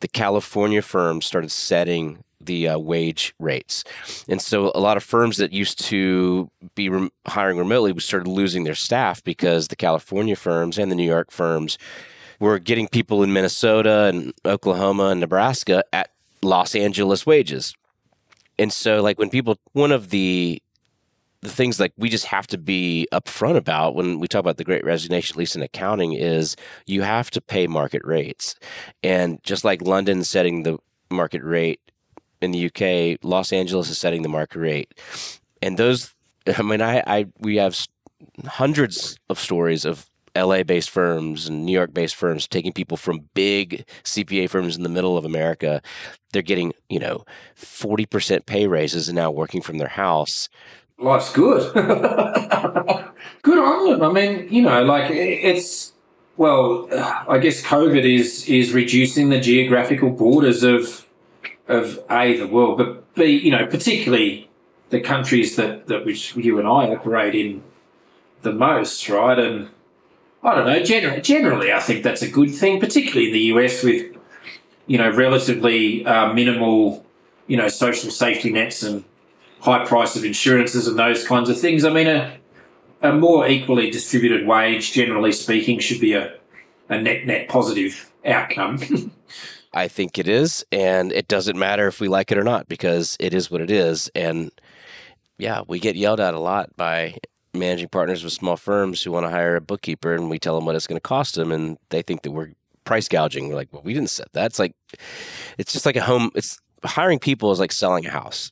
the 0.01 0.07
California 0.07 0.83
firms 0.83 1.25
started 1.25 1.49
setting 1.49 2.23
the 2.39 2.67
uh, 2.67 2.77
wage 2.77 3.33
rates. 3.39 3.83
And 4.27 4.39
so 4.39 4.71
a 4.75 4.79
lot 4.79 4.95
of 4.95 5.03
firms 5.03 5.37
that 5.37 5.53
used 5.53 5.83
to 5.85 6.51
be 6.75 6.87
re- 6.87 7.09
hiring 7.25 7.57
remotely 7.57 7.99
started 7.99 8.29
losing 8.29 8.63
their 8.63 8.75
staff 8.75 9.23
because 9.23 9.69
the 9.69 9.75
California 9.75 10.35
firms 10.35 10.77
and 10.77 10.91
the 10.91 10.95
New 10.95 11.09
York 11.09 11.31
firms 11.31 11.79
were 12.39 12.59
getting 12.59 12.87
people 12.87 13.23
in 13.23 13.33
Minnesota 13.33 14.03
and 14.03 14.35
Oklahoma 14.45 15.05
and 15.05 15.19
Nebraska 15.19 15.83
at 15.91 16.11
Los 16.43 16.75
Angeles 16.75 17.25
wages. 17.25 17.73
And 18.59 18.71
so 18.71 19.01
like 19.01 19.17
when 19.17 19.31
people 19.31 19.57
one 19.73 19.91
of 19.91 20.11
the 20.11 20.61
the 21.45 21.51
things 21.51 21.79
like 21.79 21.93
we 21.97 22.10
just 22.10 22.25
have 22.25 22.47
to 22.47 22.58
be 22.58 23.08
upfront 23.13 23.55
about 23.55 23.95
when 23.95 24.19
we 24.19 24.27
talk 24.27 24.39
about 24.39 24.58
the 24.58 24.63
great 24.63 24.84
resignation, 24.84 25.36
at 25.36 25.38
least 25.38 25.55
in 25.55 25.62
accounting, 25.62 26.13
is 26.13 26.55
you 26.86 27.03
have 27.03 27.29
to 27.31 27.41
pay 27.41 27.67
market 27.67 28.01
rates. 28.03 28.55
And 29.03 29.41
just 29.43 29.63
like 29.63 29.81
London 29.81 30.23
setting 30.23 30.63
the 30.63 30.77
market 31.10 31.43
rate 31.43 31.79
in 32.41 32.51
the 32.51 32.65
UK, 32.65 33.19
Los 33.23 33.53
Angeles 33.53 33.89
is 33.89 33.97
setting 33.97 34.21
the 34.21 34.29
market 34.29 34.60
rate. 34.60 34.93
And 35.62 35.77
those, 35.77 36.13
I 36.58 36.62
mean, 36.62 36.81
I, 36.81 37.03
I 37.05 37.25
we 37.39 37.58
have 37.58 37.77
hundreds 38.45 39.17
of 39.29 39.39
stories 39.39 39.86
of 39.86 40.10
LA 40.36 40.63
based 40.63 40.89
firms 40.89 41.47
and 41.47 41.65
New 41.65 41.71
York 41.71 41.93
based 41.93 42.15
firms 42.15 42.47
taking 42.47 42.73
people 42.73 42.97
from 42.97 43.29
big 43.34 43.86
CPA 44.03 44.49
firms 44.49 44.75
in 44.75 44.84
the 44.84 44.89
middle 44.89 45.17
of 45.17 45.23
America. 45.23 45.81
They're 46.34 46.41
getting, 46.41 46.73
you 46.89 46.99
know, 46.99 47.23
40% 47.55 48.45
pay 48.45 48.67
raises 48.67 49.08
and 49.08 49.15
now 49.15 49.31
working 49.31 49.62
from 49.62 49.77
their 49.77 49.88
house 49.88 50.49
life's 50.97 51.31
good. 51.31 51.73
good 53.41 53.58
on 53.58 53.89
them. 53.89 54.03
I 54.03 54.12
mean, 54.12 54.47
you 54.51 54.62
know, 54.62 54.84
like 54.84 55.12
it's 55.12 55.93
well, 56.38 56.88
I 57.27 57.38
guess 57.38 57.63
COVID 57.63 58.03
is 58.03 58.47
is 58.47 58.73
reducing 58.73 59.29
the 59.29 59.39
geographical 59.39 60.10
borders 60.10 60.63
of 60.63 61.05
of 61.67 61.99
a 62.10 62.38
the 62.38 62.47
world, 62.47 62.77
but 62.77 63.13
b 63.15 63.25
you 63.25 63.51
know 63.51 63.65
particularly 63.65 64.49
the 64.89 64.99
countries 64.99 65.55
that 65.55 65.88
that 65.88 66.05
which 66.05 66.36
you 66.36 66.60
and 66.60 66.67
I 66.67 66.93
operate 66.93 67.36
in 67.36 67.63
the 68.41 68.53
most, 68.53 69.08
right? 69.10 69.39
And 69.39 69.69
I 70.43 70.55
don't 70.55 70.65
know. 70.65 70.84
Generally, 70.84 71.21
generally, 71.21 71.73
I 71.73 71.79
think 71.79 72.03
that's 72.03 72.21
a 72.21 72.29
good 72.29 72.53
thing, 72.53 72.79
particularly 72.79 73.27
in 73.27 73.34
the 73.34 73.41
US 73.55 73.84
with 73.84 74.15
you 74.88 74.97
know 74.97 75.10
relatively 75.10 76.05
uh, 76.05 76.34
minimal 76.34 77.05
you 77.47 77.58
know 77.58 77.67
social 77.67 78.12
safety 78.12 78.51
nets 78.51 78.84
and 78.84 79.03
high 79.65 79.84
price 79.84 80.15
of 80.15 80.23
insurances 80.23 80.88
and 80.88 80.97
those 80.97 81.28
kinds 81.28 81.49
of 81.49 81.60
things. 81.60 81.84
I 81.84 81.89
mean, 81.89 82.08
a, 82.08 82.38
a 83.01 83.13
more 83.13 83.47
equally 83.47 83.89
distributed 83.89 84.45
wage, 84.45 84.93
generally 84.93 85.32
speaking, 85.32 85.80
should 85.80 85.99
be 85.99 86.13
a, 86.13 86.36
a 86.88 87.01
net 87.01 87.25
net 87.25 87.49
positive 87.49 88.12
outcome. 88.23 89.12
I 89.73 89.89
think 89.89 90.17
it 90.17 90.28
is, 90.28 90.63
and 90.71 91.12
it 91.12 91.28
doesn't 91.28 91.58
matter 91.58 91.88
if 91.88 91.99
we 91.99 92.08
like 92.08 92.32
it 92.32 92.38
or 92.38 92.43
not 92.43 92.69
because 92.69 93.17
it 93.19 93.34
is 93.34 93.51
what 93.51 93.60
it 93.60 93.69
is. 93.71 94.10
And 94.15 94.51
yeah, 95.38 95.63
we 95.67 95.80
get 95.80 95.97
yelled 95.97 96.21
at 96.21 96.34
a 96.34 96.39
lot 96.39 96.78
by 96.78 97.17
managing 97.54 97.89
partners 97.89 98.23
with 98.23 98.32
small 98.32 98.56
firms 98.56 99.04
who 99.04 99.12
want 99.12 99.25
to 99.25 99.32
hire 99.32 99.56
a 99.56 99.62
bookkeeper, 99.62 100.13
and 100.13 100.30
we 100.30 100.39
tell 100.39 100.56
them 100.56 100.65
what 100.65 100.75
it's 100.75 100.88
going 100.88 100.95
to 100.97 101.01
cost 101.01 101.36
them, 101.36 101.51
and 101.51 101.78
they 101.89 102.04
think 102.04 102.21
that 102.21 102.32
we're 102.32 102.51
price 102.86 103.10
gouging. 103.10 103.49
We're 103.49 103.56
like, 103.56 103.73
well, 103.73 103.82
we 103.84 103.95
didn't 103.95 104.12
set 104.12 104.32
that. 104.34 104.45
It's 104.45 104.60
like, 104.60 104.73
it's 105.58 105.73
just 105.73 105.88
like 105.88 105.95
a 105.95 106.04
home. 106.04 106.32
It's 106.36 106.60
hiring 106.84 107.19
people 107.19 107.51
is 107.51 107.60
like 107.60 107.71
selling 107.71 108.06
a 108.06 108.12
house 108.12 108.51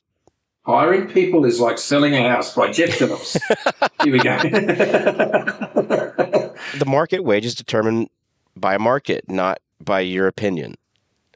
Hiring 0.66 1.08
people 1.08 1.44
is 1.44 1.60
like 1.60 1.76
selling 1.76 2.14
a 2.14 2.28
house 2.28 2.54
by 2.54 2.72
Jeff 2.72 2.94
Phillips. 2.94 3.36
Here 4.02 4.12
we 4.12 4.18
go. 4.18 4.38
the 6.78 6.84
market 6.86 7.22
wage 7.22 7.44
is 7.44 7.54
determined 7.54 8.08
by 8.56 8.74
a 8.74 8.78
market, 8.78 9.28
not 9.28 9.58
by 9.78 10.00
your 10.00 10.26
opinion 10.26 10.76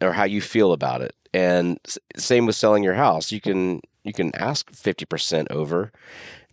or 0.01 0.13
how 0.13 0.25
you 0.25 0.41
feel 0.41 0.73
about 0.73 1.03
it. 1.03 1.15
And 1.35 1.79
same 2.17 2.47
with 2.47 2.57
selling 2.57 2.83
your 2.83 2.95
house. 2.95 3.31
You 3.31 3.41
can 3.41 3.83
you 4.03 4.15
can 4.15 4.35
ask 4.35 4.71
50% 4.73 5.51
over, 5.51 5.93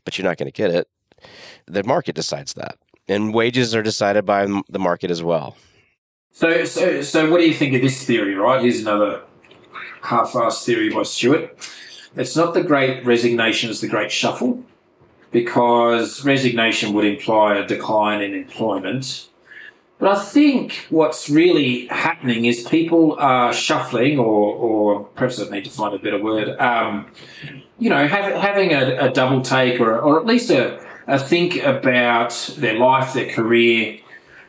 but 0.03 0.17
you're 0.17 0.25
not 0.25 0.37
going 0.37 0.51
to 0.51 0.55
get 0.55 0.71
it. 0.71 0.89
The 1.67 1.83
market 1.83 2.15
decides 2.15 2.53
that. 2.55 2.77
And 3.07 3.33
wages 3.33 3.73
are 3.73 3.83
decided 3.83 4.25
by 4.25 4.45
the 4.67 4.79
market 4.79 5.09
as 5.09 5.23
well. 5.23 5.55
So, 6.31 6.65
so, 6.65 7.01
so 7.01 7.31
what 7.31 7.37
do 7.37 7.47
you 7.47 7.53
think 7.53 7.73
of 7.73 7.81
this 7.81 8.03
theory, 8.03 8.35
right? 8.35 8.61
Here's 8.61 8.81
another 8.81 9.21
half-assed 10.01 10.65
theory 10.65 10.89
by 10.89 11.03
Stuart. 11.03 11.57
It's 12.15 12.35
not 12.35 12.53
the 12.53 12.63
great 12.63 13.05
resignation, 13.05 13.69
it's 13.69 13.81
the 13.81 13.87
great 13.87 14.11
shuffle, 14.11 14.63
because 15.31 16.23
resignation 16.23 16.93
would 16.93 17.05
imply 17.05 17.57
a 17.57 17.67
decline 17.67 18.21
in 18.21 18.33
employment. 18.33 19.29
But 19.97 20.17
I 20.17 20.21
think 20.21 20.87
what's 20.89 21.29
really 21.29 21.87
happening 21.87 22.45
is 22.45 22.63
people 22.63 23.15
are 23.19 23.53
shuffling, 23.53 24.19
or, 24.19 24.53
or 24.55 25.03
perhaps 25.15 25.39
I 25.39 25.49
need 25.49 25.65
to 25.65 25.71
find 25.71 25.93
a 25.93 25.99
better 25.99 26.21
word, 26.21 26.59
um, 26.59 27.11
you 27.79 27.89
know, 27.89 28.07
have, 28.07 28.33
having 28.33 28.73
a, 28.73 29.07
a, 29.07 29.11
double 29.11 29.41
take 29.41 29.79
or, 29.79 29.97
or 29.97 30.19
at 30.19 30.25
least 30.25 30.49
a, 30.49 30.81
a 31.07 31.17
think 31.19 31.63
about 31.63 32.55
their 32.57 32.77
life, 32.77 33.13
their 33.13 33.29
career, 33.29 33.99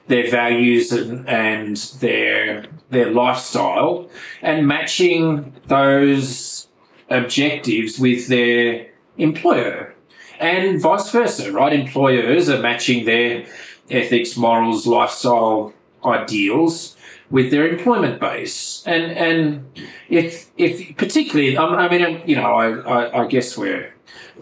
their 0.09 0.31
values 0.31 0.92
and, 0.92 1.29
and 1.29 1.76
their 2.00 2.66
their 2.90 3.11
lifestyle 3.11 4.09
and 4.42 4.66
matching 4.66 5.52
those 5.66 6.65
objectives 7.11 7.99
with 7.99 8.29
their 8.29 8.87
employer. 9.19 9.95
And 10.38 10.81
vice 10.81 11.11
versa 11.11 11.53
right? 11.53 11.73
Employers 11.73 12.49
are 12.49 12.61
matching 12.61 13.07
their 13.07 13.47
ethics 13.90 14.37
morals 14.37 14.87
lifestyle 14.87 15.73
ideals 16.05 16.97
with 17.31 17.51
their 17.51 17.66
employment 17.66 18.21
base. 18.21 18.83
And 18.87 19.12
and 19.12 19.81
if 20.09 20.51
if 20.57 20.97
particularly 20.97 21.57
um, 21.57 21.75
i 21.75 21.88
mean 21.88 22.23
you 22.27 22.37
know 22.37 22.55
i 22.55 22.69
i, 22.69 23.23
I 23.23 23.27
guess 23.27 23.57
we're 23.57 23.95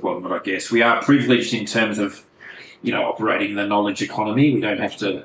well 0.03 0.21
not 0.21 0.33
i 0.33 0.39
guess 0.41 0.71
we 0.71 0.83
are 0.83 1.03
privileged 1.03 1.55
in 1.55 1.65
terms 1.65 1.99
of 1.99 2.25
you 2.83 2.93
know 2.93 3.05
operating 3.05 3.55
the 3.55 3.67
knowledge 3.67 4.03
economy. 4.03 4.55
We 4.55 4.61
don't 4.61 4.81
have 4.81 4.97
to 4.99 5.25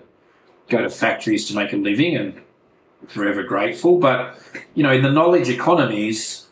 go 0.69 0.81
to 0.81 0.89
factories 0.89 1.47
to 1.47 1.55
make 1.55 1.73
a 1.73 1.77
living 1.77 2.15
and 2.15 2.41
forever 3.07 3.43
grateful. 3.43 3.99
But, 3.99 4.39
you 4.75 4.83
know, 4.83 4.91
in 4.91 5.01
the 5.01 5.11
knowledge 5.11 5.49
economies, 5.49 6.47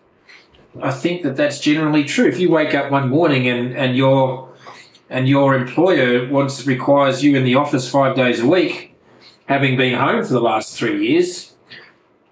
I 0.82 0.92
think 0.92 1.24
that 1.24 1.36
that's 1.36 1.60
generally 1.60 2.04
true. 2.04 2.28
If 2.28 2.40
you 2.40 2.50
wake 2.50 2.74
up 2.74 2.92
one 2.92 3.10
morning 3.10 3.48
and, 3.48 3.76
and 3.76 3.96
your 3.96 4.48
and 5.10 5.28
your 5.28 5.56
employer 5.56 6.28
wants 6.30 6.66
requires 6.68 7.24
you 7.24 7.36
in 7.38 7.46
the 7.46 7.56
office 7.56 7.90
five 7.90 8.16
days 8.16 8.42
a 8.42 8.48
week, 8.48 8.96
having 9.46 9.78
been 9.78 9.98
home 9.98 10.24
for 10.24 10.34
the 10.34 10.42
last 10.42 10.78
three 10.78 11.08
years, 11.08 11.54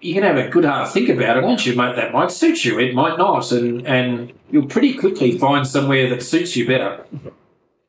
you 0.00 0.14
can 0.14 0.22
have 0.22 0.36
a 0.36 0.48
good 0.48 0.64
hard 0.64 0.88
think 0.88 1.08
about 1.08 1.38
it, 1.38 1.42
won't 1.42 1.64
you, 1.64 1.74
mate? 1.74 1.96
That 1.96 2.12
might 2.12 2.30
suit 2.30 2.64
you. 2.64 2.78
It 2.78 2.94
might 2.94 3.18
not, 3.18 3.50
and 3.52 3.86
and 3.86 4.32
you'll 4.50 4.66
pretty 4.66 4.94
quickly 4.94 5.38
find 5.38 5.66
somewhere 5.66 6.08
that 6.10 6.22
suits 6.22 6.56
you 6.56 6.66
better. 6.66 7.04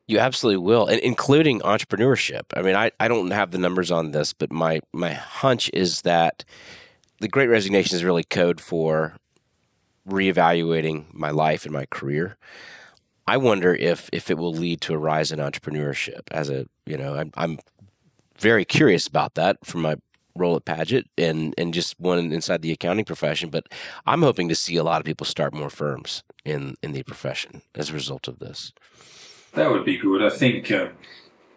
You 0.07 0.19
absolutely 0.19 0.63
will, 0.63 0.87
and 0.87 1.01
including 1.01 1.59
entrepreneurship. 1.61 2.43
I 2.53 2.61
mean, 2.61 2.75
I, 2.75 2.91
I 2.97 3.09
don't 3.09 3.31
have 3.31 3.51
the 3.51 3.57
numbers 3.57 3.91
on 3.91 4.11
this, 4.11 4.31
but 4.31 4.51
my 4.51 4.79
my 4.93 5.13
hunch 5.13 5.69
is 5.73 6.03
that 6.03 6.45
the 7.19 7.27
Great 7.27 7.47
Resignation 7.47 7.95
is 7.95 8.03
really 8.03 8.23
code 8.23 8.61
for 8.61 9.17
reevaluating 10.07 11.13
my 11.13 11.29
life 11.29 11.65
and 11.65 11.73
my 11.73 11.85
career. 11.85 12.37
I 13.27 13.37
wonder 13.37 13.75
if 13.75 14.09
if 14.13 14.31
it 14.31 14.37
will 14.37 14.53
lead 14.53 14.81
to 14.81 14.93
a 14.93 14.97
rise 14.97 15.31
in 15.31 15.39
entrepreneurship. 15.39 16.21
As 16.31 16.49
a 16.49 16.67
you 16.85 16.97
know, 16.97 17.15
I'm, 17.15 17.31
I'm 17.35 17.59
very 18.37 18.65
curious 18.65 19.07
about 19.07 19.35
that 19.35 19.65
from 19.65 19.81
my 19.81 19.97
role 20.35 20.55
at 20.55 20.65
Padgett 20.65 21.05
and 21.17 21.53
and 21.57 21.73
just 21.73 21.99
one 21.99 22.31
inside 22.31 22.61
the 22.61 22.71
accounting 22.71 23.05
profession. 23.05 23.49
But 23.49 23.67
I'm 24.05 24.21
hoping 24.21 24.47
to 24.49 24.55
see 24.55 24.77
a 24.77 24.83
lot 24.83 25.01
of 25.01 25.05
people 25.05 25.25
start 25.25 25.53
more 25.53 25.69
firms 25.69 26.23
in 26.45 26.75
in 26.81 26.93
the 26.93 27.03
profession 27.03 27.61
as 27.75 27.89
a 27.89 27.93
result 27.93 28.27
of 28.27 28.39
this. 28.39 28.71
That 29.53 29.71
would 29.71 29.85
be 29.85 29.97
good. 29.97 30.21
I 30.21 30.29
think 30.29 30.71
uh, 30.71 30.89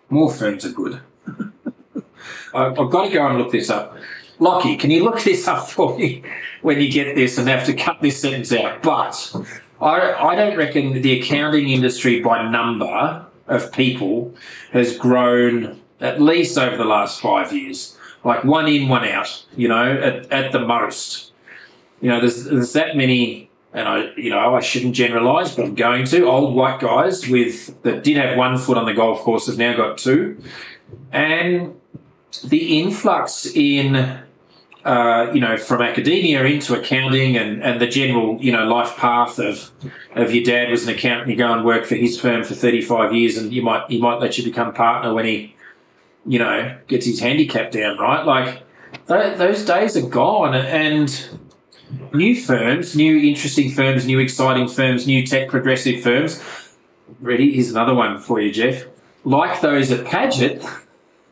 more 0.08 0.32
firms 0.32 0.64
are 0.64 0.72
good. 0.72 1.00
I've 2.54 2.76
got 2.76 3.04
to 3.04 3.10
go 3.10 3.26
and 3.26 3.38
look 3.38 3.52
this 3.52 3.70
up. 3.70 3.96
Lockie, 4.40 4.76
can 4.76 4.90
you 4.90 5.04
look 5.04 5.22
this 5.22 5.46
up 5.46 5.68
for 5.68 5.96
me 5.96 6.22
when 6.62 6.80
you 6.80 6.90
get 6.90 7.14
this 7.14 7.38
and 7.38 7.48
have 7.48 7.66
to 7.66 7.74
cut 7.74 8.00
this 8.00 8.20
sentence 8.20 8.52
out? 8.52 8.82
But 8.82 9.34
I, 9.80 10.12
I 10.12 10.34
don't 10.34 10.56
reckon 10.56 11.02
the 11.02 11.20
accounting 11.20 11.68
industry 11.68 12.20
by 12.20 12.50
number 12.50 13.26
of 13.46 13.72
people 13.72 14.34
has 14.72 14.96
grown 14.96 15.80
at 16.00 16.20
least 16.20 16.56
over 16.56 16.76
the 16.76 16.84
last 16.84 17.20
five 17.20 17.52
years. 17.52 17.96
Like 18.24 18.44
one 18.44 18.66
in, 18.66 18.88
one 18.88 19.04
out, 19.06 19.44
you 19.56 19.68
know, 19.68 19.92
at, 19.92 20.30
at 20.32 20.52
the 20.52 20.60
most. 20.60 21.32
You 22.00 22.08
know, 22.08 22.20
there's, 22.20 22.44
there's 22.44 22.72
that 22.72 22.96
many 22.96 23.50
and 23.72 23.86
I, 23.86 24.12
you 24.16 24.30
know, 24.30 24.54
I 24.54 24.60
shouldn't 24.60 24.94
generalise, 24.94 25.54
but 25.54 25.64
I'm 25.64 25.74
going 25.74 26.04
to. 26.06 26.24
Old 26.24 26.56
white 26.56 26.80
guys 26.80 27.28
with 27.28 27.80
that 27.82 28.02
did 28.02 28.16
have 28.16 28.36
one 28.36 28.58
foot 28.58 28.76
on 28.76 28.84
the 28.84 28.94
golf 28.94 29.20
course 29.20 29.46
have 29.46 29.58
now 29.58 29.76
got 29.76 29.96
two, 29.96 30.42
and 31.12 31.80
the 32.44 32.80
influx 32.80 33.46
in, 33.46 34.18
uh, 34.84 35.30
you 35.34 35.40
know, 35.40 35.56
from 35.56 35.82
academia 35.82 36.42
into 36.44 36.78
accounting 36.78 37.36
and, 37.36 37.62
and 37.62 37.80
the 37.80 37.86
general, 37.86 38.42
you 38.42 38.50
know, 38.50 38.64
life 38.64 38.96
path 38.96 39.38
of 39.38 39.70
of 40.14 40.34
your 40.34 40.42
dad 40.42 40.70
was 40.70 40.86
an 40.86 40.94
accountant, 40.94 41.30
you 41.30 41.36
go 41.36 41.52
and 41.52 41.64
work 41.64 41.84
for 41.84 41.96
his 41.96 42.18
firm 42.18 42.44
for 42.44 42.54
35 42.54 43.14
years, 43.14 43.36
and 43.36 43.52
you 43.52 43.62
might 43.62 43.84
he 43.90 44.00
might 44.00 44.20
let 44.20 44.38
you 44.38 44.44
become 44.44 44.72
partner 44.72 45.12
when 45.12 45.26
he, 45.26 45.54
you 46.26 46.38
know, 46.38 46.76
gets 46.88 47.06
his 47.06 47.20
handicap 47.20 47.70
down, 47.70 47.98
right? 47.98 48.24
Like 48.24 48.62
those 49.06 49.64
days 49.64 49.96
are 49.96 50.08
gone, 50.08 50.54
and 50.54 51.28
new 52.12 52.40
firms, 52.40 52.96
new 52.96 53.18
interesting 53.18 53.70
firms, 53.70 54.06
new 54.06 54.18
exciting 54.18 54.68
firms, 54.68 55.06
new 55.06 55.26
tech 55.26 55.48
progressive 55.48 56.02
firms. 56.02 56.42
Ready? 57.20 57.52
Here's 57.52 57.70
another 57.70 57.94
one 57.94 58.18
for 58.18 58.40
you, 58.40 58.52
Jeff. 58.52 58.84
Like 59.24 59.60
those 59.60 59.90
at 59.90 60.06
Padgett, 60.06 60.66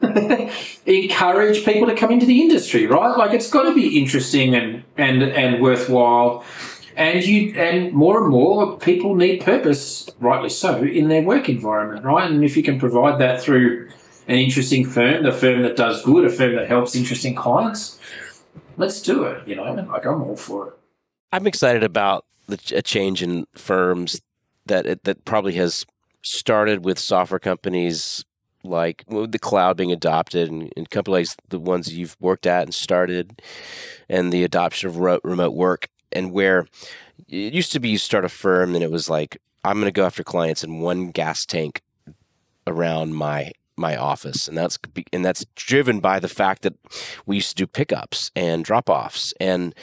encourage 0.87 1.65
people 1.65 1.87
to 1.87 1.95
come 1.95 2.11
into 2.11 2.27
the 2.27 2.41
industry, 2.41 2.87
right? 2.87 3.17
Like 3.17 3.33
it's 3.33 3.51
got 3.51 3.65
to 3.65 3.75
be 3.75 3.99
interesting 4.01 4.55
and 4.55 4.85
and 4.97 5.23
and 5.23 5.61
worthwhile. 5.63 6.45
And 6.97 7.25
you 7.25 7.55
and 7.57 7.93
more 7.93 8.21
and 8.21 8.31
more 8.31 8.77
people 8.79 9.15
need 9.15 9.41
purpose, 9.41 10.09
rightly 10.19 10.51
so, 10.51 10.83
in 10.83 11.09
their 11.09 11.23
work 11.23 11.49
environment, 11.49 12.05
right? 12.05 12.29
And 12.29 12.45
if 12.45 12.57
you 12.57 12.63
can 12.63 12.79
provide 12.79 13.21
that 13.21 13.41
through 13.41 13.89
an 14.27 14.37
interesting 14.37 14.85
firm, 14.85 15.23
the 15.23 15.33
firm 15.33 15.63
that 15.63 15.77
does 15.77 16.03
good, 16.03 16.25
a 16.25 16.31
firm 16.31 16.57
that 16.57 16.69
helps 16.69 16.97
interesting 16.97 17.35
clients, 17.35 18.01
let's 18.77 19.01
do 19.01 19.25
it. 19.25 19.47
You 19.47 19.57
know, 19.57 19.73
like 19.73 20.07
I'm 20.07 20.23
all 20.23 20.37
for 20.37 20.69
it. 20.69 20.75
I'm 21.33 21.47
excited 21.47 21.85
about 21.85 22.25
the, 22.47 22.59
a 22.75 22.83
change 22.83 23.23
in 23.23 23.47
firms 23.55 24.21
that 24.67 24.87
it, 24.87 25.05
that 25.05 25.25
probably 25.25 25.55
has 25.55 25.85
started 26.23 26.85
with 26.85 26.99
software 26.99 27.39
companies 27.39 28.25
like 28.64 29.05
the 29.09 29.38
cloud 29.38 29.77
being 29.77 29.92
adopted 29.92 30.51
and, 30.51 30.73
and 30.77 30.90
companies 30.90 31.37
the 31.49 31.59
ones 31.59 31.94
you've 31.94 32.16
worked 32.21 32.47
at 32.47 32.64
and 32.64 32.75
started 32.75 33.40
and 34.09 34.33
the 34.33 34.44
adoption 34.44 34.88
of 34.88 34.99
remote 34.99 35.55
work 35.55 35.88
and 36.12 36.33
where 36.33 36.66
it 37.29 37.55
used 37.55 37.73
to 37.73 37.81
be 37.81 37.88
you 37.88 37.99
start 37.99 38.25
a 38.25 38.29
firm 38.29 38.75
and 38.75 38.83
it 38.83 38.90
was 38.90 39.09
like 39.09 39.40
i'm 39.64 39.77
going 39.77 39.85
to 39.85 39.92
go 39.92 40.05
after 40.05 40.25
clients 40.25 40.64
in 40.64 40.81
one 40.81 41.11
gas 41.11 41.47
tank 41.47 41.83
around 42.66 43.14
my 43.14 43.53
my 43.79 43.97
office, 43.97 44.49
and 44.49 44.59
that's 44.59 44.79
and 45.12 45.25
that's 45.25 45.47
driven 45.55 46.01
by 46.01 46.18
the 46.18 46.29
fact 46.29 46.62
that 46.62 46.75
we 47.25 47.37
used 47.37 47.51
to 47.51 47.55
do 47.55 47.66
pickups 47.66 48.31
and 48.35 48.64
drop 48.64 48.90
offs, 48.90 49.33
and 49.40 49.75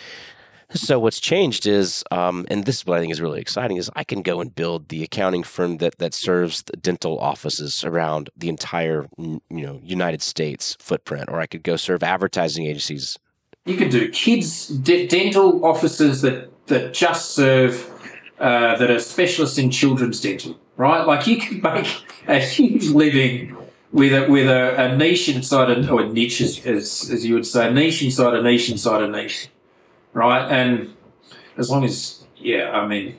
so 0.76 1.00
what's 1.00 1.20
changed 1.20 1.66
is, 1.66 2.04
um, 2.12 2.46
and 2.50 2.66
this 2.66 2.78
is 2.78 2.86
what 2.86 2.98
I 2.98 3.02
think 3.02 3.12
is 3.12 3.22
really 3.22 3.42
exciting, 3.42 3.78
is 3.78 3.90
I 3.96 4.04
can 4.04 4.22
go 4.22 4.42
and 4.42 4.54
build 4.54 4.90
the 4.90 5.04
accounting 5.04 5.44
firm 5.44 5.78
that 5.78 5.98
that 6.00 6.14
serves 6.14 6.64
dental 6.64 7.18
offices 7.20 7.84
around 7.84 8.30
the 8.36 8.50
entire 8.50 9.08
you 9.18 9.42
know 9.50 9.80
United 9.84 10.22
States 10.22 10.76
footprint, 10.80 11.30
or 11.30 11.40
I 11.40 11.48
could 11.48 11.64
go 11.64 11.76
serve 11.76 12.04
advertising 12.04 12.66
agencies. 12.66 13.18
You 13.66 13.78
could 13.78 13.90
do 13.90 14.10
kids 14.10 14.68
d- 14.68 15.08
dental 15.08 15.66
offices 15.66 16.22
that 16.22 16.52
that 16.68 16.94
just 16.94 17.32
serve 17.32 17.90
uh, 18.40 18.78
that 18.78 18.92
are 18.92 19.00
specialists 19.00 19.58
in 19.58 19.72
children's 19.72 20.22
dental, 20.22 20.60
right? 20.78 21.06
Like 21.06 21.26
you 21.28 21.38
could 21.38 21.64
make 21.64 21.88
a 22.28 22.40
huge 22.40 22.88
living 22.88 23.56
with 23.92 24.14
a 24.14 24.30
with 24.30 24.48
a, 24.48 24.76
a 24.84 24.98
niche 24.98 25.30
inside 25.30 25.70
a 25.70 25.90
or 25.90 26.02
a 26.02 26.08
niche 26.10 26.42
as, 26.42 26.66
as, 26.66 27.10
as 27.10 27.26
you 27.26 27.34
would 27.34 27.46
say, 27.46 27.72
niche 27.72 28.04
inside 28.04 28.34
a 28.34 28.42
niche 28.42 28.70
inside 28.70 29.02
a 29.02 29.08
niche, 29.08 29.48
right? 30.16 30.50
And 30.50 30.96
as 31.58 31.70
long 31.70 31.84
as 31.84 32.24
yeah, 32.38 32.72
I 32.72 32.88
mean, 32.88 33.18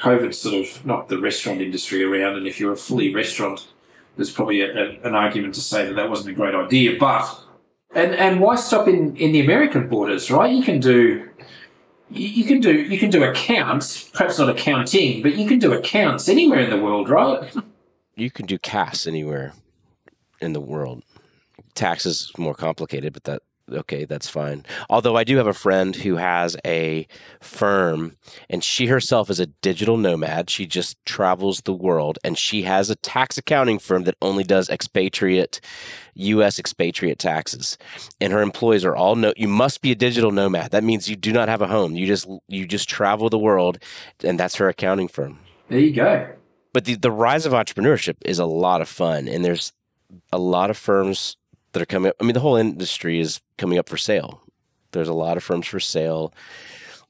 COVID 0.00 0.34
sort 0.34 0.54
of 0.54 0.86
knocked 0.86 1.10
the 1.10 1.18
restaurant 1.18 1.60
industry 1.60 2.02
around, 2.02 2.36
and 2.36 2.46
if 2.46 2.58
you're 2.58 2.72
a 2.72 2.76
fully 2.76 3.14
restaurant, 3.14 3.68
there's 4.16 4.30
probably 4.30 4.62
a, 4.62 4.72
a, 4.72 5.00
an 5.02 5.14
argument 5.14 5.54
to 5.56 5.60
say 5.60 5.84
that 5.84 5.94
that 5.96 6.08
wasn't 6.08 6.30
a 6.30 6.32
great 6.32 6.54
idea. 6.54 6.96
But 6.98 7.38
and 7.94 8.14
and 8.14 8.40
why 8.40 8.56
stop 8.56 8.88
in 8.88 9.16
in 9.16 9.32
the 9.32 9.40
American 9.40 9.88
borders, 9.88 10.30
right? 10.30 10.50
You 10.50 10.62
can 10.62 10.80
do 10.80 11.28
you, 12.10 12.44
can 12.44 12.60
do 12.60 12.72
you 12.72 12.98
can 12.98 13.10
do 13.10 13.22
accounts, 13.24 14.04
perhaps 14.04 14.38
not 14.38 14.48
accounting, 14.48 15.22
but 15.22 15.34
you 15.34 15.46
can 15.46 15.58
do 15.58 15.72
accounts 15.72 16.28
anywhere 16.28 16.60
in 16.60 16.70
the 16.70 16.78
world, 16.78 17.10
right? 17.10 17.52
You 18.14 18.30
can 18.30 18.46
do 18.46 18.58
CAS 18.58 19.06
anywhere 19.06 19.52
in 20.40 20.52
the 20.52 20.60
world. 20.60 21.02
Taxes 21.74 22.32
more 22.36 22.54
complicated, 22.54 23.12
but 23.12 23.24
that 23.24 23.42
okay, 23.70 24.04
that's 24.04 24.28
fine. 24.28 24.64
Although 24.88 25.16
I 25.16 25.24
do 25.24 25.36
have 25.36 25.46
a 25.46 25.52
friend 25.52 25.94
who 25.94 26.16
has 26.16 26.56
a 26.64 27.06
firm 27.40 28.16
and 28.48 28.62
she 28.62 28.86
herself 28.86 29.30
is 29.30 29.40
a 29.40 29.46
digital 29.46 29.96
nomad. 29.96 30.50
She 30.50 30.66
just 30.66 30.96
travels 31.04 31.62
the 31.62 31.72
world 31.72 32.18
and 32.24 32.36
she 32.38 32.62
has 32.62 32.90
a 32.90 32.96
tax 32.96 33.38
accounting 33.38 33.78
firm 33.78 34.04
that 34.04 34.16
only 34.20 34.44
does 34.44 34.68
expatriate 34.68 35.60
US 36.14 36.58
expatriate 36.58 37.18
taxes. 37.18 37.78
And 38.20 38.32
her 38.32 38.42
employees 38.42 38.84
are 38.84 38.96
all 38.96 39.16
no 39.16 39.32
you 39.36 39.48
must 39.48 39.80
be 39.82 39.92
a 39.92 39.96
digital 39.96 40.30
nomad. 40.30 40.70
That 40.70 40.84
means 40.84 41.08
you 41.08 41.16
do 41.16 41.32
not 41.32 41.48
have 41.48 41.62
a 41.62 41.68
home. 41.68 41.94
You 41.94 42.06
just 42.06 42.28
you 42.48 42.66
just 42.66 42.88
travel 42.88 43.30
the 43.30 43.38
world 43.38 43.78
and 44.24 44.38
that's 44.38 44.56
her 44.56 44.68
accounting 44.68 45.08
firm. 45.08 45.38
There 45.68 45.78
you 45.78 45.92
go. 45.92 46.28
But 46.72 46.84
the, 46.84 46.94
the 46.94 47.10
rise 47.10 47.46
of 47.46 47.52
entrepreneurship 47.52 48.16
is 48.24 48.38
a 48.38 48.46
lot 48.46 48.80
of 48.80 48.88
fun 48.88 49.28
and 49.28 49.44
there's 49.44 49.72
a 50.32 50.38
lot 50.38 50.70
of 50.70 50.76
firms 50.76 51.36
that 51.78 51.82
are 51.82 51.86
coming 51.86 52.08
up. 52.10 52.16
I 52.20 52.24
mean, 52.24 52.34
the 52.34 52.40
whole 52.40 52.56
industry 52.56 53.20
is 53.20 53.40
coming 53.56 53.78
up 53.78 53.88
for 53.88 53.96
sale. 53.96 54.42
There's 54.90 55.08
a 55.08 55.14
lot 55.14 55.36
of 55.36 55.44
firms 55.44 55.68
for 55.68 55.78
sale. 55.78 56.34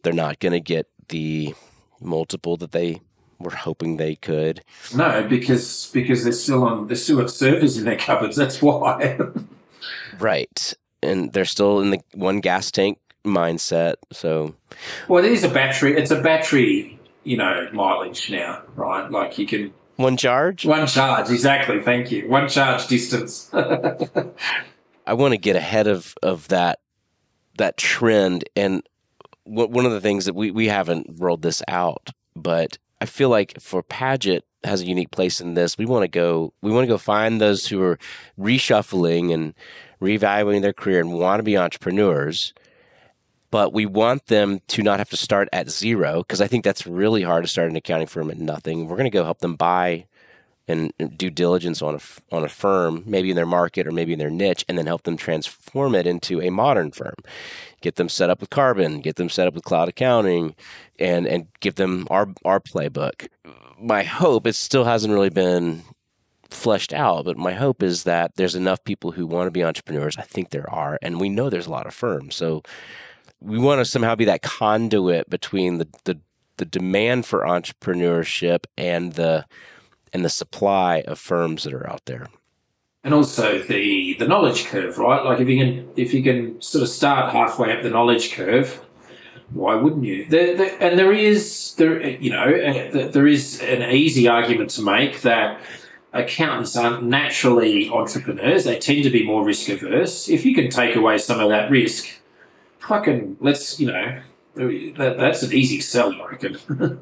They're 0.02 0.12
not 0.12 0.40
going 0.40 0.52
to 0.52 0.61
get 0.61 0.88
the 1.09 1.54
multiple 2.00 2.59
that 2.59 2.72
they 2.72 3.00
were 3.38 3.50
hoping 3.50 3.96
they 3.96 4.14
could. 4.14 4.62
No, 4.94 5.26
because 5.26 5.90
because 5.92 6.22
they're 6.24 6.33
still 6.33 6.64
on 6.64 6.87
they're 6.87 6.96
still 6.96 7.26
servers 7.28 7.78
in 7.78 7.85
their 7.85 7.96
cupboards. 7.96 8.37
That's 8.37 8.61
why. 8.61 9.18
right, 10.18 10.74
and 11.02 11.33
they're 11.33 11.44
still 11.46 11.81
in 11.81 11.90
the 11.90 12.00
one 12.12 12.40
gas 12.40 12.70
tank 12.70 12.98
mindset. 13.24 13.94
So, 14.12 14.54
well, 15.09 15.24
it 15.24 15.33
is 15.33 15.44
a 15.44 15.48
battery. 15.48 15.96
It's 15.96 16.11
a 16.11 16.20
battery, 16.20 16.98
you 17.24 17.38
know, 17.38 17.68
mileage 17.72 18.31
now, 18.31 18.62
right? 18.74 19.11
Like 19.11 19.38
you 19.38 19.46
can 19.46 19.72
one 19.99 20.17
charge? 20.17 20.65
One 20.65 20.87
charge, 20.87 21.29
exactly. 21.29 21.83
Thank 21.83 22.13
you. 22.13 22.29
One 22.29 22.49
charge 22.49 22.87
distance. 22.87 23.51
I 23.53 25.13
want 25.13 25.33
to 25.33 25.39
get 25.39 25.57
ahead 25.57 25.89
of, 25.89 26.15
of 26.23 26.49
that 26.49 26.79
that 27.59 27.77
trend. 27.77 28.45
And 28.55 28.83
w- 29.45 29.69
one 29.69 29.85
of 29.85 29.91
the 29.91 30.01
things 30.01 30.25
that 30.27 30.35
we, 30.35 30.53
we 30.53 30.69
haven't 30.69 31.17
rolled 31.19 31.43
this 31.43 31.63
out, 31.67 32.11
but 32.37 32.79
I 33.01 33.07
feel 33.07 33.29
like 33.29 33.61
for 33.61 33.83
Padgett 33.83 34.43
has 34.63 34.83
a 34.83 34.87
unique 34.87 35.11
place 35.11 35.41
in 35.41 35.55
this. 35.55 35.77
We 35.77 35.85
want 35.85 36.05
to 36.05 36.09
go 36.09 36.53
we 36.63 36.71
want 36.71 36.85
to 36.85 36.93
go 36.93 36.99
find 36.99 37.41
those 37.41 37.67
who 37.67 37.83
are 37.83 37.99
reshuffling 38.39 39.35
and 39.35 39.53
reevaluating 40.01 40.63
their 40.63 40.73
career 40.73 41.01
and 41.01 41.13
want 41.13 41.41
to 41.41 41.45
be 41.45 41.59
entrepreneurs 41.59 42.55
but 43.51 43.73
we 43.73 43.87
want 43.87 44.27
them 44.27 44.61
to 44.69 44.83
not 44.83 44.99
have 44.99 45.11
to 45.11 45.17
start 45.17 45.49
at 45.53 45.71
zero 45.71 46.19
because 46.19 46.41
I 46.41 46.47
think 46.47 46.65
that's 46.65 46.87
really 46.87 47.23
hard 47.23 47.45
to 47.45 47.49
start 47.49 47.71
an 47.71 47.77
accounting 47.77 48.07
firm 48.07 48.31
at 48.31 48.39
nothing. 48.39 48.87
We're 48.87 48.97
going 48.97 49.05
to 49.05 49.11
go 49.11 49.25
help 49.25 49.39
them 49.39 49.57
buy 49.57 50.07
and 50.69 50.93
do 51.17 51.31
diligence 51.31 51.81
on 51.81 51.95
a 51.95 52.35
on 52.35 52.45
a 52.45 52.49
firm, 52.49 53.03
maybe 53.07 53.31
in 53.31 53.37
their 53.37 53.47
market 53.47 53.87
or 53.87 53.91
maybe 53.91 54.13
in 54.13 54.19
their 54.19 54.31
niche, 54.31 54.65
and 54.69 54.77
then 54.77 54.87
help 54.87 55.05
them 55.05 55.17
transform 55.17 55.95
it 55.95 56.07
into 56.07 56.43
a 56.43 56.51
modern 56.51 56.91
firm. 56.91 57.15
Get 57.81 57.97
them 57.97 58.11
set 58.11 58.29
up 58.29 58.41
with 58.41 58.51
Karbon, 58.51 59.03
get 59.03 59.17
them 59.17 59.31
set 59.31 59.49
up 59.49 59.55
with 59.55 59.65
cloud 59.65 59.89
accounting, 59.89 60.55
and 60.99 61.27
and 61.27 61.49
give 61.61 61.77
them 61.77 62.07
our 62.11 62.29
our 62.45 62.61
playbook. 62.61 63.29
My 63.81 64.03
hope 64.03 64.47
it 64.47 64.57
still 64.57 64.85
hasn't 64.85 65.15
really 65.15 65.31
been 65.31 65.85
fleshed 66.51 66.93
out, 66.93 67.25
but 67.25 67.39
my 67.39 67.53
hope 67.55 67.83
is 67.83 68.05
that 68.05 68.33
there's 68.37 68.55
enough 68.55 68.85
people 68.85 69.13
who 69.13 69.27
want 69.27 69.47
to 69.47 69.51
be 69.51 69.65
entrepreneurs. 69.65 70.17
I 70.19 70.23
think 70.23 70.51
there 70.51 70.71
are, 70.71 70.99
and 71.01 71.21
we 71.21 71.29
know 71.29 71.49
there's 71.49 71.67
a 71.67 71.71
lot 71.71 71.87
of 71.87 71.95
firms. 71.95 72.35
So 72.35 72.63
we 73.40 73.59
want 73.59 73.81
to 73.81 73.85
somehow 73.85 74.14
be 74.14 74.24
that 74.24 74.42
conduit 74.42 75.29
between 75.31 75.79
the, 75.79 75.88
the 76.05 76.20
the 76.57 76.64
demand 76.64 77.24
for 77.24 77.42
entrepreneurship 77.42 78.64
and 78.77 79.14
the 79.14 79.44
and 80.12 80.24
the 80.24 80.29
supply 80.29 81.03
of 81.07 81.18
firms 81.18 81.64
that 81.64 81.72
are 81.72 81.88
out 81.88 82.05
there. 82.07 82.29
And 83.05 83.14
also 83.14 83.62
the 83.62 84.14
the 84.18 84.27
knowledge 84.27 84.66
curve 84.66 84.98
right? 84.98 85.24
Like 85.24 85.40
if 85.40 85.48
you 85.48 85.59
can 85.59 85.88
if 85.96 86.12
you 86.12 86.22
can 86.22 86.61
sort 86.61 86.83
of 86.83 86.88
start 86.88 87.33
halfway 87.33 87.77
up 87.77 87.83
the 87.83 87.90
knowledge 87.90 88.33
curve 88.33 88.85
why 89.51 89.74
wouldn't 89.74 90.05
you? 90.05 90.27
There, 90.27 90.57
there, 90.57 90.77
and 90.83 90.98
there 90.98 91.12
is 91.12 91.74
there 91.79 92.07
you 92.07 92.31
know 92.31 92.44
uh, 92.44 93.09
there 93.09 93.27
is 93.27 93.61
an 93.61 93.83
easy 93.90 94.29
argument 94.29 94.70
to 94.70 94.83
make 94.83 95.22
that 95.22 95.61
accountants 96.12 96.77
aren't 96.77 97.05
naturally 97.05 97.88
entrepreneurs. 97.88 98.64
They 98.64 98.79
tend 98.79 99.05
to 99.05 99.11
be 99.11 99.24
more 99.24 99.44
risk 99.44 99.68
averse 99.68 100.29
if 100.29 100.44
you 100.44 100.55
can 100.55 100.70
take 100.70 100.96
away 100.96 101.18
some 101.18 101.40
of 101.40 101.48
that 101.48 101.70
risk 101.70 102.17
fucking 102.81 103.37
let's 103.41 103.79
you 103.81 103.87
know 103.87 104.21
that, 104.59 105.17
that's 105.19 105.43
an 105.43 105.53
easy 105.53 105.81
sell, 105.81 106.12
I 106.21 106.27
reckon. 106.27 106.59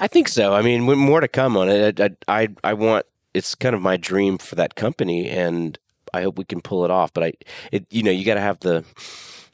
I 0.00 0.08
think 0.08 0.28
so. 0.28 0.52
I 0.54 0.62
mean, 0.62 0.82
more 0.82 1.20
to 1.20 1.28
come 1.28 1.56
on 1.56 1.68
it. 1.68 2.00
I, 2.00 2.10
I 2.28 2.48
I 2.64 2.74
want 2.74 3.06
it's 3.34 3.54
kind 3.54 3.74
of 3.74 3.82
my 3.82 3.96
dream 3.96 4.38
for 4.38 4.54
that 4.56 4.74
company, 4.74 5.28
and 5.28 5.78
I 6.12 6.22
hope 6.22 6.38
we 6.38 6.44
can 6.44 6.60
pull 6.60 6.84
it 6.84 6.90
off. 6.90 7.12
But 7.12 7.24
I, 7.24 7.32
it 7.70 7.86
you 7.90 8.02
know, 8.02 8.10
you 8.10 8.24
got 8.24 8.34
to 8.34 8.40
have 8.40 8.60
the 8.60 8.84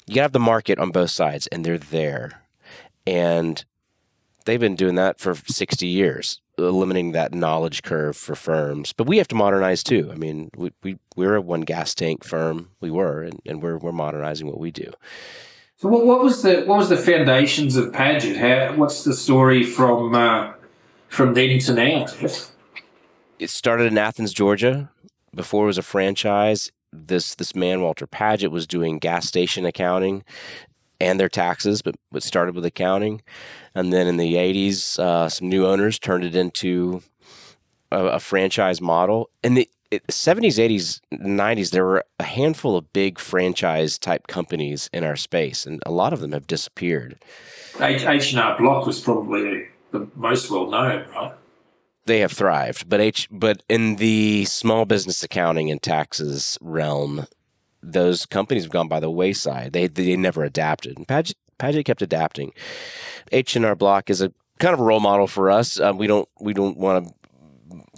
you 0.07 0.15
got 0.15 0.21
to 0.21 0.23
have 0.23 0.33
the 0.33 0.41
market 0.41 0.79
on 0.79 0.91
both 0.91 1.11
sides, 1.11 1.47
and 1.49 1.65
they're 1.65 1.79
there, 1.79 2.43
and 3.07 3.65
they've 4.45 4.61
been 4.61 4.77
doing 4.77 4.95
that 4.95 5.21
for 5.21 5.35
sixty 5.35 5.87
years, 5.87 6.41
eliminating 6.57 7.13
that 7.13 7.35
knowledge 7.35 7.83
curve 7.83 8.17
for 8.17 8.35
firms. 8.35 8.93
But 8.93 9.07
we 9.07 9.19
have 9.19 9.29
to 9.29 9.35
modernize 9.35 9.83
too. 9.83 10.11
I 10.11 10.17
mean, 10.17 10.51
we 10.57 10.73
we 10.83 10.99
we're 11.15 11.37
a 11.37 11.41
one 11.43 11.63
gas 11.63 11.95
tank 11.95 12.25
firm. 12.25 12.71
We 12.81 12.91
were, 12.91 13.23
and, 13.23 13.41
and 13.45 13.63
we're 13.63 13.79
we're 13.79 13.93
modernizing 13.93 14.47
what 14.47 14.61
we 14.61 14.71
do. 14.71 14.93
So 15.83 15.89
what, 15.89 16.07
what 16.07 16.23
was 16.23 16.43
the 16.43 16.63
what 16.63 16.79
was 16.79 16.91
the 16.91 16.97
foundations 16.97 17.75
of 17.75 17.91
Padgett? 17.91 18.37
How, 18.37 18.77
what's 18.77 19.03
the 19.03 19.13
story 19.13 19.65
from 19.65 20.15
uh, 20.15 20.53
from 21.09 21.35
then 21.35 21.59
to 21.59 21.75
now? 21.75 22.07
It 23.41 23.51
started 23.51 23.91
in 23.91 23.99
Athens, 23.99 24.33
Georgia. 24.33 24.93
Before 25.35 25.65
it 25.65 25.67
was 25.67 25.79
a 25.79 25.83
franchise, 25.83 26.71
this 26.93 27.35
this 27.35 27.57
man 27.57 27.83
Walter 27.83 28.07
Padgett 28.07 28.53
was 28.53 28.69
doing 28.69 29.01
gas 29.01 29.27
station 29.27 29.67
accounting 29.67 30.23
and 31.01 31.19
their 31.19 31.29
taxes, 31.29 31.83
but 31.83 31.97
it 32.15 32.23
started 32.23 32.55
with 32.55 32.65
accounting. 32.65 33.21
And 33.75 33.93
then 33.93 34.07
in 34.07 34.19
the 34.19 34.35
'80s, 34.35 35.01
uh, 35.01 35.29
some 35.29 35.49
new 35.49 35.67
owners 35.67 35.99
turned 35.99 36.23
it 36.23 36.37
into 36.37 37.03
a, 37.91 38.05
a 38.05 38.21
franchise 38.21 38.81
model. 38.81 39.31
And 39.43 39.57
the 39.57 39.69
70s, 40.01 40.59
80s, 40.59 41.01
90s, 41.13 41.71
there 41.71 41.85
were 41.85 42.05
a 42.19 42.25
handful 42.25 42.77
of 42.77 42.93
big 42.93 43.19
franchise 43.19 43.99
type 43.99 44.27
companies 44.27 44.89
in 44.93 45.05
our 45.05 45.17
space, 45.17 45.67
and 45.67 45.83
a 45.85 45.91
lot 45.91 46.13
of 46.13 46.21
them 46.21 46.33
have 46.33 46.47
disappeared. 46.47 47.23
H 47.81 48.33
and 48.33 48.41
R 48.41 48.59
Block 48.59 48.87
was 48.87 49.01
probably 49.01 49.69
the 49.91 50.09
most 50.15 50.51
well 50.51 50.71
known, 50.71 51.07
right? 51.11 51.35
They 52.05 52.21
have 52.21 52.33
thrived, 52.33 52.89
but 52.89 53.01
H, 53.01 53.29
but 53.31 53.63
in 53.69 53.97
the 53.97 54.45
small 54.47 54.85
business 54.85 55.23
accounting 55.23 55.71
and 55.71 55.81
taxes 55.81 56.59
realm, 56.61 57.27
those 57.83 58.27
companies 58.27 58.65
have 58.65 58.73
gone 58.73 58.89
by 58.89 59.01
the 59.01 59.11
wayside. 59.11 59.73
They 59.73 59.87
they 59.87 60.17
never 60.17 60.43
adapted. 60.43 60.97
And 60.97 61.07
Padgett, 61.07 61.35
Padgett 61.59 61.85
kept 61.85 62.03
adapting. 62.03 62.53
H 63.31 63.55
and 63.55 63.65
R 63.65 63.77
Block 63.77 64.11
is 64.11 64.21
a 64.21 64.33
kind 64.59 64.75
of 64.75 64.81
a 64.81 64.85
role 64.85 65.01
model 65.01 65.27
for 65.27 65.51
us. 65.51 65.79
Uh, 65.79 65.93
we 65.95 66.07
don't 66.07 66.29
we 66.41 66.55
don't 66.55 66.77
want 66.77 67.07
to 67.07 67.15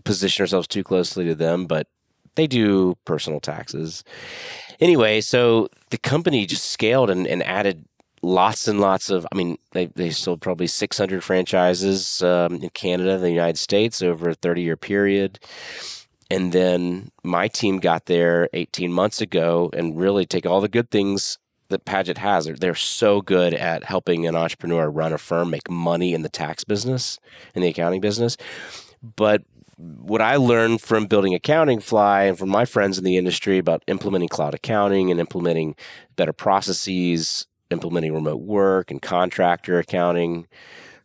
position 0.05 0.43
ourselves 0.43 0.69
too 0.69 0.85
closely 0.85 1.25
to 1.25 1.35
them, 1.35 1.67
but 1.67 1.87
they 2.35 2.47
do 2.47 2.97
personal 3.05 3.41
taxes. 3.41 4.05
Anyway, 4.81 5.21
so 5.21 5.69
the 5.91 5.99
company 5.99 6.47
just 6.47 6.67
scaled 6.67 7.11
and, 7.11 7.27
and 7.27 7.43
added 7.45 7.85
lots 8.23 8.67
and 8.67 8.81
lots 8.81 9.11
of, 9.11 9.27
I 9.31 9.37
mean, 9.37 9.59
they, 9.73 9.87
they 9.87 10.11
sold 10.11 10.41
probably 10.41 10.67
600 10.67 11.23
franchises 11.23 12.23
um, 12.23 12.57
in 12.57 12.71
Canada, 12.71 13.19
the 13.19 13.31
United 13.31 13.59
States 13.59 14.03
over 14.03 14.31
a 14.31 14.35
30 14.35 14.63
year 14.63 14.77
period. 14.77 15.39
And 16.31 16.53
then 16.53 17.11
my 17.23 17.49
team 17.49 17.79
got 17.79 18.07
there 18.07 18.49
18 18.55 18.93
months 18.93 19.21
ago 19.21 19.71
and 19.75 19.99
really 19.99 20.27
take 20.27 20.47
all 20.47 20.61
the 20.61 20.69
good 20.69 20.91
things 20.91 21.39
that 21.69 21.85
Padgett 21.85 22.19
has. 22.19 22.47
They're, 22.47 22.57
they're 22.57 22.75
so 22.75 23.21
good 23.21 23.55
at 23.55 23.85
helping 23.85 24.27
an 24.27 24.35
entrepreneur 24.35 24.89
run 24.91 25.13
a 25.13 25.19
firm, 25.19 25.51
make 25.51 25.71
money 25.71 26.15
in 26.15 26.23
the 26.23 26.29
tax 26.29 26.65
business, 26.65 27.19
in 27.55 27.63
the 27.63 27.69
accounting 27.69 28.01
business. 28.01 28.37
But 29.17 29.43
what 29.77 30.21
I 30.21 30.37
learned 30.37 30.81
from 30.81 31.07
building 31.07 31.35
Accountingfly 31.35 32.29
and 32.29 32.39
from 32.39 32.49
my 32.49 32.65
friends 32.65 32.99
in 32.99 33.05
the 33.05 33.17
industry 33.17 33.59
about 33.59 33.83
implementing 33.87 34.29
cloud 34.29 34.55
accounting 34.55 35.11
and 35.11 35.21
implementing 35.21 35.75
better 36.17 36.33
processes, 36.33 37.47
implementing 37.71 38.15
remote 38.15 38.41
work 38.41 38.91
and 38.91 39.03
contractor 39.03 39.79
accounting. 39.79 40.47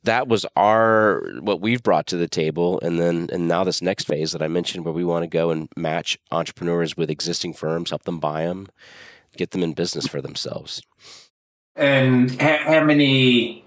That 0.04 0.28
was 0.28 0.46
our 0.56 1.24
what 1.42 1.60
we've 1.60 1.84
brought 1.84 2.08
to 2.08 2.18
the 2.18 2.28
table, 2.28 2.80
and 2.82 3.00
then 3.00 3.30
and 3.34 3.50
now 3.50 3.66
this 3.66 3.82
next 3.82 4.06
phase 4.06 4.32
that 4.32 4.42
I 4.42 4.48
mentioned, 4.48 4.86
where 4.86 4.94
we 4.94 5.04
want 5.04 5.24
to 5.24 5.28
go 5.28 5.52
and 5.52 5.68
match 5.76 6.18
entrepreneurs 6.32 6.96
with 6.96 7.10
existing 7.10 7.54
firms, 7.54 7.90
help 7.90 8.04
them 8.04 8.20
buy 8.20 8.46
them, 8.46 8.68
get 9.36 9.52
them 9.52 9.62
in 9.62 9.74
business 9.74 10.08
for 10.08 10.22
themselves. 10.22 10.82
And 11.76 12.40
how, 12.42 12.58
how 12.60 12.84
many 12.84 13.66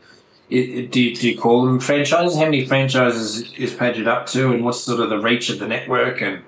do, 0.53 1.01
you, 1.01 1.17
do 1.17 1.31
you 1.31 1.39
call 1.39 1.65
them 1.65 1.81
franchises? 1.81 2.37
How 2.37 2.45
many 2.45 2.67
franchises 2.67 3.53
is 3.55 3.73
Padgett 3.73 4.07
up 4.07 4.27
to, 4.27 4.53
and 4.53 4.65
what's 4.65 4.81
sort 4.81 5.01
of 5.01 5.11
the 5.11 5.19
reach 5.19 5.49
of 5.51 5.59
the 5.59 5.67
network 5.67 6.21
and 6.21 6.43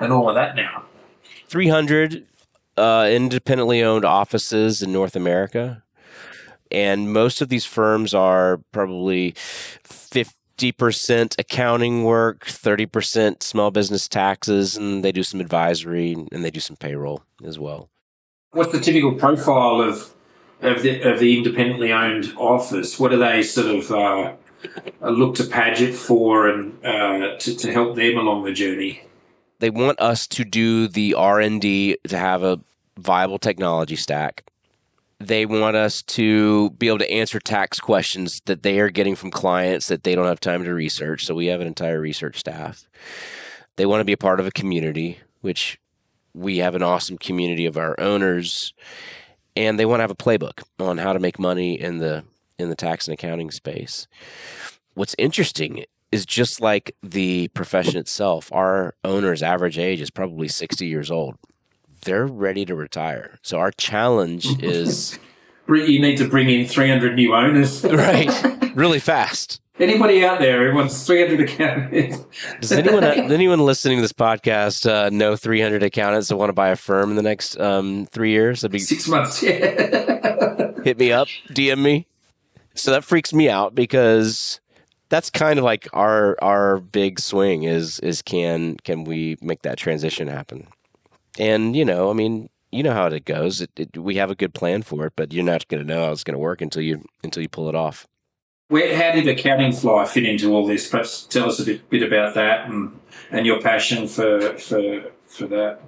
and 0.00 0.12
all 0.12 0.28
of 0.28 0.34
that 0.34 0.56
now? 0.56 0.84
Three 1.46 1.68
hundred 1.68 2.26
uh, 2.76 3.08
independently 3.10 3.82
owned 3.82 4.04
offices 4.04 4.82
in 4.82 4.92
North 4.92 5.16
America. 5.16 5.82
And 6.70 7.12
most 7.12 7.40
of 7.40 7.48
these 7.48 7.64
firms 7.64 8.12
are 8.12 8.60
probably 8.72 9.32
50% 9.84 11.38
accounting 11.38 12.02
work, 12.02 12.44
30% 12.44 13.42
small 13.42 13.70
business 13.70 14.08
taxes, 14.08 14.76
and 14.76 15.04
they 15.04 15.12
do 15.12 15.22
some 15.22 15.40
advisory 15.40 16.12
and 16.32 16.44
they 16.44 16.50
do 16.50 16.60
some 16.60 16.76
payroll 16.76 17.22
as 17.44 17.58
well. 17.58 17.88
What's 18.50 18.72
the 18.72 18.80
typical 18.80 19.14
profile 19.14 19.80
of 19.80 20.15
of 20.60 20.82
the, 20.82 21.00
of 21.02 21.18
the 21.18 21.36
independently 21.36 21.92
owned 21.92 22.32
office? 22.36 22.98
What 22.98 23.10
do 23.10 23.18
they 23.18 23.42
sort 23.42 23.66
of 23.66 23.90
uh, 23.90 24.32
look 25.00 25.34
to 25.36 25.44
Padgett 25.44 25.94
for 25.94 26.48
and 26.48 26.84
uh, 26.84 27.36
to, 27.38 27.56
to 27.56 27.72
help 27.72 27.96
them 27.96 28.16
along 28.16 28.44
the 28.44 28.52
journey? 28.52 29.02
They 29.58 29.70
want 29.70 30.00
us 30.00 30.26
to 30.28 30.44
do 30.44 30.86
the 30.86 31.14
R 31.14 31.40
and 31.40 31.60
D 31.60 31.96
to 32.08 32.18
have 32.18 32.42
a 32.42 32.60
viable 32.98 33.38
technology 33.38 33.96
stack. 33.96 34.44
They 35.18 35.46
want 35.46 35.76
us 35.76 36.02
to 36.02 36.70
be 36.70 36.88
able 36.88 36.98
to 36.98 37.10
answer 37.10 37.40
tax 37.40 37.80
questions 37.80 38.42
that 38.44 38.62
they 38.62 38.80
are 38.80 38.90
getting 38.90 39.16
from 39.16 39.30
clients 39.30 39.88
that 39.88 40.02
they 40.02 40.14
don't 40.14 40.26
have 40.26 40.40
time 40.40 40.62
to 40.64 40.74
research. 40.74 41.24
So 41.24 41.34
we 41.34 41.46
have 41.46 41.62
an 41.62 41.66
entire 41.66 42.00
research 42.00 42.38
staff. 42.38 42.86
They 43.76 43.86
want 43.86 44.00
to 44.00 44.04
be 44.04 44.12
a 44.12 44.18
part 44.18 44.40
of 44.40 44.46
a 44.46 44.50
community, 44.50 45.20
which 45.40 45.78
we 46.34 46.58
have 46.58 46.74
an 46.74 46.82
awesome 46.82 47.16
community 47.16 47.64
of 47.64 47.78
our 47.78 47.98
owners, 47.98 48.74
and 49.56 49.78
they 49.78 49.86
want 49.86 50.00
to 50.00 50.02
have 50.02 50.10
a 50.10 50.14
playbook 50.14 50.62
on 50.78 50.98
how 50.98 51.12
to 51.12 51.18
make 51.18 51.38
money 51.38 51.80
in 51.80 51.98
the 51.98 52.24
in 52.58 52.68
the 52.68 52.76
tax 52.76 53.06
and 53.06 53.14
accounting 53.14 53.50
space. 53.50 54.06
What's 54.94 55.14
interesting 55.18 55.84
is 56.12 56.24
just 56.24 56.60
like 56.60 56.94
the 57.02 57.48
profession 57.48 57.98
itself, 57.98 58.50
our 58.52 58.94
owner's 59.04 59.42
average 59.42 59.78
age 59.78 60.00
is 60.00 60.10
probably 60.10 60.48
60 60.48 60.86
years 60.86 61.10
old 61.10 61.36
they're 62.06 62.26
ready 62.26 62.64
to 62.64 62.74
retire. 62.74 63.38
So 63.42 63.58
our 63.58 63.70
challenge 63.70 64.46
is 64.62 65.18
you 65.68 66.00
need 66.00 66.16
to 66.16 66.28
bring 66.28 66.48
in 66.48 66.66
300 66.66 67.14
new 67.14 67.34
owners. 67.34 67.84
right. 67.84 68.30
Really 68.76 68.98
fast. 68.98 69.62
Anybody 69.78 70.24
out 70.24 70.38
there 70.38 70.68
Everyone's 70.68 71.06
300 71.06 71.50
accountants? 71.50 72.24
Does 72.60 72.72
anyone 72.72 73.04
anyone 73.04 73.60
listening 73.60 73.98
to 73.98 74.02
this 74.02 74.12
podcast 74.12 74.90
uh, 74.90 75.10
know 75.10 75.36
300 75.36 75.82
accountants 75.82 76.28
that 76.28 76.36
want 76.36 76.48
to 76.48 76.54
buy 76.54 76.68
a 76.68 76.76
firm 76.76 77.10
in 77.10 77.16
the 77.16 77.22
next 77.22 77.58
um, 77.60 78.06
three 78.06 78.30
years? 78.30 78.62
That'd 78.62 78.72
be 78.72 78.78
six 78.78 79.06
months. 79.06 79.42
Yeah. 79.42 80.72
hit 80.84 80.98
me 80.98 81.12
up, 81.12 81.28
DM 81.50 81.78
me. 81.82 82.06
So 82.74 82.90
that 82.90 83.04
freaks 83.04 83.34
me 83.34 83.50
out 83.50 83.74
because 83.74 84.60
that's 85.08 85.30
kind 85.30 85.58
of 85.58 85.64
like 85.64 85.88
our 85.92 86.36
our 86.42 86.78
big 86.78 87.20
swing 87.20 87.64
is 87.64 88.00
is 88.00 88.22
can 88.22 88.76
can 88.78 89.04
we 89.04 89.36
make 89.42 89.62
that 89.62 89.78
transition 89.78 90.28
happen? 90.28 90.68
And, 91.38 91.76
you 91.76 91.84
know, 91.84 92.10
I 92.10 92.14
mean, 92.14 92.48
you 92.72 92.82
know 92.82 92.92
how 92.92 93.06
it 93.06 93.24
goes. 93.24 93.60
It, 93.60 93.70
it, 93.76 93.98
we 93.98 94.16
have 94.16 94.30
a 94.30 94.34
good 94.34 94.54
plan 94.54 94.82
for 94.82 95.06
it, 95.06 95.12
but 95.16 95.32
you're 95.32 95.44
not 95.44 95.68
going 95.68 95.82
to 95.82 95.86
know 95.86 96.06
how 96.06 96.12
it's 96.12 96.24
going 96.24 96.34
to 96.34 96.38
work 96.38 96.60
until 96.60 96.82
you 96.82 97.04
until 97.22 97.42
you 97.42 97.48
pull 97.48 97.68
it 97.68 97.74
off. 97.74 98.06
Where, 98.68 98.96
how 98.96 99.12
did 99.12 99.26
Accountingfly 99.26 100.08
fit 100.08 100.24
into 100.24 100.52
all 100.52 100.66
this? 100.66 100.88
Perhaps 100.88 101.24
tell 101.24 101.48
us 101.48 101.60
a 101.60 101.64
bit, 101.64 101.88
bit 101.88 102.02
about 102.02 102.34
that 102.34 102.68
and, 102.68 102.98
and 103.30 103.46
your 103.46 103.60
passion 103.60 104.08
for, 104.08 104.58
for, 104.58 105.12
for 105.26 105.46
that. 105.46 105.80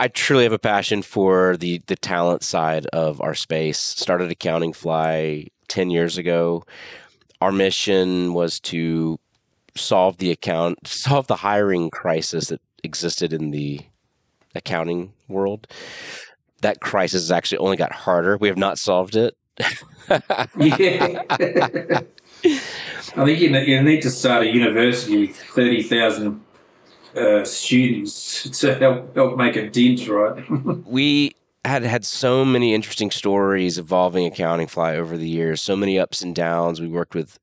I 0.00 0.06
truly 0.08 0.44
have 0.44 0.52
a 0.52 0.60
passion 0.60 1.02
for 1.02 1.56
the 1.56 1.82
the 1.86 1.96
talent 1.96 2.44
side 2.44 2.86
of 2.86 3.20
our 3.20 3.34
space. 3.34 3.80
Started 3.80 4.30
Accountingfly 4.30 5.48
10 5.66 5.90
years 5.90 6.16
ago. 6.16 6.64
Our 7.40 7.50
mission 7.50 8.32
was 8.32 8.60
to 8.60 9.18
solve 9.74 10.18
the 10.18 10.30
account 10.30 10.78
solve 10.86 11.26
the 11.26 11.36
hiring 11.36 11.90
crisis 11.90 12.48
that 12.48 12.60
existed 12.84 13.32
in 13.32 13.50
the 13.50 13.80
accounting 14.54 15.14
world. 15.26 15.66
That 16.62 16.80
crisis 16.80 17.22
has 17.22 17.32
actually 17.32 17.58
only 17.58 17.76
got 17.76 17.92
harder. 17.92 18.36
We 18.36 18.48
have 18.48 18.56
not 18.56 18.78
solved 18.78 19.16
it. 19.16 19.36
yeah. 20.58 21.22
I 23.16 23.24
think 23.24 23.40
you, 23.40 23.56
you 23.56 23.82
need 23.82 24.02
to 24.02 24.10
start 24.10 24.44
a 24.44 24.46
university 24.46 25.26
with 25.26 25.36
30,000 25.36 26.40
uh, 27.16 27.44
students 27.44 28.60
to 28.60 28.74
help, 28.74 29.14
help 29.14 29.36
make 29.36 29.56
a 29.56 29.68
dent, 29.68 30.06
right? 30.08 30.44
we 30.86 31.32
had 31.64 31.82
had 31.82 32.04
so 32.04 32.44
many 32.44 32.74
interesting 32.74 33.10
stories 33.10 33.78
evolving 33.78 34.30
Accountingfly 34.30 34.96
over 34.96 35.16
the 35.16 35.28
years, 35.28 35.60
so 35.60 35.74
many 35.74 35.98
ups 35.98 36.22
and 36.22 36.34
downs. 36.34 36.80
We 36.80 36.88
worked 36.88 37.14
with, 37.14 37.38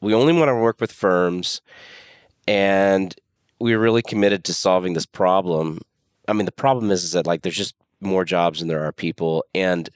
we 0.00 0.12
only 0.12 0.32
want 0.32 0.48
to 0.48 0.56
work 0.56 0.80
with 0.80 0.92
firms, 0.92 1.62
and 2.46 3.14
we 3.58 3.74
were 3.74 3.82
really 3.82 4.02
committed 4.02 4.44
to 4.44 4.54
solving 4.54 4.92
this 4.92 5.06
problem 5.06 5.80
I 6.30 6.32
mean, 6.32 6.46
the 6.46 6.52
problem 6.52 6.92
is, 6.92 7.02
is 7.02 7.12
that 7.12 7.26
like 7.26 7.42
there's 7.42 7.56
just 7.56 7.74
more 8.00 8.24
jobs 8.24 8.60
than 8.60 8.68
there 8.68 8.84
are 8.84 8.92
people, 8.92 9.44
and 9.52 9.90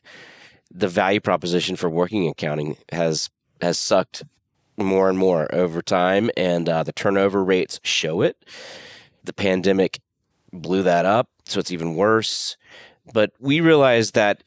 the 0.75 0.89
value 0.89 1.21
proposition 1.21 1.77
for 1.77 1.89
working 1.89 2.29
accounting 2.29 2.77
has 2.93 3.31
has 3.61 3.79
sucked 3.79 4.25
more 4.77 5.09
and 5.09 5.17
more 5.17 5.53
over 5.55 5.81
time, 5.81 6.31
and 6.37 6.69
uh, 6.69 6.83
the 6.83 6.93
turnover 6.93 7.45
rates 7.45 7.81
show 7.85 8.21
it. 8.21 8.45
The 9.23 9.33
pandemic 9.33 10.01
blew 10.53 10.83
that 10.83 11.07
up, 11.07 11.29
so 11.45 11.61
it's 11.61 11.71
even 11.71 11.95
worse. 11.95 12.57
But 13.13 13.33
we 13.39 13.61
realized 13.61 14.15
that 14.15 14.43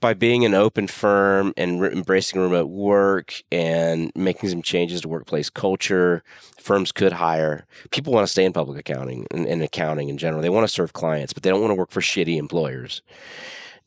by 0.00 0.14
being 0.14 0.44
an 0.44 0.54
open 0.54 0.86
firm 0.86 1.52
and 1.56 1.80
re- 1.80 1.92
embracing 1.92 2.40
remote 2.40 2.68
work 2.70 3.42
and 3.52 4.10
making 4.16 4.48
some 4.48 4.62
changes 4.62 5.02
to 5.02 5.08
workplace 5.08 5.50
culture, 5.50 6.24
firms 6.58 6.90
could 6.90 7.12
hire. 7.12 7.66
People 7.90 8.12
want 8.12 8.26
to 8.26 8.32
stay 8.32 8.44
in 8.44 8.52
public 8.52 8.78
accounting 8.78 9.26
and, 9.30 9.46
and 9.46 9.62
accounting 9.62 10.08
in 10.08 10.18
general. 10.18 10.42
They 10.42 10.48
want 10.48 10.66
to 10.66 10.72
serve 10.72 10.94
clients, 10.94 11.32
but 11.32 11.42
they 11.42 11.50
don't 11.50 11.60
want 11.60 11.70
to 11.70 11.76
work 11.76 11.90
for 11.90 12.00
shitty 12.00 12.38
employers. 12.38 13.02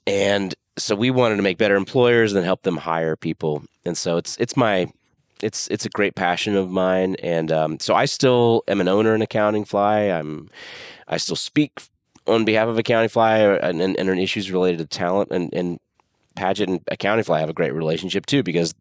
And 0.06 0.54
so 0.78 0.96
we 0.96 1.12
wanted 1.12 1.38
to 1.38 1.42
make 1.42 1.58
better 1.58 1.76
employers 1.76 2.34
and 2.34 2.46
help 2.46 2.64
them 2.64 2.78
hire 2.78 3.16
people. 3.16 3.64
And 3.86 3.98
so 3.98 4.18
it's 4.18 4.38
it's 4.38 4.58
my 4.58 4.92
it's 5.42 5.68
it's 5.68 5.86
a 5.86 5.90
great 5.90 6.16
passion 6.16 6.56
of 6.56 6.70
mine. 6.70 7.16
And 7.22 7.52
um, 7.52 7.80
so 7.80 7.96
I 7.96 8.06
still 8.06 8.64
am 8.68 8.82
an 8.82 8.88
owner 8.88 9.14
in 9.14 9.22
Accountingfly. 9.22 10.14
I'm 10.14 10.50
I 11.08 11.18
still 11.18 11.36
speak 11.36 11.84
on 12.26 12.46
behalf 12.46 12.68
of 12.68 12.78
Accountingfly 12.78 13.60
and, 13.62 13.82
and, 13.82 13.98
and 13.98 14.20
issues 14.20 14.50
related 14.50 14.80
to 14.80 14.86
talent 14.86 15.30
and, 15.32 15.54
and 15.54 15.80
Padgett 16.38 16.68
and 16.68 16.86
Accountingfly 16.86 17.40
have 17.40 17.50
a 17.50 17.54
great 17.54 17.74
relationship 17.74 18.26
too 18.26 18.44
because 18.44 18.74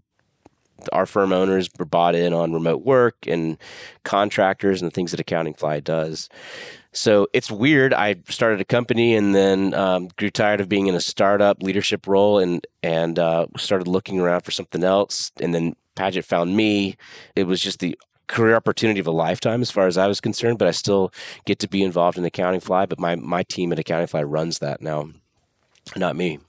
our 0.92 1.06
firm 1.06 1.32
owners 1.32 1.68
were 1.78 1.84
bought 1.84 2.14
in 2.14 2.32
on 2.32 2.52
remote 2.52 2.84
work 2.84 3.16
and 3.26 3.58
contractors 4.04 4.82
and 4.82 4.90
the 4.90 4.94
things 4.94 5.10
that 5.10 5.24
Accountingfly 5.24 5.82
does. 5.84 6.28
So 6.92 7.26
it's 7.32 7.50
weird. 7.50 7.94
I 7.94 8.16
started 8.28 8.60
a 8.60 8.66
company 8.66 9.14
and 9.14 9.34
then 9.34 9.72
um, 9.72 10.08
grew 10.16 10.30
tired 10.30 10.60
of 10.60 10.68
being 10.68 10.88
in 10.88 10.94
a 10.94 11.00
startup 11.00 11.62
leadership 11.62 12.06
role 12.06 12.38
and 12.38 12.66
and 12.82 13.18
uh, 13.18 13.46
started 13.56 13.88
looking 13.88 14.20
around 14.20 14.42
for 14.42 14.50
something 14.50 14.84
else. 14.84 15.32
And 15.40 15.54
then 15.54 15.74
Padgett 15.96 16.24
found 16.24 16.54
me. 16.54 16.96
It 17.34 17.44
was 17.44 17.62
just 17.62 17.80
the 17.80 17.98
career 18.26 18.56
opportunity 18.56 19.00
of 19.00 19.06
a 19.06 19.12
lifetime 19.12 19.62
as 19.62 19.70
far 19.70 19.86
as 19.86 19.96
I 19.96 20.06
was 20.06 20.20
concerned. 20.20 20.58
But 20.58 20.68
I 20.68 20.72
still 20.72 21.12
get 21.46 21.58
to 21.60 21.68
be 21.68 21.82
involved 21.82 22.18
in 22.18 22.24
Accountingfly. 22.24 22.88
But 22.90 23.00
my 23.00 23.16
my 23.16 23.42
team 23.42 23.72
at 23.72 23.78
Accountingfly 23.78 24.24
runs 24.26 24.58
that 24.58 24.82
now, 24.82 25.08
not 25.96 26.14
me. 26.14 26.40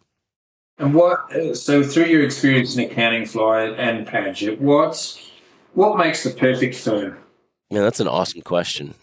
And 0.80 0.94
what? 0.94 1.56
So, 1.56 1.84
through 1.84 2.06
your 2.06 2.24
experience 2.24 2.76
in 2.76 2.90
accounting, 2.90 3.26
fly 3.26 3.66
and 3.66 4.08
Padgett, 4.08 4.60
what's 4.60 5.32
what 5.74 5.98
makes 5.98 6.24
the 6.24 6.32
perfect 6.32 6.76
firm? 6.76 7.18
Man, 7.72 7.84
that's 7.84 8.00
an 8.00 8.08
awesome 8.08 8.42
question. 8.42 8.96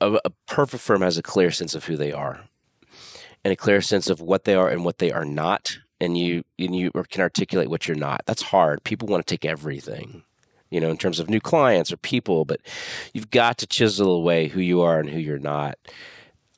A, 0.00 0.18
a 0.24 0.30
perfect 0.46 0.82
firm 0.82 1.02
has 1.02 1.18
a 1.18 1.22
clear 1.22 1.50
sense 1.50 1.74
of 1.74 1.84
who 1.84 1.96
they 1.96 2.12
are, 2.12 2.44
and 3.44 3.52
a 3.52 3.56
clear 3.56 3.80
sense 3.80 4.08
of 4.10 4.20
what 4.20 4.44
they 4.44 4.54
are 4.54 4.68
and 4.68 4.84
what 4.84 4.98
they 4.98 5.10
are 5.10 5.24
not. 5.24 5.78
And 6.02 6.16
you 6.16 6.44
and 6.58 6.74
you 6.74 6.90
can 7.10 7.20
articulate 7.20 7.68
what 7.68 7.88
you're 7.88 7.96
not. 7.96 8.22
That's 8.26 8.42
hard. 8.42 8.84
People 8.84 9.08
want 9.08 9.26
to 9.26 9.34
take 9.34 9.44
everything, 9.44 10.22
you 10.70 10.80
know, 10.80 10.90
in 10.90 10.96
terms 10.96 11.18
of 11.18 11.28
new 11.28 11.40
clients 11.40 11.92
or 11.92 11.98
people, 11.98 12.44
but 12.44 12.60
you've 13.12 13.30
got 13.30 13.58
to 13.58 13.66
chisel 13.66 14.12
away 14.12 14.48
who 14.48 14.60
you 14.60 14.80
are 14.80 14.98
and 14.98 15.10
who 15.10 15.18
you're 15.18 15.38
not. 15.38 15.78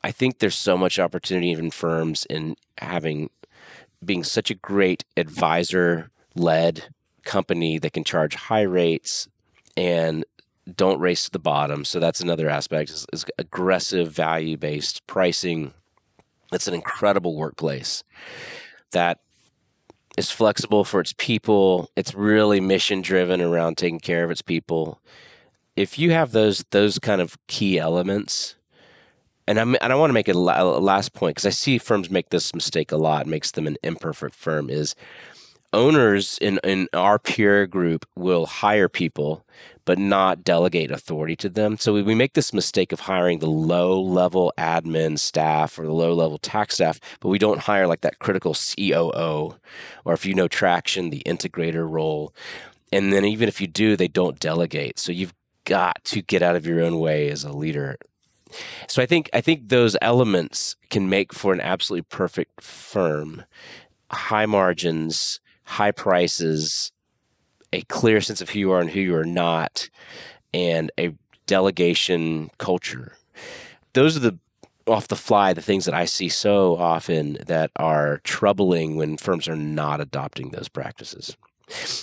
I 0.05 0.11
think 0.11 0.39
there's 0.39 0.57
so 0.57 0.77
much 0.77 0.99
opportunity 0.99 1.53
in 1.53 1.71
firms 1.71 2.25
in 2.29 2.57
having 2.79 3.31
being 4.05 4.25
such 4.25 4.51
a 4.51 4.55
great 4.55 5.05
advisor 5.17 6.11
led 6.35 6.89
company 7.25 7.79
that 7.79 7.93
can 7.93 8.05
charge 8.05 8.35
high 8.35 8.63
rates 8.63 9.29
and 9.77 10.25
don't 10.77 11.01
race 11.01 11.25
to 11.25 11.31
the 11.31 11.39
bottom. 11.39 11.85
So 11.85 11.99
that's 11.99 12.21
another 12.21 12.49
aspect 12.49 12.91
is, 12.91 13.07
is 13.13 13.25
aggressive 13.39 14.13
value 14.13 14.57
based 14.57 15.07
pricing. 15.07 15.75
It's 16.53 16.69
an 16.69 16.75
incredible 16.75 17.37
workplace 17.37 18.05
that 18.93 19.21
is 20.17 20.31
flexible 20.31 20.85
for 20.85 21.01
its 21.01 21.15
people. 21.17 21.91
It's 21.97 22.15
really 22.15 22.61
mission 22.61 23.01
driven 23.03 23.41
around 23.41 23.79
taking 23.79 24.01
care 24.01 24.25
of 24.25 24.31
its 24.31 24.43
people. 24.43 25.01
If 25.75 25.99
you 25.99 26.11
have 26.11 26.33
those 26.33 26.65
those 26.71 26.99
kind 26.99 27.21
of 27.21 27.39
key 27.47 27.79
elements, 27.79 28.57
and, 29.47 29.59
I'm, 29.59 29.77
and 29.81 29.93
I 29.93 29.97
want 29.97 30.11
to 30.11 30.15
make 30.15 30.29
a, 30.29 30.35
last 30.35 31.13
point 31.13 31.37
because 31.37 31.47
I 31.47 31.51
see 31.51 31.79
firms 31.79 32.11
make 32.11 32.31
this 32.31 32.55
mistake 32.55 32.93
a 32.93 32.97
lot, 32.97 33.27
makes 33.27 33.51
them 33.51 33.67
an 33.67 33.77
imperfect 33.83 34.35
firm. 34.35 34.71
Is 34.71 34.95
owners 35.73 36.39
in, 36.41 36.61
in 36.65 36.89
our 36.93 37.19
peer 37.19 37.67
group 37.67 38.07
will 38.15 38.47
hire 38.47 38.89
people 38.89 39.45
but 39.85 39.99
not 39.99 40.45
delegate 40.45 40.91
authority 40.91 41.37
to 41.37 41.49
them. 41.49 41.77
So 41.77 41.93
we, 41.93 42.03
we 42.03 42.15
make 42.15 42.35
this 42.35 42.53
mistake 42.53 42.93
of 42.93 43.01
hiring 43.01 43.41
the 43.41 43.49
low 43.49 44.01
level 44.01 44.53
admin 44.57 45.19
staff 45.19 45.79
or 45.79 45.87
the 45.87 45.93
low 45.93 46.15
level 46.15 46.39
tax 46.39 46.75
staff, 46.75 47.01
but 47.21 47.29
we 47.29 47.39
don't 47.39 47.61
hire 47.61 47.87
like 47.87 48.03
that 48.03 48.19
critical 48.19 48.55
COO 48.55 49.57
or 50.05 50.13
if 50.13 50.25
you 50.25 50.35
know 50.35 50.49
traction, 50.49 51.11
the 51.11 51.23
integrator 51.27 51.89
role. 51.89 52.33
And 52.93 53.13
then 53.13 53.25
even 53.25 53.49
if 53.49 53.61
you 53.61 53.67
do, 53.67 53.97
they 53.97 54.09
don't 54.09 54.39
delegate. 54.39 54.99
So 54.99 55.13
you've 55.13 55.35
got 55.65 56.05
to 56.05 56.23
get 56.23 56.43
out 56.43 56.57
of 56.57 56.67
your 56.67 56.83
own 56.83 56.99
way 56.99 57.31
as 57.31 57.45
a 57.45 57.53
leader. 57.53 57.97
So 58.89 59.03
I 59.03 59.07
think 59.07 59.31
I 59.33 59.41
think 59.41 59.69
those 59.69 59.97
elements 60.03 60.77
can 60.91 61.09
make 61.09 61.33
for 61.33 61.53
an 61.53 61.61
absolutely 61.61 62.03
perfect 62.03 62.63
firm. 62.63 63.45
High 64.11 64.47
margins, 64.47 65.41
high 65.65 65.93
prices, 65.93 66.93
a 67.73 67.83
clear 67.83 68.21
sense 68.21 68.41
of 68.41 68.51
who 68.51 68.59
you 68.59 68.73
are 68.73 68.81
and 68.81 68.91
who 68.91 69.01
you 69.01 69.17
are 69.17 69.25
not, 69.25 69.89
and 70.53 70.91
a 70.99 71.15
delegation 71.47 72.51
culture. 72.59 73.17
Those 73.95 74.17
are 74.17 74.21
the 74.21 74.39
off 74.87 75.09
the 75.09 75.17
fly 75.17 75.53
the 75.53 75.63
things 75.63 75.85
that 75.85 75.95
I 75.95 76.05
see 76.05 76.29
so 76.29 76.77
often 76.77 77.39
that 77.47 77.71
are 77.77 78.21
troubling 78.25 78.97
when 78.97 79.17
firms 79.17 79.49
are 79.49 79.57
not 79.57 80.01
adopting 80.01 80.51
those 80.51 80.69
practices. 80.69 81.37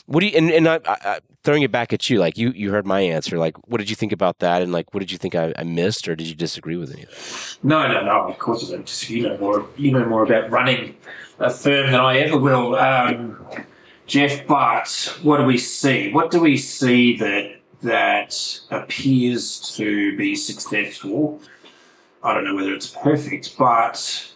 What 0.05 0.21
do 0.21 0.27
you 0.27 0.37
and, 0.37 0.51
and 0.51 0.67
I, 0.67 0.79
I, 0.85 1.19
throwing 1.43 1.63
it 1.63 1.71
back 1.71 1.93
at 1.93 2.09
you? 2.09 2.19
Like 2.19 2.37
you, 2.37 2.51
you 2.51 2.71
heard 2.71 2.85
my 2.85 3.01
answer. 3.01 3.37
Like, 3.37 3.55
what 3.67 3.77
did 3.77 3.89
you 3.89 3.95
think 3.95 4.11
about 4.11 4.39
that? 4.39 4.61
And 4.61 4.71
like, 4.71 4.93
what 4.93 4.99
did 4.99 5.11
you 5.11 5.17
think 5.17 5.35
I, 5.35 5.53
I 5.57 5.63
missed, 5.63 6.07
or 6.07 6.15
did 6.15 6.27
you 6.27 6.35
disagree 6.35 6.75
with 6.75 6.91
any 6.93 7.03
of 7.03 7.09
that? 7.09 7.57
No, 7.63 7.87
no, 7.87 8.03
no. 8.03 8.27
Of 8.27 8.39
course, 8.39 8.67
I 8.67 8.71
don't 8.71 8.85
disagree. 8.85 9.17
You 9.17 9.29
know 9.29 9.37
more. 9.37 9.65
You 9.77 9.91
know 9.91 10.05
more 10.05 10.23
about 10.23 10.49
running 10.49 10.95
a 11.39 11.49
firm 11.49 11.91
than 11.91 11.99
I 11.99 12.17
ever 12.19 12.37
will. 12.37 12.75
Um, 12.75 13.45
Jeff, 14.07 14.45
but 14.47 15.17
what 15.21 15.37
do 15.37 15.43
we 15.43 15.57
see? 15.57 16.11
What 16.11 16.31
do 16.31 16.39
we 16.39 16.57
see 16.57 17.15
that 17.17 17.55
that 17.83 18.59
appears 18.71 19.75
to 19.77 20.17
be 20.17 20.35
successful? 20.35 21.41
I 22.23 22.33
don't 22.33 22.43
know 22.43 22.55
whether 22.55 22.73
it's 22.73 22.89
perfect, 22.89 23.57
but 23.57 24.28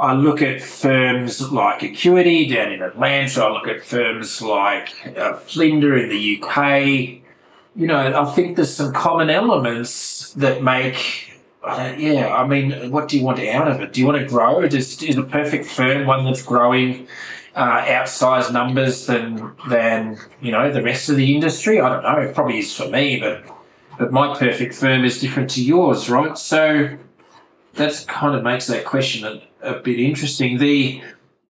I 0.00 0.14
look 0.14 0.40
at 0.40 0.62
firms 0.62 1.52
like 1.52 1.82
Acuity 1.82 2.46
down 2.46 2.72
in 2.72 2.80
Atlanta. 2.80 3.44
I 3.44 3.50
look 3.52 3.68
at 3.68 3.84
firms 3.84 4.40
like 4.40 4.88
uh, 5.16 5.34
Flinders 5.34 6.04
in 6.04 6.08
the 6.08 6.42
UK. 6.42 7.22
You 7.76 7.86
know, 7.86 7.98
I 7.98 8.24
think 8.34 8.56
there's 8.56 8.74
some 8.74 8.94
common 8.94 9.28
elements 9.28 10.32
that 10.34 10.62
make. 10.62 11.26
Uh, 11.62 11.92
yeah, 11.98 12.34
I 12.34 12.46
mean, 12.46 12.90
what 12.90 13.08
do 13.08 13.18
you 13.18 13.24
want 13.24 13.40
out 13.40 13.68
of 13.68 13.82
it? 13.82 13.92
Do 13.92 14.00
you 14.00 14.06
want 14.06 14.18
to 14.18 14.26
grow? 14.26 14.62
Is, 14.62 15.02
is 15.02 15.18
a 15.18 15.22
perfect 15.22 15.66
firm 15.66 16.06
one 16.06 16.24
that's 16.24 16.42
growing 16.42 17.06
uh, 17.54 17.84
outsized 17.84 18.52
numbers 18.52 19.04
than 19.04 19.52
than 19.68 20.18
you 20.40 20.50
know 20.50 20.72
the 20.72 20.82
rest 20.82 21.10
of 21.10 21.16
the 21.16 21.34
industry. 21.34 21.78
I 21.78 21.90
don't 21.90 22.02
know. 22.02 22.22
It 22.22 22.34
probably 22.34 22.58
is 22.58 22.74
for 22.74 22.88
me, 22.88 23.20
but 23.20 23.44
but 23.98 24.12
my 24.12 24.34
perfect 24.38 24.74
firm 24.74 25.04
is 25.04 25.20
different 25.20 25.50
to 25.50 25.62
yours, 25.62 26.08
right? 26.08 26.38
So 26.38 26.96
that 27.74 28.04
kind 28.08 28.34
of 28.34 28.42
makes 28.42 28.66
that 28.68 28.86
question 28.86 29.26
a, 29.62 29.74
bit 29.80 29.98
interesting. 29.98 30.58
The 30.58 31.02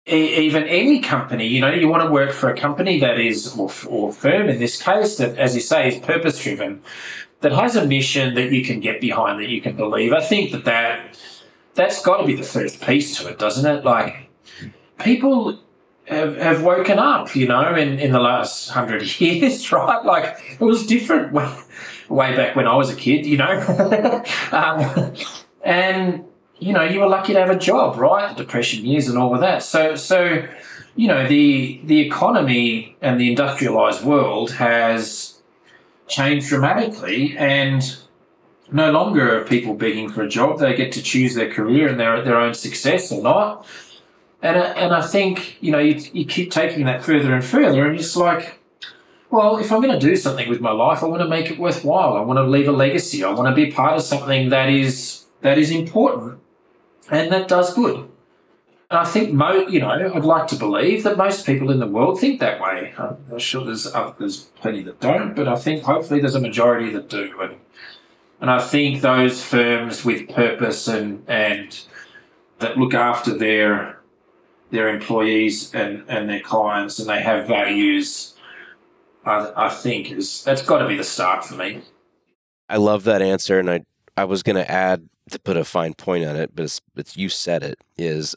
even 0.05 0.63
any 0.63 0.99
company, 0.99 1.45
you 1.45 1.61
know, 1.61 1.71
you 1.71 1.87
want 1.87 2.03
to 2.03 2.09
work 2.09 2.31
for 2.31 2.49
a 2.49 2.57
company 2.57 2.99
that 2.99 3.19
is, 3.19 3.55
or, 3.55 3.71
or 3.87 4.11
firm 4.11 4.49
in 4.49 4.59
this 4.59 4.81
case, 4.81 5.17
that, 5.17 5.37
as 5.37 5.53
you 5.53 5.61
say, 5.61 5.89
is 5.89 5.99
purpose 5.99 6.41
driven, 6.41 6.81
that 7.41 7.51
has 7.51 7.75
a 7.75 7.85
mission 7.85 8.33
that 8.33 8.51
you 8.51 8.63
can 8.63 8.79
get 8.79 8.99
behind, 8.99 9.39
that 9.39 9.49
you 9.49 9.61
can 9.61 9.75
believe. 9.75 10.11
I 10.11 10.21
think 10.21 10.51
that, 10.51 10.65
that 10.65 11.19
that's 11.75 12.01
got 12.01 12.17
to 12.17 12.25
be 12.25 12.35
the 12.35 12.43
first 12.43 12.81
piece 12.81 13.17
to 13.17 13.29
it, 13.29 13.37
doesn't 13.37 13.65
it? 13.65 13.85
Like, 13.85 14.29
people 14.99 15.59
have, 16.09 16.37
have 16.37 16.63
woken 16.63 16.99
up, 16.99 17.35
you 17.35 17.47
know, 17.47 17.73
in, 17.75 17.99
in 17.99 18.11
the 18.11 18.19
last 18.19 18.69
hundred 18.69 19.03
years, 19.21 19.71
right? 19.71 20.03
Like 20.03 20.57
it 20.59 20.63
was 20.63 20.85
different 20.85 21.31
way, 21.33 21.55
way 22.09 22.35
back 22.35 22.55
when 22.55 22.67
I 22.67 22.75
was 22.75 22.89
a 22.89 22.95
kid, 22.95 23.25
you 23.25 23.37
know. 23.37 24.23
um, 24.51 25.13
and, 25.63 26.25
you 26.59 26.73
know, 26.73 26.83
you 26.83 26.99
were 26.99 27.07
lucky 27.07 27.33
to 27.33 27.39
have 27.39 27.49
a 27.49 27.57
job, 27.57 27.97
right? 27.97 28.35
The 28.35 28.43
depression 28.43 28.85
years 28.85 29.07
and 29.07 29.17
all 29.17 29.33
of 29.33 29.41
that. 29.41 29.63
So, 29.63 29.95
so, 29.95 30.45
you 30.95 31.07
know, 31.07 31.27
the, 31.27 31.79
the 31.85 31.99
economy 31.99 32.97
and 33.01 33.19
the 33.19 33.29
industrialized 33.29 34.03
world 34.03 34.51
has 34.51 35.39
changed 36.07 36.47
dramatically 36.47 37.37
and 37.37 37.97
no 38.71 38.91
longer 38.91 39.39
are 39.39 39.45
people 39.45 39.73
begging 39.73 40.09
for 40.09 40.23
a 40.23 40.29
job. 40.29 40.59
They 40.59 40.75
get 40.75 40.91
to 40.93 41.01
choose 41.01 41.35
their 41.35 41.51
career 41.51 41.87
and 41.87 41.99
their, 41.99 42.21
their 42.21 42.37
own 42.37 42.53
success 42.53 43.11
or 43.11 43.21
not. 43.21 43.65
And, 44.41 44.57
uh, 44.57 44.73
and 44.75 44.93
I 44.93 45.01
think, 45.01 45.57
you 45.61 45.71
know, 45.71 45.79
you, 45.79 46.01
you 46.13 46.25
keep 46.25 46.51
taking 46.51 46.85
that 46.85 47.03
further 47.03 47.33
and 47.33 47.43
further, 47.43 47.85
and 47.85 47.99
it's 47.99 48.15
like, 48.15 48.59
well, 49.29 49.57
if 49.57 49.71
I'm 49.71 49.81
going 49.81 49.97
to 49.97 49.99
do 49.99 50.15
something 50.15 50.47
with 50.47 50.61
my 50.61 50.71
life, 50.71 51.03
I 51.03 51.07
want 51.07 51.21
to 51.21 51.27
make 51.27 51.51
it 51.51 51.59
worthwhile. 51.59 52.15
I 52.15 52.21
want 52.21 52.37
to 52.37 52.43
leave 52.43 52.67
a 52.67 52.71
legacy. 52.71 53.23
I 53.23 53.31
want 53.31 53.49
to 53.49 53.53
be 53.53 53.69
part 53.69 53.97
of 53.97 54.01
something 54.01 54.49
that 54.49 54.69
is 54.69 55.25
that 55.41 55.57
is 55.57 55.71
important 55.71 56.39
and 57.11 57.31
that 57.31 57.47
does 57.47 57.73
good. 57.73 58.09
And 58.91 58.99
I 58.99 59.05
think, 59.05 59.33
mo- 59.33 59.67
you 59.67 59.79
know, 59.79 59.89
I'd 59.89 60.25
like 60.25 60.47
to 60.47 60.55
believe 60.55 61.03
that 61.03 61.15
most 61.15 61.45
people 61.45 61.69
in 61.69 61.79
the 61.79 61.87
world 61.87 62.19
think 62.19 62.39
that 62.39 62.59
way. 62.59 62.93
I'm 62.97 63.37
sure 63.37 63.63
there's 63.63 63.85
uh, 63.85 64.13
there's 64.17 64.45
plenty 64.61 64.81
that 64.83 64.99
don't, 64.99 65.35
but 65.35 65.47
I 65.47 65.55
think 65.55 65.83
hopefully 65.83 66.19
there's 66.19 66.35
a 66.35 66.41
majority 66.41 66.91
that 66.93 67.07
do. 67.07 67.39
And 67.39 67.57
and 68.41 68.49
I 68.49 68.59
think 68.59 69.01
those 69.01 69.43
firms 69.43 70.03
with 70.03 70.29
purpose 70.29 70.87
and 70.87 71.23
and 71.27 71.79
that 72.59 72.77
look 72.77 72.93
after 72.93 73.37
their 73.37 73.99
their 74.71 74.89
employees 74.89 75.73
and, 75.73 76.03
and 76.07 76.29
their 76.29 76.41
clients 76.41 76.99
and 76.99 77.09
they 77.09 77.21
have 77.21 77.47
values, 77.47 78.35
I, 79.25 79.51
I 79.55 79.69
think 79.69 80.11
is 80.11 80.43
that's 80.43 80.63
got 80.63 80.79
to 80.79 80.87
be 80.87 80.97
the 80.97 81.03
start 81.03 81.45
for 81.45 81.55
me. 81.55 81.81
I 82.67 82.77
love 82.77 83.03
that 83.03 83.21
answer, 83.21 83.59
and 83.59 83.69
I 83.69 83.85
I 84.17 84.25
was 84.25 84.41
going 84.41 84.55
to 84.55 84.69
add 84.69 85.07
to 85.31 85.39
put 85.39 85.57
a 85.57 85.63
fine 85.63 85.93
point 85.93 86.25
on 86.25 86.35
it, 86.35 86.55
but 86.55 86.63
it's, 86.63 86.81
it's 86.95 87.17
you 87.17 87.29
said 87.29 87.63
it 87.63 87.79
is. 87.97 88.35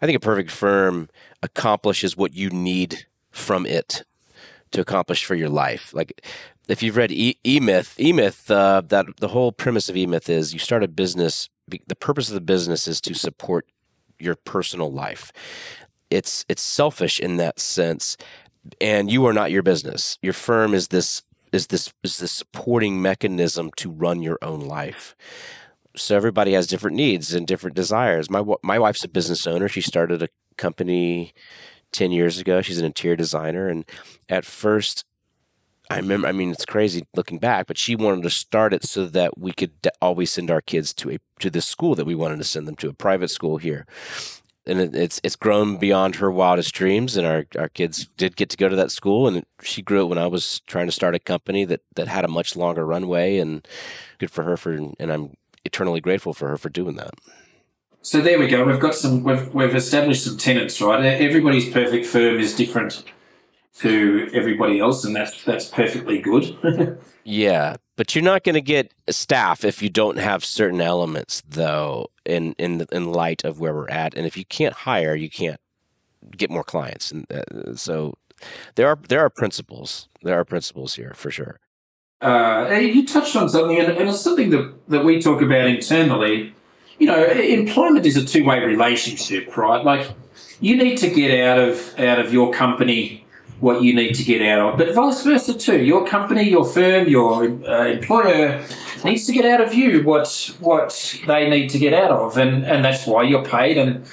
I 0.00 0.06
think 0.06 0.16
a 0.16 0.20
perfect 0.20 0.50
firm 0.50 1.08
accomplishes 1.42 2.16
what 2.16 2.34
you 2.34 2.50
need 2.50 3.06
from 3.30 3.66
it 3.66 4.04
to 4.72 4.80
accomplish 4.80 5.24
for 5.24 5.34
your 5.34 5.48
life. 5.48 5.92
Like 5.94 6.22
if 6.68 6.82
you've 6.82 6.96
read 6.96 7.12
e, 7.12 7.36
Myth, 7.60 7.98
E 8.00 8.12
Myth, 8.12 8.50
uh, 8.50 8.82
that 8.88 9.06
the 9.18 9.28
whole 9.28 9.52
premise 9.52 9.88
of 9.88 9.96
E 9.96 10.06
Myth 10.06 10.28
is 10.28 10.52
you 10.52 10.58
start 10.58 10.82
a 10.82 10.88
business. 10.88 11.48
The 11.68 11.96
purpose 11.96 12.28
of 12.28 12.34
the 12.34 12.40
business 12.40 12.86
is 12.86 13.00
to 13.02 13.14
support 13.14 13.66
your 14.18 14.34
personal 14.34 14.92
life. 14.92 15.32
It's 16.10 16.44
it's 16.48 16.62
selfish 16.62 17.18
in 17.18 17.36
that 17.38 17.58
sense, 17.58 18.16
and 18.80 19.10
you 19.10 19.26
are 19.26 19.32
not 19.32 19.50
your 19.50 19.62
business. 19.62 20.18
Your 20.22 20.32
firm 20.32 20.74
is 20.74 20.88
this 20.88 21.22
is 21.52 21.68
this 21.68 21.92
is 22.04 22.18
this 22.18 22.32
supporting 22.32 23.02
mechanism 23.02 23.70
to 23.76 23.90
run 23.90 24.22
your 24.22 24.38
own 24.42 24.60
life. 24.60 25.16
So 25.96 26.16
everybody 26.16 26.52
has 26.52 26.66
different 26.66 26.96
needs 26.96 27.34
and 27.34 27.46
different 27.46 27.76
desires. 27.76 28.30
My 28.30 28.42
my 28.62 28.78
wife's 28.78 29.04
a 29.04 29.08
business 29.08 29.46
owner. 29.46 29.68
She 29.68 29.80
started 29.80 30.22
a 30.22 30.28
company 30.56 31.32
10 31.92 32.12
years 32.12 32.38
ago. 32.38 32.60
She's 32.62 32.78
an 32.78 32.84
interior 32.84 33.16
designer 33.16 33.68
and 33.68 33.84
at 34.28 34.44
first 34.44 35.04
I 35.88 35.96
remember 35.96 36.26
I 36.26 36.32
mean 36.32 36.50
it's 36.50 36.64
crazy 36.64 37.06
looking 37.14 37.38
back, 37.38 37.66
but 37.66 37.78
she 37.78 37.96
wanted 37.96 38.22
to 38.24 38.30
start 38.30 38.72
it 38.72 38.84
so 38.84 39.06
that 39.06 39.38
we 39.38 39.52
could 39.52 39.72
always 40.02 40.32
send 40.32 40.50
our 40.50 40.60
kids 40.60 40.92
to 40.94 41.12
a 41.12 41.18
to 41.40 41.50
the 41.50 41.62
school 41.62 41.94
that 41.94 42.06
we 42.06 42.14
wanted 42.14 42.38
to 42.38 42.44
send 42.44 42.66
them 42.66 42.76
to, 42.76 42.88
a 42.88 42.92
private 42.92 43.30
school 43.30 43.58
here 43.58 43.86
and 44.66 44.80
it, 44.80 44.94
it's 44.94 45.20
it's 45.22 45.36
grown 45.36 45.76
beyond 45.76 46.16
her 46.16 46.30
wildest 46.30 46.74
dreams. 46.74 47.16
And 47.16 47.26
our, 47.26 47.46
our 47.56 47.68
kids 47.68 48.08
did 48.16 48.36
get 48.36 48.50
to 48.50 48.56
go 48.56 48.68
to 48.68 48.76
that 48.76 48.90
school, 48.90 49.28
and 49.28 49.44
she 49.62 49.82
grew 49.82 50.02
it 50.02 50.08
when 50.08 50.18
I 50.18 50.26
was 50.26 50.60
trying 50.66 50.86
to 50.86 50.92
start 50.92 51.14
a 51.14 51.20
company 51.20 51.64
that 51.64 51.82
that 51.94 52.08
had 52.08 52.24
a 52.24 52.28
much 52.28 52.56
longer 52.56 52.84
runway. 52.84 53.38
And 53.38 53.66
good 54.18 54.30
for 54.30 54.42
her 54.42 54.56
for, 54.56 54.72
and 54.72 55.12
I'm 55.12 55.36
eternally 55.66 56.00
grateful 56.00 56.32
for 56.32 56.48
her 56.48 56.56
for 56.56 56.68
doing 56.68 56.96
that. 56.96 57.14
So 58.02 58.20
there 58.20 58.38
we 58.38 58.46
go. 58.46 58.64
We've 58.64 58.80
got 58.80 58.94
some. 58.94 59.24
We've 59.24 59.52
we've 59.52 59.74
established 59.74 60.24
some 60.24 60.38
tenets, 60.38 60.80
right? 60.80 61.04
Everybody's 61.04 61.68
perfect 61.68 62.06
firm 62.06 62.38
is 62.38 62.54
different 62.54 63.02
to 63.80 64.30
everybody 64.32 64.78
else, 64.78 65.04
and 65.04 65.14
that's 65.14 65.42
that's 65.44 65.66
perfectly 65.66 66.20
good. 66.20 66.98
yeah, 67.24 67.76
but 67.96 68.14
you're 68.14 68.22
not 68.22 68.44
going 68.44 68.54
to 68.54 68.60
get 68.60 68.94
staff 69.10 69.64
if 69.64 69.82
you 69.82 69.88
don't 69.88 70.18
have 70.18 70.44
certain 70.44 70.80
elements, 70.80 71.42
though. 71.48 72.06
In 72.24 72.54
in 72.58 72.86
in 72.92 73.12
light 73.12 73.44
of 73.44 73.58
where 73.58 73.74
we're 73.74 73.90
at, 73.90 74.14
and 74.14 74.24
if 74.24 74.36
you 74.36 74.44
can't 74.44 74.74
hire, 74.74 75.16
you 75.16 75.28
can't 75.28 75.60
get 76.36 76.48
more 76.48 76.64
clients, 76.64 77.10
and 77.10 77.26
uh, 77.30 77.74
so 77.74 78.14
there 78.76 78.88
are 78.88 78.98
there 79.08 79.20
are 79.20 79.30
principles. 79.30 80.08
There 80.22 80.38
are 80.38 80.44
principles 80.44 80.94
here 80.94 81.12
for 81.14 81.30
sure. 81.30 81.58
Uh, 82.20 82.68
you 82.80 83.06
touched 83.06 83.36
on 83.36 83.48
something, 83.48 83.78
and, 83.78 83.92
and 83.92 84.08
it's 84.08 84.20
something 84.20 84.50
that, 84.50 84.74
that 84.88 85.04
we 85.04 85.20
talk 85.20 85.42
about 85.42 85.66
internally. 85.66 86.54
You 86.98 87.06
know, 87.08 87.24
employment 87.24 88.06
is 88.06 88.16
a 88.16 88.24
two 88.24 88.44
way 88.44 88.60
relationship, 88.64 89.56
right? 89.56 89.84
Like 89.84 90.10
you 90.60 90.76
need 90.76 90.96
to 90.98 91.10
get 91.10 91.46
out 91.46 91.58
of 91.58 91.98
out 91.98 92.18
of 92.18 92.32
your 92.32 92.52
company 92.52 93.26
what 93.60 93.82
you 93.82 93.94
need 93.94 94.14
to 94.14 94.22
get 94.22 94.42
out 94.42 94.72
of, 94.72 94.78
but 94.78 94.94
vice 94.94 95.22
versa 95.22 95.54
too. 95.54 95.82
Your 95.82 96.06
company, 96.06 96.48
your 96.48 96.64
firm, 96.64 97.08
your 97.08 97.44
uh, 97.68 97.86
employer 97.86 98.64
needs 99.04 99.26
to 99.26 99.32
get 99.32 99.44
out 99.44 99.60
of 99.60 99.74
you 99.74 100.02
what 100.02 100.54
what 100.60 101.20
they 101.26 101.50
need 101.50 101.68
to 101.70 101.78
get 101.78 101.92
out 101.92 102.10
of, 102.10 102.38
and 102.38 102.64
and 102.64 102.82
that's 102.82 103.06
why 103.06 103.24
you're 103.24 103.44
paid. 103.44 103.76
And 103.76 104.06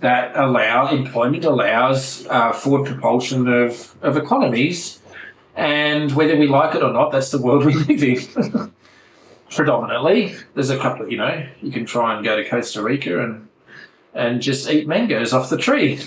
that 0.00 0.36
allow 0.36 0.90
employment 0.90 1.44
allows 1.44 2.26
uh, 2.28 2.52
forward 2.52 2.86
propulsion 2.86 3.48
of, 3.48 3.94
of 4.02 4.16
economies. 4.16 5.00
And 5.58 6.12
whether 6.12 6.36
we 6.36 6.46
like 6.46 6.76
it 6.76 6.84
or 6.84 6.92
not, 6.92 7.10
that's 7.10 7.32
the 7.32 7.42
world 7.42 7.64
we 7.66 7.74
live 7.74 8.02
in. 8.02 8.72
Predominantly, 9.50 10.36
there's 10.54 10.70
a 10.70 10.78
couple. 10.78 11.06
Of, 11.06 11.10
you 11.10 11.18
know, 11.18 11.44
you 11.60 11.72
can 11.72 11.84
try 11.84 12.14
and 12.14 12.24
go 12.24 12.36
to 12.36 12.48
Costa 12.48 12.80
Rica 12.80 13.20
and 13.20 13.48
and 14.14 14.40
just 14.40 14.70
eat 14.70 14.86
mangoes 14.86 15.32
off 15.32 15.50
the 15.50 15.56
tree. 15.56 16.00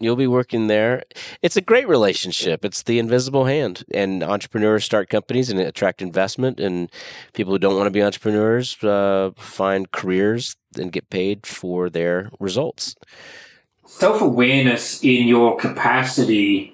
You'll 0.00 0.16
be 0.16 0.26
working 0.26 0.66
there. 0.66 1.04
It's 1.40 1.56
a 1.56 1.62
great 1.62 1.88
relationship. 1.88 2.62
It's 2.62 2.82
the 2.82 2.98
invisible 2.98 3.46
hand, 3.46 3.84
and 3.94 4.22
entrepreneurs 4.22 4.84
start 4.84 5.08
companies 5.08 5.48
and 5.48 5.58
attract 5.58 6.02
investment. 6.02 6.60
And 6.60 6.90
people 7.32 7.54
who 7.54 7.58
don't 7.58 7.76
want 7.76 7.86
to 7.86 7.90
be 7.90 8.02
entrepreneurs 8.02 8.76
uh, 8.84 9.30
find 9.38 9.90
careers 9.92 10.56
and 10.76 10.92
get 10.92 11.08
paid 11.08 11.46
for 11.46 11.88
their 11.88 12.30
results. 12.38 12.96
Self 13.86 14.20
awareness 14.20 15.02
in 15.02 15.26
your 15.26 15.56
capacity 15.56 16.73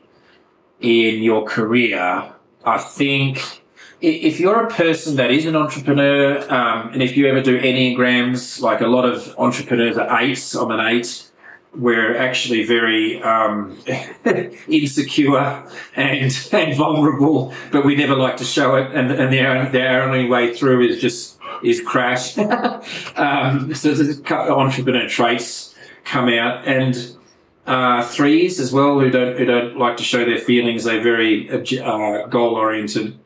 in 0.81 1.23
your 1.23 1.45
career, 1.45 2.33
I 2.65 2.79
think 2.79 3.63
if 4.01 4.41
you're 4.41 4.65
a 4.65 4.71
person 4.71 5.17
that 5.17 5.31
is 5.31 5.45
an 5.45 5.57
entrepreneur, 5.57 6.41
um, 6.53 6.93
and 6.93 7.03
if 7.03 7.17
you 7.17 7.27
ever 7.27 7.43
do 7.43 7.61
enneagrams, 7.61 8.61
like 8.61 8.81
a 8.81 8.87
lot 8.87 9.05
of 9.05 9.35
entrepreneurs 9.39 9.99
are 9.99 10.21
eights, 10.21 10.55
I'm 10.55 10.71
an 10.71 10.81
eight. 10.81 11.27
We're 11.75 12.17
actually 12.17 12.65
very 12.65 13.23
um, 13.23 13.79
insecure 14.69 15.65
and, 15.95 16.49
and 16.53 16.77
vulnerable, 16.77 17.55
but 17.71 17.85
we 17.85 17.95
never 17.95 18.17
like 18.17 18.39
to 18.39 18.45
show 18.45 18.75
it. 18.77 18.91
And, 18.93 19.13
and 19.13 19.33
their, 19.33 19.69
their 19.69 20.03
only 20.03 20.27
way 20.27 20.55
through 20.55 20.89
is 20.89 21.01
just 21.01 21.39
is 21.63 21.81
crash. 21.83 22.39
um, 23.17 23.75
so 23.75 23.93
there's 23.93 24.19
a 24.19 24.23
couple 24.23 24.55
of 24.55 24.59
entrepreneur 24.59 25.09
traits 25.09 25.75
come 26.05 26.29
out, 26.29 26.67
and 26.67 27.17
uh, 27.71 28.03
threes 28.03 28.59
as 28.59 28.73
well 28.73 28.99
who 28.99 29.11
don't 29.11 29.39
who 29.39 29.45
don't 29.45 29.79
like 29.79 29.97
to 29.97 30.03
show 30.03 30.25
their 30.25 30.39
feelings. 30.39 30.83
They're 30.83 31.01
very 31.01 31.49
uh, 31.49 32.27
goal 32.27 32.57
oriented. 32.57 33.17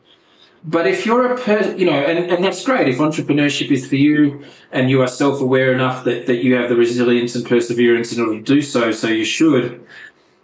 But 0.63 0.85
if 0.87 1.03
you're 1.05 1.33
a 1.33 1.37
person, 1.37 1.79
you 1.79 1.85
know, 1.87 1.93
and, 1.93 2.31
and 2.31 2.43
that's 2.43 2.63
great. 2.63 2.87
If 2.87 2.97
entrepreneurship 2.97 3.71
is 3.71 3.87
for 3.87 3.95
you 3.95 4.43
and 4.71 4.89
you 4.89 5.01
are 5.01 5.07
self 5.07 5.41
aware 5.41 5.73
enough 5.73 6.03
that, 6.05 6.27
that 6.27 6.43
you 6.43 6.53
have 6.55 6.69
the 6.69 6.75
resilience 6.75 7.35
and 7.35 7.43
perseverance 7.43 8.13
in 8.13 8.21
order 8.21 8.37
to 8.37 8.43
do 8.43 8.61
so, 8.61 8.91
so 8.91 9.07
you 9.07 9.25
should. 9.25 9.83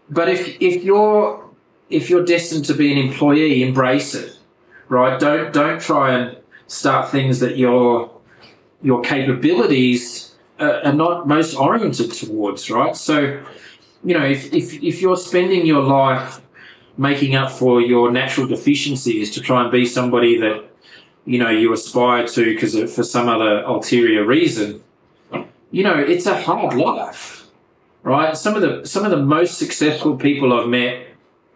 But 0.10 0.30
if, 0.30 0.60
if 0.60 0.84
you're, 0.84 1.48
if 1.92 2.10
you're 2.10 2.26
destined 2.26 2.66
to 2.66 2.74
be 2.74 2.92
an 2.92 2.98
employee, 2.98 3.62
embrace 3.62 4.16
it, 4.16 4.36
right? 4.90 5.20
Don't, 5.20 5.54
don't 5.54 5.80
try 5.80 6.16
and 6.16 6.38
start 6.68 7.10
things 7.10 7.40
that 7.40 7.58
your, 7.58 8.12
your 8.82 9.02
capabilities 9.02 10.36
are 10.60 10.94
not 10.94 11.28
most 11.28 11.56
oriented 11.56 12.12
towards, 12.12 12.70
right? 12.70 12.96
So, 12.96 13.44
you 14.04 14.18
know, 14.18 14.26
if, 14.26 14.54
if, 14.54 14.74
if 14.82 15.02
you're 15.02 15.18
spending 15.18 15.66
your 15.66 15.84
life 15.84 16.42
making 16.98 17.36
up 17.36 17.52
for 17.52 17.82
your 17.82 18.12
natural 18.12 18.48
deficiencies 18.48 19.32
to 19.32 19.42
try 19.42 19.62
and 19.64 19.72
be 19.72 19.86
somebody 19.86 20.38
that 20.38 20.66
you 21.26 21.38
know 21.38 21.50
you 21.50 21.72
aspire 21.72 22.28
to 22.28 22.44
because 22.46 22.76
for 22.94 23.04
some 23.04 23.30
other 23.30 23.64
ulterior 23.64 24.26
reason 24.26 24.84
you 25.70 25.84
know 25.84 25.98
it's 25.98 26.26
a 26.26 26.42
hard 26.42 26.74
life 26.74 27.42
right? 28.04 28.36
Some 28.36 28.56
of 28.56 28.62
the 28.62 28.88
some 28.88 29.06
of 29.06 29.12
the 29.12 29.18
most 29.18 29.58
successful 29.58 30.18
people 30.18 30.54
i've 30.54 30.68
met 30.68 31.08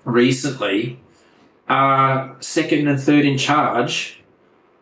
recently 0.04 1.00
are 1.68 2.36
second 2.40 2.88
and 2.88 3.00
third 3.00 3.26
in 3.26 3.38
charge 3.38 4.22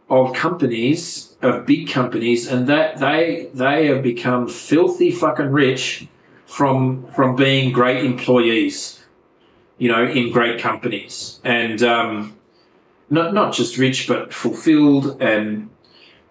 of 0.09 0.34
companies 0.34 1.36
of 1.41 1.66
big 1.66 1.89
companies 1.89 2.47
and 2.47 2.68
that 2.68 2.97
they 2.97 3.49
they 3.53 3.88
have 3.88 4.03
become 4.03 4.47
filthy 4.47 5.11
fucking 5.11 5.49
rich 5.49 6.07
from 6.54 7.06
from 7.14 7.36
being 7.36 7.72
great 7.72 8.06
employees 8.06 9.04
you 9.78 9.89
know, 9.89 10.06
in 10.06 10.32
great 10.32 10.62
companies 10.62 11.41
and 11.43 11.82
um, 11.84 12.38
not 13.10 13.34
not 13.34 13.54
just 13.54 13.78
rich 13.78 14.08
but 14.08 14.34
fulfilled 14.34 15.22
and 15.22 15.70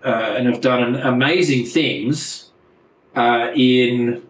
uh, 0.04 0.34
and 0.36 0.46
have 0.46 0.60
done 0.60 0.96
amazing 0.96 1.66
things 1.66 2.50
uh, 3.14 3.50
in 3.54 4.22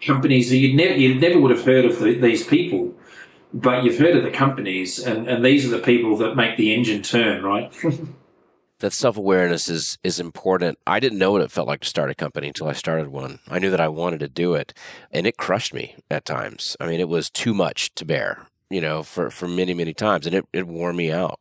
companies 0.00 0.50
that 0.50 0.56
you 0.56 0.74
never 0.74 0.94
you 0.94 1.14
never 1.14 1.40
would 1.40 1.50
have 1.50 1.64
heard 1.64 1.84
of 1.84 1.98
the, 1.98 2.14
these 2.14 2.46
people, 2.46 2.94
but 3.52 3.82
you've 3.82 3.98
heard 3.98 4.16
of 4.16 4.22
the 4.22 4.30
companies, 4.30 4.98
and, 4.98 5.28
and 5.28 5.44
these 5.44 5.66
are 5.66 5.76
the 5.76 5.82
people 5.82 6.16
that 6.18 6.36
make 6.36 6.56
the 6.56 6.72
engine 6.72 7.02
turn, 7.02 7.42
right? 7.42 7.72
that 8.80 8.92
self 8.92 9.16
awareness 9.16 9.68
is 9.68 9.98
is 10.02 10.20
important. 10.20 10.78
I 10.86 11.00
didn't 11.00 11.18
know 11.18 11.32
what 11.32 11.42
it 11.42 11.50
felt 11.50 11.68
like 11.68 11.80
to 11.80 11.88
start 11.88 12.10
a 12.10 12.14
company 12.14 12.48
until 12.48 12.68
I 12.68 12.72
started 12.72 13.08
one. 13.08 13.38
I 13.48 13.58
knew 13.58 13.70
that 13.70 13.80
I 13.80 13.88
wanted 13.88 14.20
to 14.20 14.28
do 14.28 14.54
it, 14.54 14.74
and 15.10 15.26
it 15.26 15.36
crushed 15.36 15.72
me 15.72 15.96
at 16.10 16.24
times. 16.24 16.76
I 16.80 16.86
mean, 16.86 17.00
it 17.00 17.08
was 17.08 17.30
too 17.30 17.54
much 17.54 17.94
to 17.94 18.04
bear 18.04 18.46
you 18.70 18.80
know, 18.80 19.02
for, 19.02 19.30
for 19.30 19.48
many, 19.48 19.74
many 19.74 19.92
times. 19.92 20.26
And 20.26 20.34
it, 20.34 20.46
it 20.52 20.66
wore 20.66 20.92
me 20.92 21.10
out. 21.10 21.40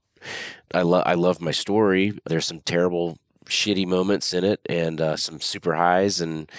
I 0.73 0.81
love 0.81 1.03
I 1.05 1.13
love 1.13 1.39
my 1.39 1.51
story. 1.51 2.19
There's 2.25 2.45
some 2.45 2.59
terrible, 2.61 3.17
shitty 3.45 3.87
moments 3.87 4.33
in 4.33 4.43
it, 4.43 4.59
and 4.67 4.99
uh, 4.99 5.15
some 5.15 5.39
super 5.39 5.75
highs. 5.75 6.19
And 6.19 6.51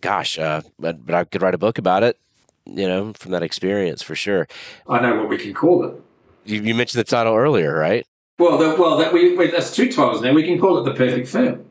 gosh, 0.00 0.38
uh, 0.38 0.62
but 0.78 1.04
but 1.04 1.14
I 1.14 1.24
could 1.24 1.42
write 1.42 1.54
a 1.54 1.58
book 1.58 1.76
about 1.76 2.02
it. 2.02 2.18
You 2.64 2.88
know, 2.88 3.12
from 3.12 3.32
that 3.32 3.42
experience 3.42 4.02
for 4.02 4.14
sure. 4.14 4.48
I 4.88 5.00
know 5.00 5.16
what 5.16 5.28
we 5.28 5.36
can 5.36 5.52
call 5.52 5.84
it. 5.84 5.94
You, 6.46 6.62
you 6.62 6.74
mentioned 6.74 6.98
the 6.98 7.04
title 7.04 7.34
earlier, 7.34 7.76
right? 7.76 8.06
Well, 8.38 8.58
well, 8.76 8.96
that 8.98 9.12
we 9.12 9.36
wait, 9.36 9.52
that's 9.52 9.74
two 9.74 9.90
titles 9.92 10.20
now. 10.20 10.32
We 10.32 10.42
can 10.42 10.58
call 10.58 10.78
it 10.78 10.84
the 10.84 10.94
perfect 10.94 11.28
film. 11.28 11.66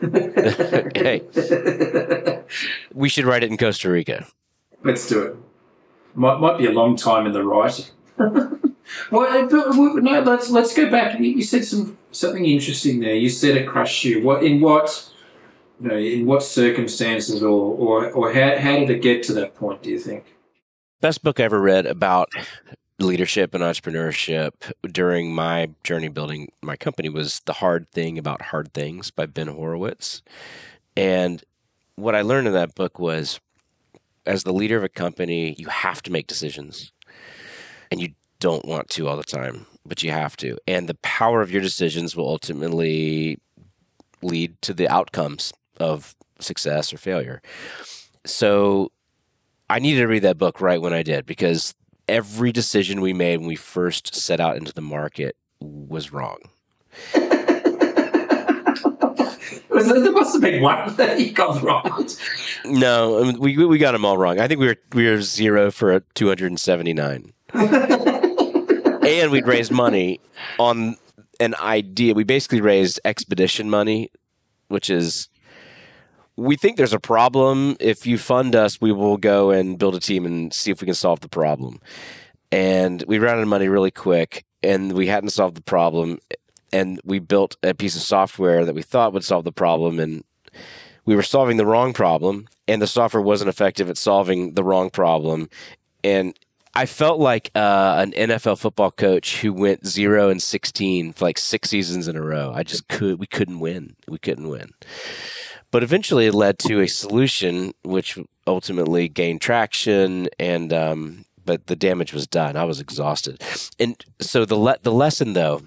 hey, 0.94 1.22
we 2.92 3.08
should 3.08 3.24
write 3.24 3.44
it 3.44 3.50
in 3.50 3.56
Costa 3.56 3.88
Rica. 3.88 4.26
Let's 4.82 5.08
do 5.08 5.22
it. 5.22 5.36
Might 6.14 6.40
might 6.40 6.58
be 6.58 6.66
a 6.66 6.72
long 6.72 6.96
time 6.96 7.24
in 7.26 7.32
the 7.32 7.44
writing. 7.44 7.86
well, 8.18 8.34
uh, 9.12 9.46
but, 9.46 9.76
no, 10.02 10.20
let's 10.22 10.50
let's 10.50 10.74
go 10.74 10.90
back. 10.90 11.20
You 11.20 11.42
said 11.44 11.64
some 11.64 11.96
something 12.10 12.44
interesting 12.44 12.98
there. 12.98 13.14
You 13.14 13.28
said 13.28 13.56
it 13.56 13.68
crushed 13.68 14.04
you. 14.04 14.20
What 14.24 14.42
in 14.42 14.60
what? 14.60 15.12
You 15.80 15.88
know, 15.88 15.96
in 15.96 16.26
what 16.26 16.42
circumstances, 16.42 17.44
or 17.44 17.76
or 17.76 18.10
or 18.10 18.32
how 18.32 18.58
how 18.58 18.78
did 18.78 18.90
it 18.90 19.02
get 19.02 19.22
to 19.24 19.32
that 19.34 19.54
point? 19.54 19.84
Do 19.84 19.90
you 19.90 20.00
think? 20.00 20.24
Best 21.00 21.22
book 21.22 21.38
I 21.38 21.44
ever 21.44 21.60
read 21.60 21.86
about 21.86 22.28
leadership 22.98 23.54
and 23.54 23.62
entrepreneurship 23.62 24.72
during 24.90 25.32
my 25.32 25.70
journey 25.84 26.08
building 26.08 26.50
my 26.62 26.76
company 26.76 27.08
was 27.08 27.40
The 27.44 27.54
Hard 27.54 27.90
Thing 27.92 28.18
About 28.18 28.42
Hard 28.42 28.72
Things 28.74 29.10
by 29.10 29.26
Ben 29.26 29.46
Horowitz. 29.46 30.22
And 30.96 31.42
what 31.94 32.14
I 32.14 32.22
learned 32.22 32.48
in 32.48 32.54
that 32.54 32.74
book 32.74 32.98
was 32.98 33.40
as 34.26 34.42
the 34.42 34.52
leader 34.52 34.76
of 34.76 34.84
a 34.84 34.88
company, 34.88 35.54
you 35.58 35.68
have 35.68 36.02
to 36.02 36.12
make 36.12 36.26
decisions. 36.26 36.92
And 37.90 38.00
you 38.00 38.14
don't 38.40 38.66
want 38.66 38.90
to 38.90 39.08
all 39.08 39.16
the 39.16 39.22
time, 39.22 39.66
but 39.86 40.02
you 40.02 40.10
have 40.10 40.36
to. 40.38 40.58
And 40.66 40.88
the 40.88 40.94
power 40.96 41.40
of 41.40 41.50
your 41.50 41.62
decisions 41.62 42.16
will 42.16 42.28
ultimately 42.28 43.38
lead 44.22 44.60
to 44.62 44.74
the 44.74 44.88
outcomes 44.88 45.52
of 45.78 46.14
success 46.40 46.92
or 46.92 46.98
failure. 46.98 47.40
So 48.26 48.90
I 49.70 49.78
needed 49.78 50.00
to 50.00 50.06
read 50.06 50.22
that 50.22 50.38
book 50.38 50.60
right 50.60 50.82
when 50.82 50.92
I 50.92 51.02
did 51.02 51.24
because 51.26 51.74
every 52.08 52.52
decision 52.52 53.00
we 53.00 53.12
made 53.12 53.38
when 53.38 53.48
we 53.48 53.56
first 53.56 54.14
set 54.14 54.40
out 54.40 54.56
into 54.56 54.72
the 54.72 54.80
market 54.80 55.36
was 55.60 56.12
wrong. 56.12 56.38
there 59.92 60.12
must 60.12 60.32
have 60.32 60.42
been 60.42 60.62
one 60.62 60.94
that 60.96 61.20
you 61.20 61.32
got 61.32 61.62
wrong. 61.62 62.08
No, 62.64 63.20
I 63.20 63.24
mean, 63.24 63.38
we 63.38 63.56
we 63.56 63.78
got 63.78 63.92
them 63.92 64.04
all 64.04 64.18
wrong. 64.18 64.40
I 64.40 64.48
think 64.48 64.60
we 64.60 64.66
were 64.66 64.76
we 64.92 65.08
were 65.08 65.22
zero 65.22 65.70
for 65.70 66.00
two 66.14 66.28
hundred 66.28 66.46
and 66.48 66.60
seventy 66.60 66.92
nine, 66.92 67.32
and 67.52 69.30
we'd 69.30 69.46
raised 69.46 69.70
money 69.70 70.20
on 70.58 70.96
an 71.40 71.54
idea. 71.56 72.14
We 72.14 72.24
basically 72.24 72.60
raised 72.60 73.00
expedition 73.04 73.70
money, 73.70 74.10
which 74.68 74.90
is 74.90 75.28
we 76.38 76.56
think 76.56 76.76
there's 76.76 76.92
a 76.92 77.00
problem. 77.00 77.76
If 77.80 78.06
you 78.06 78.16
fund 78.16 78.54
us, 78.54 78.80
we 78.80 78.92
will 78.92 79.16
go 79.16 79.50
and 79.50 79.78
build 79.78 79.94
a 79.94 80.00
team 80.00 80.24
and 80.24 80.52
see 80.54 80.70
if 80.70 80.80
we 80.80 80.86
can 80.86 80.94
solve 80.94 81.20
the 81.20 81.28
problem. 81.28 81.80
And 82.50 83.04
we 83.06 83.18
ran 83.18 83.36
out 83.36 83.42
of 83.42 83.48
money 83.48 83.68
really 83.68 83.90
quick, 83.90 84.46
and 84.62 84.92
we 84.92 85.08
hadn't 85.08 85.30
solved 85.30 85.56
the 85.56 85.62
problem 85.62 86.18
and 86.72 87.00
we 87.04 87.18
built 87.18 87.56
a 87.62 87.74
piece 87.74 87.96
of 87.96 88.02
software 88.02 88.64
that 88.64 88.74
we 88.74 88.82
thought 88.82 89.12
would 89.12 89.24
solve 89.24 89.44
the 89.44 89.52
problem 89.52 89.98
and 89.98 90.24
we 91.04 91.16
were 91.16 91.22
solving 91.22 91.56
the 91.56 91.66
wrong 91.66 91.92
problem 91.92 92.46
and 92.66 92.82
the 92.82 92.86
software 92.86 93.22
wasn't 93.22 93.48
effective 93.48 93.88
at 93.88 93.96
solving 93.96 94.54
the 94.54 94.64
wrong 94.64 94.90
problem 94.90 95.48
and 96.04 96.38
I 96.74 96.86
felt 96.86 97.18
like 97.18 97.50
uh, 97.56 97.96
an 97.98 98.12
NFL 98.12 98.58
football 98.58 98.92
coach 98.92 99.40
who 99.40 99.52
went 99.52 99.84
zero 99.84 100.28
and 100.28 100.40
sixteen 100.40 101.12
for 101.12 101.24
like 101.24 101.38
six 101.38 101.70
seasons 101.70 102.06
in 102.06 102.14
a 102.14 102.22
row. 102.22 102.52
I 102.54 102.62
just 102.62 102.86
could 102.86 103.18
we 103.18 103.26
couldn't 103.26 103.58
win. 103.58 103.96
We 104.06 104.18
couldn't 104.18 104.48
win. 104.48 104.70
But 105.70 105.82
eventually, 105.82 106.26
it 106.26 106.34
led 106.34 106.58
to 106.60 106.80
a 106.80 106.88
solution 106.88 107.72
which 107.82 108.18
ultimately 108.46 109.08
gained 109.08 109.40
traction, 109.40 110.28
and 110.38 110.72
um, 110.72 111.24
but 111.44 111.66
the 111.66 111.76
damage 111.76 112.12
was 112.12 112.26
done. 112.26 112.56
I 112.56 112.64
was 112.64 112.80
exhausted, 112.80 113.42
and 113.78 114.02
so 114.20 114.44
the 114.44 114.56
le- 114.56 114.78
the 114.82 114.92
lesson 114.92 115.34
though 115.34 115.62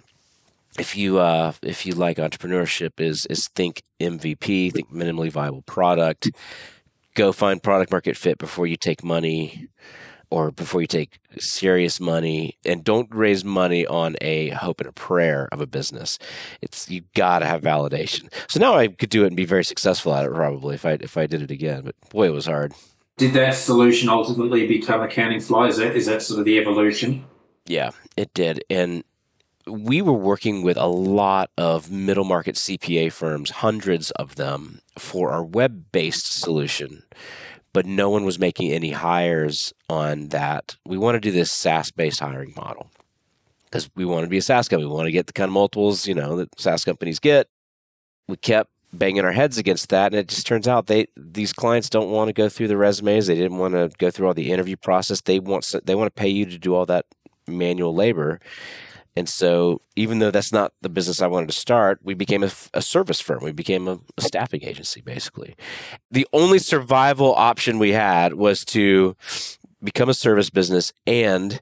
if 0.79 0.95
you 0.95 1.19
uh, 1.19 1.53
if 1.61 1.85
you 1.85 1.93
like 1.93 2.17
entrepreneurship 2.17 2.99
is 2.99 3.25
is 3.27 3.47
think 3.49 3.83
MVP, 3.99 4.71
think 4.71 4.91
minimally 4.91 5.31
viable 5.31 5.63
product, 5.63 6.31
go 7.13 7.31
find 7.31 7.61
product 7.61 7.91
market 7.91 8.15
fit 8.17 8.37
before 8.37 8.67
you 8.67 8.77
take 8.77 9.03
money 9.03 9.67
or 10.31 10.49
before 10.49 10.81
you 10.81 10.87
take 10.87 11.19
serious 11.37 11.99
money 11.99 12.57
and 12.65 12.83
don't 12.83 13.13
raise 13.13 13.43
money 13.43 13.85
on 13.85 14.15
a 14.21 14.49
hope 14.49 14.79
and 14.79 14.89
a 14.89 14.93
prayer 14.93 15.47
of 15.51 15.61
a 15.61 15.67
business. 15.67 16.17
It's 16.61 16.89
you 16.89 17.03
got 17.13 17.39
to 17.39 17.45
have 17.45 17.61
validation. 17.61 18.31
So 18.47 18.59
now 18.59 18.75
i 18.75 18.87
could 18.87 19.09
do 19.09 19.23
it 19.23 19.27
and 19.27 19.35
be 19.35 19.45
very 19.45 19.65
successful 19.65 20.15
at 20.15 20.25
it 20.25 20.33
probably 20.33 20.75
if 20.75 20.85
i 20.85 20.93
if 20.93 21.17
i 21.17 21.27
did 21.27 21.41
it 21.41 21.51
again 21.51 21.83
but 21.83 21.95
boy 22.09 22.27
it 22.27 22.33
was 22.33 22.45
hard. 22.45 22.73
Did 23.17 23.33
that 23.33 23.51
solution 23.51 24.09
ultimately 24.09 24.65
become 24.65 25.01
Accountingfly? 25.01 25.69
Is 25.69 25.77
that 25.77 25.95
is 25.95 26.05
that 26.07 26.21
sort 26.21 26.39
of 26.39 26.45
the 26.45 26.57
evolution? 26.57 27.25
Yeah 27.65 27.91
it 28.17 28.33
did 28.33 28.63
and 28.69 29.03
we 29.67 30.01
were 30.01 30.13
working 30.13 30.63
with 30.63 30.77
a 30.77 30.87
lot 30.87 31.51
of 31.57 31.91
middle 31.91 32.23
market 32.23 32.55
cpa 32.55 33.11
firms 33.11 33.51
hundreds 33.51 34.09
of 34.11 34.35
them 34.35 34.81
for 34.97 35.31
our 35.31 35.43
web 35.43 35.91
based 35.91 36.33
solution 36.33 37.03
but 37.73 37.85
no 37.85 38.09
one 38.09 38.25
was 38.25 38.39
making 38.39 38.71
any 38.71 38.91
hires 38.91 39.73
on 39.89 40.29
that. 40.29 40.75
We 40.85 40.97
want 40.97 41.15
to 41.15 41.19
do 41.19 41.31
this 41.31 41.51
SaaS 41.51 41.91
based 41.91 42.19
hiring 42.19 42.53
model 42.55 42.89
because 43.65 43.89
we 43.95 44.05
want 44.05 44.23
to 44.23 44.29
be 44.29 44.37
a 44.37 44.41
SaaS 44.41 44.67
company. 44.67 44.89
We 44.89 44.95
want 44.95 45.07
to 45.07 45.11
get 45.11 45.27
the 45.27 45.33
kind 45.33 45.47
of 45.47 45.53
multiples, 45.53 46.07
you 46.07 46.13
know, 46.15 46.37
that 46.37 46.59
SaaS 46.59 46.83
companies 46.83 47.19
get. 47.19 47.47
We 48.27 48.35
kept 48.37 48.69
banging 48.93 49.23
our 49.23 49.31
heads 49.31 49.57
against 49.57 49.89
that, 49.89 50.11
and 50.11 50.19
it 50.19 50.27
just 50.27 50.45
turns 50.45 50.67
out 50.67 50.87
they 50.87 51.07
these 51.15 51.53
clients 51.53 51.89
don't 51.89 52.11
want 52.11 52.27
to 52.27 52.33
go 52.33 52.49
through 52.49 52.67
the 52.67 52.77
resumes. 52.77 53.27
They 53.27 53.35
didn't 53.35 53.57
want 53.57 53.73
to 53.73 53.91
go 53.97 54.11
through 54.11 54.27
all 54.27 54.33
the 54.33 54.51
interview 54.51 54.75
process. 54.75 55.21
They 55.21 55.39
want 55.39 55.73
they 55.85 55.95
want 55.95 56.13
to 56.13 56.19
pay 56.19 56.29
you 56.29 56.45
to 56.45 56.57
do 56.57 56.75
all 56.75 56.85
that 56.87 57.05
manual 57.47 57.93
labor. 57.93 58.39
And 59.15 59.27
so, 59.27 59.81
even 59.95 60.19
though 60.19 60.31
that's 60.31 60.53
not 60.53 60.73
the 60.81 60.89
business 60.89 61.21
I 61.21 61.27
wanted 61.27 61.47
to 61.47 61.55
start, 61.55 61.99
we 62.01 62.13
became 62.13 62.43
a, 62.43 62.51
a 62.73 62.81
service 62.81 63.19
firm. 63.19 63.43
We 63.43 63.51
became 63.51 63.87
a, 63.87 63.99
a, 64.17 64.21
staffing 64.21 64.63
agency, 64.63 65.01
basically. 65.01 65.55
The 66.09 66.25
only 66.31 66.59
survival 66.59 67.33
option 67.35 67.77
we 67.77 67.91
had 67.91 68.35
was 68.35 68.63
to 68.65 69.17
become 69.83 70.07
a 70.07 70.13
service 70.13 70.49
business 70.49 70.93
and 71.05 71.61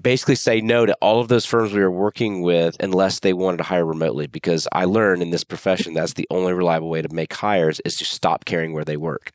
basically 0.00 0.36
say 0.36 0.62
no 0.62 0.86
to 0.86 0.96
all 1.02 1.20
of 1.20 1.28
those 1.28 1.44
firms 1.44 1.72
we 1.72 1.80
were 1.80 1.90
working 1.90 2.40
with 2.40 2.76
unless 2.80 3.20
they 3.20 3.34
wanted 3.34 3.58
to 3.58 3.64
hire 3.64 3.84
remotely. 3.84 4.26
Because 4.26 4.66
I 4.72 4.86
learned 4.86 5.20
in 5.20 5.30
this 5.30 5.44
profession 5.44 5.92
that's 5.92 6.14
the 6.14 6.26
only 6.30 6.54
reliable 6.54 6.88
way 6.88 7.02
to 7.02 7.14
make 7.14 7.34
hires 7.34 7.78
is 7.80 7.96
to 7.96 8.06
stop 8.06 8.46
caring 8.46 8.72
where 8.72 8.86
they 8.86 8.96
work. 8.96 9.32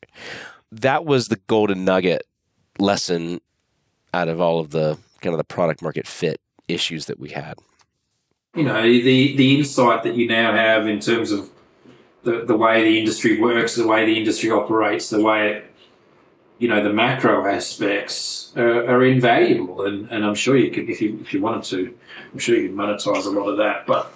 That 0.72 1.05
was 1.05 1.28
the 1.28 1.39
golden 1.45 1.86
nugget 1.86 2.24
lesson 2.80 3.39
out 4.16 4.30
of 4.30 4.41
all 4.41 4.59
of 4.59 4.72
the 4.72 4.97
kind 5.22 5.36
of 5.36 5.38
the 5.38 5.43
product 5.43 5.84
market 5.84 6.07
fit 6.07 6.41
issues 6.68 7.05
that 7.05 7.20
we 7.20 7.30
had. 7.30 7.55
You 8.55 8.64
know, 8.64 8.82
the 8.82 9.36
the 9.36 9.57
insight 9.57 10.03
that 10.03 10.16
you 10.16 10.28
now 10.28 10.53
have 10.53 10.88
in 10.88 10.99
terms 10.99 11.32
of 11.32 11.49
the, 12.24 12.45
the 12.45 12.55
way 12.55 12.84
the 12.84 12.99
industry 12.99 13.39
works, 13.39 13.76
the 13.76 13.88
way 13.88 14.05
the 14.05 14.18
industry 14.18 14.49
operates, 14.49 15.09
the 15.09 15.22
way 15.22 15.49
it, 15.49 15.72
you 16.57 16.68
know, 16.68 16.84
the 16.84 16.93
macro 16.93 17.45
aspects 17.47 18.53
are, 18.55 18.86
are 18.86 19.03
invaluable. 19.03 19.86
And, 19.86 20.09
and 20.09 20.24
I'm 20.26 20.36
sure 20.36 20.55
you 20.55 20.72
could, 20.72 20.89
if 20.89 21.01
you 21.01 21.20
if 21.22 21.34
you 21.34 21.41
wanted 21.41 21.64
to, 21.66 21.93
I'm 22.32 22.39
sure 22.39 22.55
you 22.55 22.70
could 22.70 22.78
monetize 22.78 23.26
a 23.26 23.30
lot 23.30 23.49
of 23.49 23.57
that. 23.57 23.86
But 23.86 24.14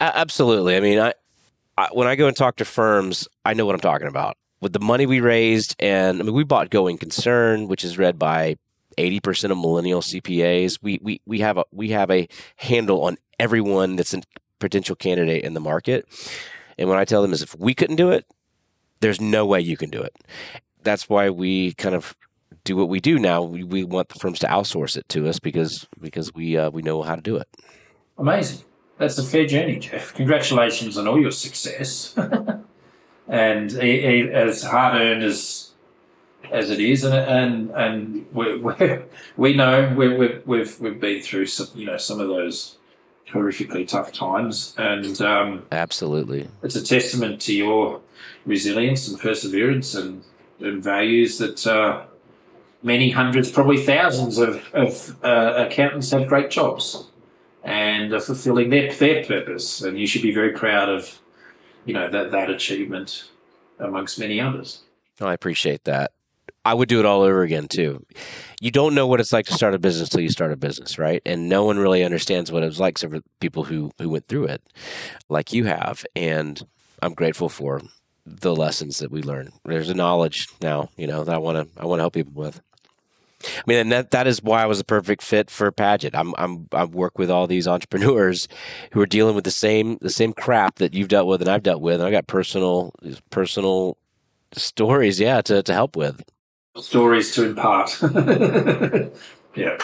absolutely, 0.00 0.76
I 0.76 0.80
mean, 0.80 0.98
I, 0.98 1.12
I 1.76 1.88
when 1.92 2.08
I 2.08 2.16
go 2.16 2.26
and 2.26 2.36
talk 2.36 2.56
to 2.56 2.64
firms, 2.64 3.28
I 3.44 3.54
know 3.54 3.66
what 3.66 3.74
I'm 3.74 3.80
talking 3.80 4.08
about 4.08 4.36
with 4.60 4.72
the 4.72 4.80
money 4.80 5.06
we 5.06 5.20
raised 5.20 5.76
and 5.78 6.20
I 6.20 6.24
mean 6.24 6.34
we 6.34 6.44
bought 6.44 6.70
Going 6.70 6.98
Concern, 6.98 7.68
which 7.68 7.84
is 7.84 7.98
read 7.98 8.18
by 8.18 8.56
80% 8.98 9.50
of 9.50 9.58
millennial 9.58 10.00
CPAs. 10.00 10.78
We, 10.82 10.98
we, 11.00 11.20
we 11.24 11.40
have 11.40 11.56
a, 11.56 11.64
we 11.72 11.90
have 11.90 12.10
a 12.10 12.28
handle 12.56 13.02
on 13.04 13.16
everyone 13.38 13.96
that's 13.96 14.12
a 14.12 14.22
potential 14.58 14.96
candidate 14.96 15.44
in 15.44 15.54
the 15.54 15.60
market. 15.60 16.06
And 16.76 16.88
what 16.88 16.98
I 16.98 17.04
tell 17.04 17.22
them 17.22 17.32
is 17.32 17.42
if 17.42 17.58
we 17.58 17.74
couldn't 17.74 17.96
do 17.96 18.10
it, 18.10 18.26
there's 19.00 19.20
no 19.20 19.46
way 19.46 19.60
you 19.60 19.76
can 19.76 19.90
do 19.90 20.02
it. 20.02 20.14
That's 20.82 21.08
why 21.08 21.30
we 21.30 21.74
kind 21.74 21.94
of 21.94 22.16
do 22.64 22.76
what 22.76 22.88
we 22.88 23.00
do 23.00 23.18
now. 23.18 23.42
We, 23.42 23.62
we 23.62 23.84
want 23.84 24.08
the 24.08 24.18
firms 24.18 24.40
to 24.40 24.48
outsource 24.48 24.96
it 24.96 25.08
to 25.10 25.28
us 25.28 25.38
because, 25.38 25.86
because 26.00 26.34
we, 26.34 26.56
uh, 26.56 26.70
we 26.70 26.82
know 26.82 27.02
how 27.02 27.14
to 27.14 27.22
do 27.22 27.36
it. 27.36 27.48
Amazing. 28.18 28.64
That's 28.98 29.16
a 29.16 29.22
fair 29.22 29.46
journey, 29.46 29.78
Jeff. 29.78 30.12
Congratulations 30.14 30.98
on 30.98 31.06
all 31.06 31.20
your 31.20 31.30
success. 31.30 32.16
and 33.28 33.72
as 33.72 34.62
hard 34.64 35.00
earned 35.00 35.22
as 35.22 35.67
as 36.50 36.70
it 36.70 36.80
is, 36.80 37.04
and 37.04 37.14
and 37.14 37.70
and 37.70 38.26
we 38.32 38.58
we 38.58 38.74
we 39.36 39.54
know 39.54 39.94
we 39.96 40.08
we've 40.08 40.42
we've 40.46 40.80
we've 40.80 41.00
been 41.00 41.22
through 41.22 41.46
some 41.46 41.68
you 41.74 41.86
know 41.86 41.96
some 41.96 42.20
of 42.20 42.28
those 42.28 42.78
horrifically 43.32 43.86
tough 43.86 44.12
times, 44.12 44.74
and 44.78 45.20
um, 45.20 45.66
absolutely, 45.72 46.48
it's 46.62 46.76
a 46.76 46.84
testament 46.84 47.40
to 47.42 47.54
your 47.54 48.00
resilience 48.46 49.08
and 49.08 49.20
perseverance 49.20 49.94
and, 49.94 50.22
and 50.60 50.82
values 50.82 51.38
that 51.38 51.66
uh, 51.66 52.04
many 52.82 53.10
hundreds, 53.10 53.50
probably 53.50 53.82
thousands 53.82 54.38
of 54.38 54.64
of 54.72 55.22
uh, 55.24 55.66
accountants 55.66 56.10
have 56.10 56.28
great 56.28 56.50
jobs 56.50 57.08
and 57.64 58.12
are 58.12 58.20
fulfilling 58.20 58.70
their 58.70 58.92
their 58.94 59.24
purpose, 59.24 59.82
and 59.82 59.98
you 59.98 60.06
should 60.06 60.22
be 60.22 60.32
very 60.32 60.52
proud 60.52 60.88
of 60.88 61.20
you 61.84 61.94
know 61.94 62.08
that 62.08 62.30
that 62.30 62.50
achievement 62.50 63.30
amongst 63.78 64.18
many 64.18 64.40
others. 64.40 64.82
Oh, 65.20 65.26
I 65.26 65.34
appreciate 65.34 65.84
that. 65.84 66.12
I 66.64 66.74
would 66.74 66.88
do 66.88 67.00
it 67.00 67.06
all 67.06 67.22
over 67.22 67.42
again 67.42 67.68
too. 67.68 68.04
You 68.60 68.70
don't 68.70 68.94
know 68.94 69.06
what 69.06 69.20
it's 69.20 69.32
like 69.32 69.46
to 69.46 69.54
start 69.54 69.74
a 69.74 69.78
business 69.78 70.08
till 70.08 70.20
you 70.20 70.30
start 70.30 70.52
a 70.52 70.56
business, 70.56 70.98
right? 70.98 71.22
And 71.24 71.48
no 71.48 71.64
one 71.64 71.78
really 71.78 72.04
understands 72.04 72.52
what 72.52 72.62
it 72.62 72.66
was 72.66 72.80
like 72.80 72.92
except 72.92 73.12
for 73.14 73.20
people 73.40 73.64
who 73.64 73.90
who 73.98 74.10
went 74.10 74.28
through 74.28 74.46
it, 74.46 74.62
like 75.28 75.52
you 75.52 75.64
have. 75.64 76.04
And 76.14 76.60
I'm 77.02 77.14
grateful 77.14 77.48
for 77.48 77.80
the 78.26 78.54
lessons 78.54 78.98
that 78.98 79.10
we 79.10 79.22
learned. 79.22 79.52
There's 79.64 79.88
a 79.88 79.94
knowledge 79.94 80.46
now, 80.60 80.90
you 80.96 81.06
know, 81.06 81.24
that 81.24 81.34
I 81.34 81.38
want 81.38 81.56
to 81.56 81.80
I 81.80 81.86
want 81.86 82.00
to 82.00 82.02
help 82.02 82.14
people 82.14 82.34
with. 82.34 82.60
I 83.44 83.62
mean, 83.66 83.78
and 83.78 83.92
that 83.92 84.10
that 84.10 84.26
is 84.26 84.42
why 84.42 84.62
I 84.62 84.66
was 84.66 84.80
a 84.80 84.84
perfect 84.84 85.22
fit 85.22 85.50
for 85.50 85.70
Padgett. 85.70 86.14
I'm 86.14 86.34
I'm 86.36 86.68
I 86.72 86.84
work 86.84 87.18
with 87.18 87.30
all 87.30 87.46
these 87.46 87.68
entrepreneurs 87.68 88.48
who 88.92 89.00
are 89.00 89.06
dealing 89.06 89.34
with 89.34 89.44
the 89.44 89.50
same 89.50 89.98
the 90.00 90.10
same 90.10 90.32
crap 90.32 90.76
that 90.76 90.94
you've 90.94 91.08
dealt 91.08 91.28
with 91.28 91.40
and 91.40 91.48
I've 91.48 91.62
dealt 91.62 91.80
with, 91.80 92.00
and 92.00 92.08
I 92.08 92.10
got 92.10 92.26
personal 92.26 92.92
personal 93.30 93.96
stories, 94.52 95.20
yeah, 95.20 95.40
to 95.42 95.62
to 95.62 95.72
help 95.72 95.96
with 95.96 96.22
stories 96.82 97.34
to 97.34 97.44
impart. 97.46 98.00
yeah. 99.54 99.78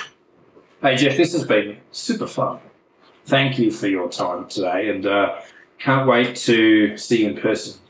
Hey, 0.82 0.96
Jeff, 0.96 1.16
this 1.16 1.32
has 1.32 1.44
been 1.44 1.78
super 1.92 2.26
fun. 2.26 2.60
Thank 3.26 3.58
you 3.58 3.70
for 3.70 3.88
your 3.88 4.08
time 4.08 4.46
today, 4.48 4.90
and 4.90 5.06
uh, 5.06 5.40
can't 5.78 6.06
wait 6.06 6.36
to 6.36 6.96
see 6.98 7.22
you 7.22 7.30
in 7.30 7.40
person 7.40 7.80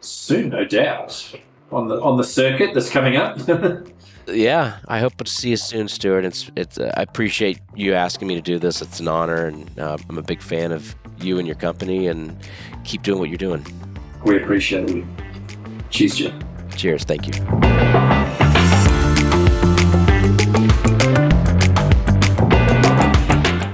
soon, 0.00 0.50
no 0.50 0.64
doubt, 0.64 1.34
on 1.72 1.88
the 1.88 2.00
on 2.00 2.16
the 2.16 2.24
circuit 2.24 2.72
that's 2.72 2.88
coming 2.88 3.16
up. 3.16 3.38
yeah, 4.28 4.78
I 4.86 5.00
hope 5.00 5.16
to 5.16 5.30
see 5.30 5.50
you 5.50 5.56
soon, 5.56 5.88
Stuart. 5.88 6.24
It's 6.24 6.50
it's. 6.54 6.78
Uh, 6.78 6.92
I 6.96 7.02
appreciate 7.02 7.58
you 7.74 7.94
asking 7.94 8.28
me 8.28 8.36
to 8.36 8.42
do 8.42 8.60
this. 8.60 8.80
It's 8.80 9.00
an 9.00 9.08
honor, 9.08 9.46
and 9.46 9.78
uh, 9.78 9.96
I'm 10.08 10.18
a 10.18 10.22
big 10.22 10.40
fan 10.40 10.70
of 10.70 10.94
you 11.20 11.38
and 11.38 11.48
your 11.48 11.56
company. 11.56 12.06
And 12.06 12.36
keep 12.84 13.02
doing 13.02 13.18
what 13.18 13.28
you're 13.28 13.38
doing. 13.38 13.66
We 14.24 14.36
appreciate 14.40 14.88
you. 14.88 15.06
Cheers, 15.90 16.16
Jeff. 16.16 16.53
Cheers. 16.76 17.04
Thank 17.04 17.26
you. 17.26 17.32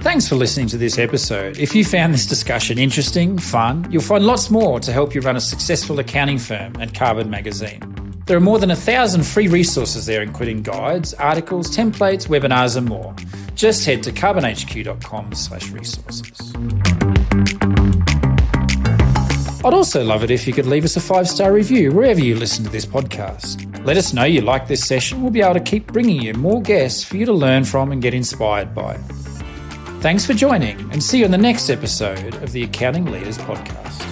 Thanks 0.03 0.29
for 0.29 0.35
listening 0.35 0.67
to 0.69 0.77
this 0.77 0.99
episode. 0.99 1.57
If 1.59 1.75
you 1.75 1.85
found 1.85 2.13
this 2.13 2.27
discussion 2.27 2.79
interesting, 2.79 3.39
fun, 3.39 3.87
you'll 3.91 4.03
find 4.03 4.27
lots 4.27 4.51
more 4.51 4.81
to 4.81 4.93
help 4.93 5.15
you 5.15 5.21
run 5.21 5.37
a 5.37 5.41
successful 5.41 5.99
accounting 5.99 6.39
firm 6.39 6.75
at 6.81 6.93
Karbon 6.93 7.31
Magazine. 7.31 7.81
There 8.27 8.37
are 8.37 8.41
more 8.41 8.59
than 8.59 8.71
a 8.71 8.77
thousand 8.77 9.25
free 9.25 9.49
resources 9.49 10.07
there, 10.07 10.23
including 10.23 10.63
guides, 10.63 11.15
articles, 11.15 11.75
templates, 11.75 12.29
webinars, 12.29 12.77
and 12.77 12.89
more. 12.89 13.15
Just 13.55 13.87
head 13.87 14.03
to 14.03 14.13
karbonhq.com 14.13 15.35
slash 15.35 15.71
resources. 15.71 16.53
I'd 19.63 19.75
also 19.75 20.03
love 20.03 20.25
it 20.25 20.31
if 20.31 20.47
you 20.47 20.55
could 20.55 20.65
leave 20.65 20.85
us 20.85 20.97
a 20.97 21.01
five 21.01 21.29
star 21.29 21.53
review 21.53 21.93
wherever 21.93 22.21
you 22.21 22.35
listen 22.35 22.65
to 22.65 22.71
this 22.71 22.87
podcast. 22.87 23.85
Let 23.85 23.99
us 23.99 24.15
know 24.15 24.25
you 24.25 24.41
like 24.41 24.67
this 24.67 24.87
session. 24.87 25.21
We'll 25.21 25.31
be 25.31 25.43
able 25.43 25.55
to 25.55 25.61
keep 25.61 25.87
bringing 25.87 26.23
you 26.23 26.33
more 26.33 26.63
guests 26.63 27.05
for 27.05 27.19
you 27.19 27.27
to 27.27 27.33
learn 27.33 27.65
from 27.65 27.93
and 27.93 28.01
get 28.01 28.15
inspired 28.15 28.75
by. 28.75 28.97
Thanks 30.01 30.25
for 30.25 30.33
joining, 30.33 30.81
and 30.93 31.03
see 31.03 31.19
you 31.19 31.27
in 31.27 31.31
the 31.31 31.37
next 31.37 31.69
episode 31.69 32.37
of 32.43 32.53
the 32.53 32.63
Accounting 32.63 33.05
Leaders 33.05 33.37
Podcast. 33.37 34.10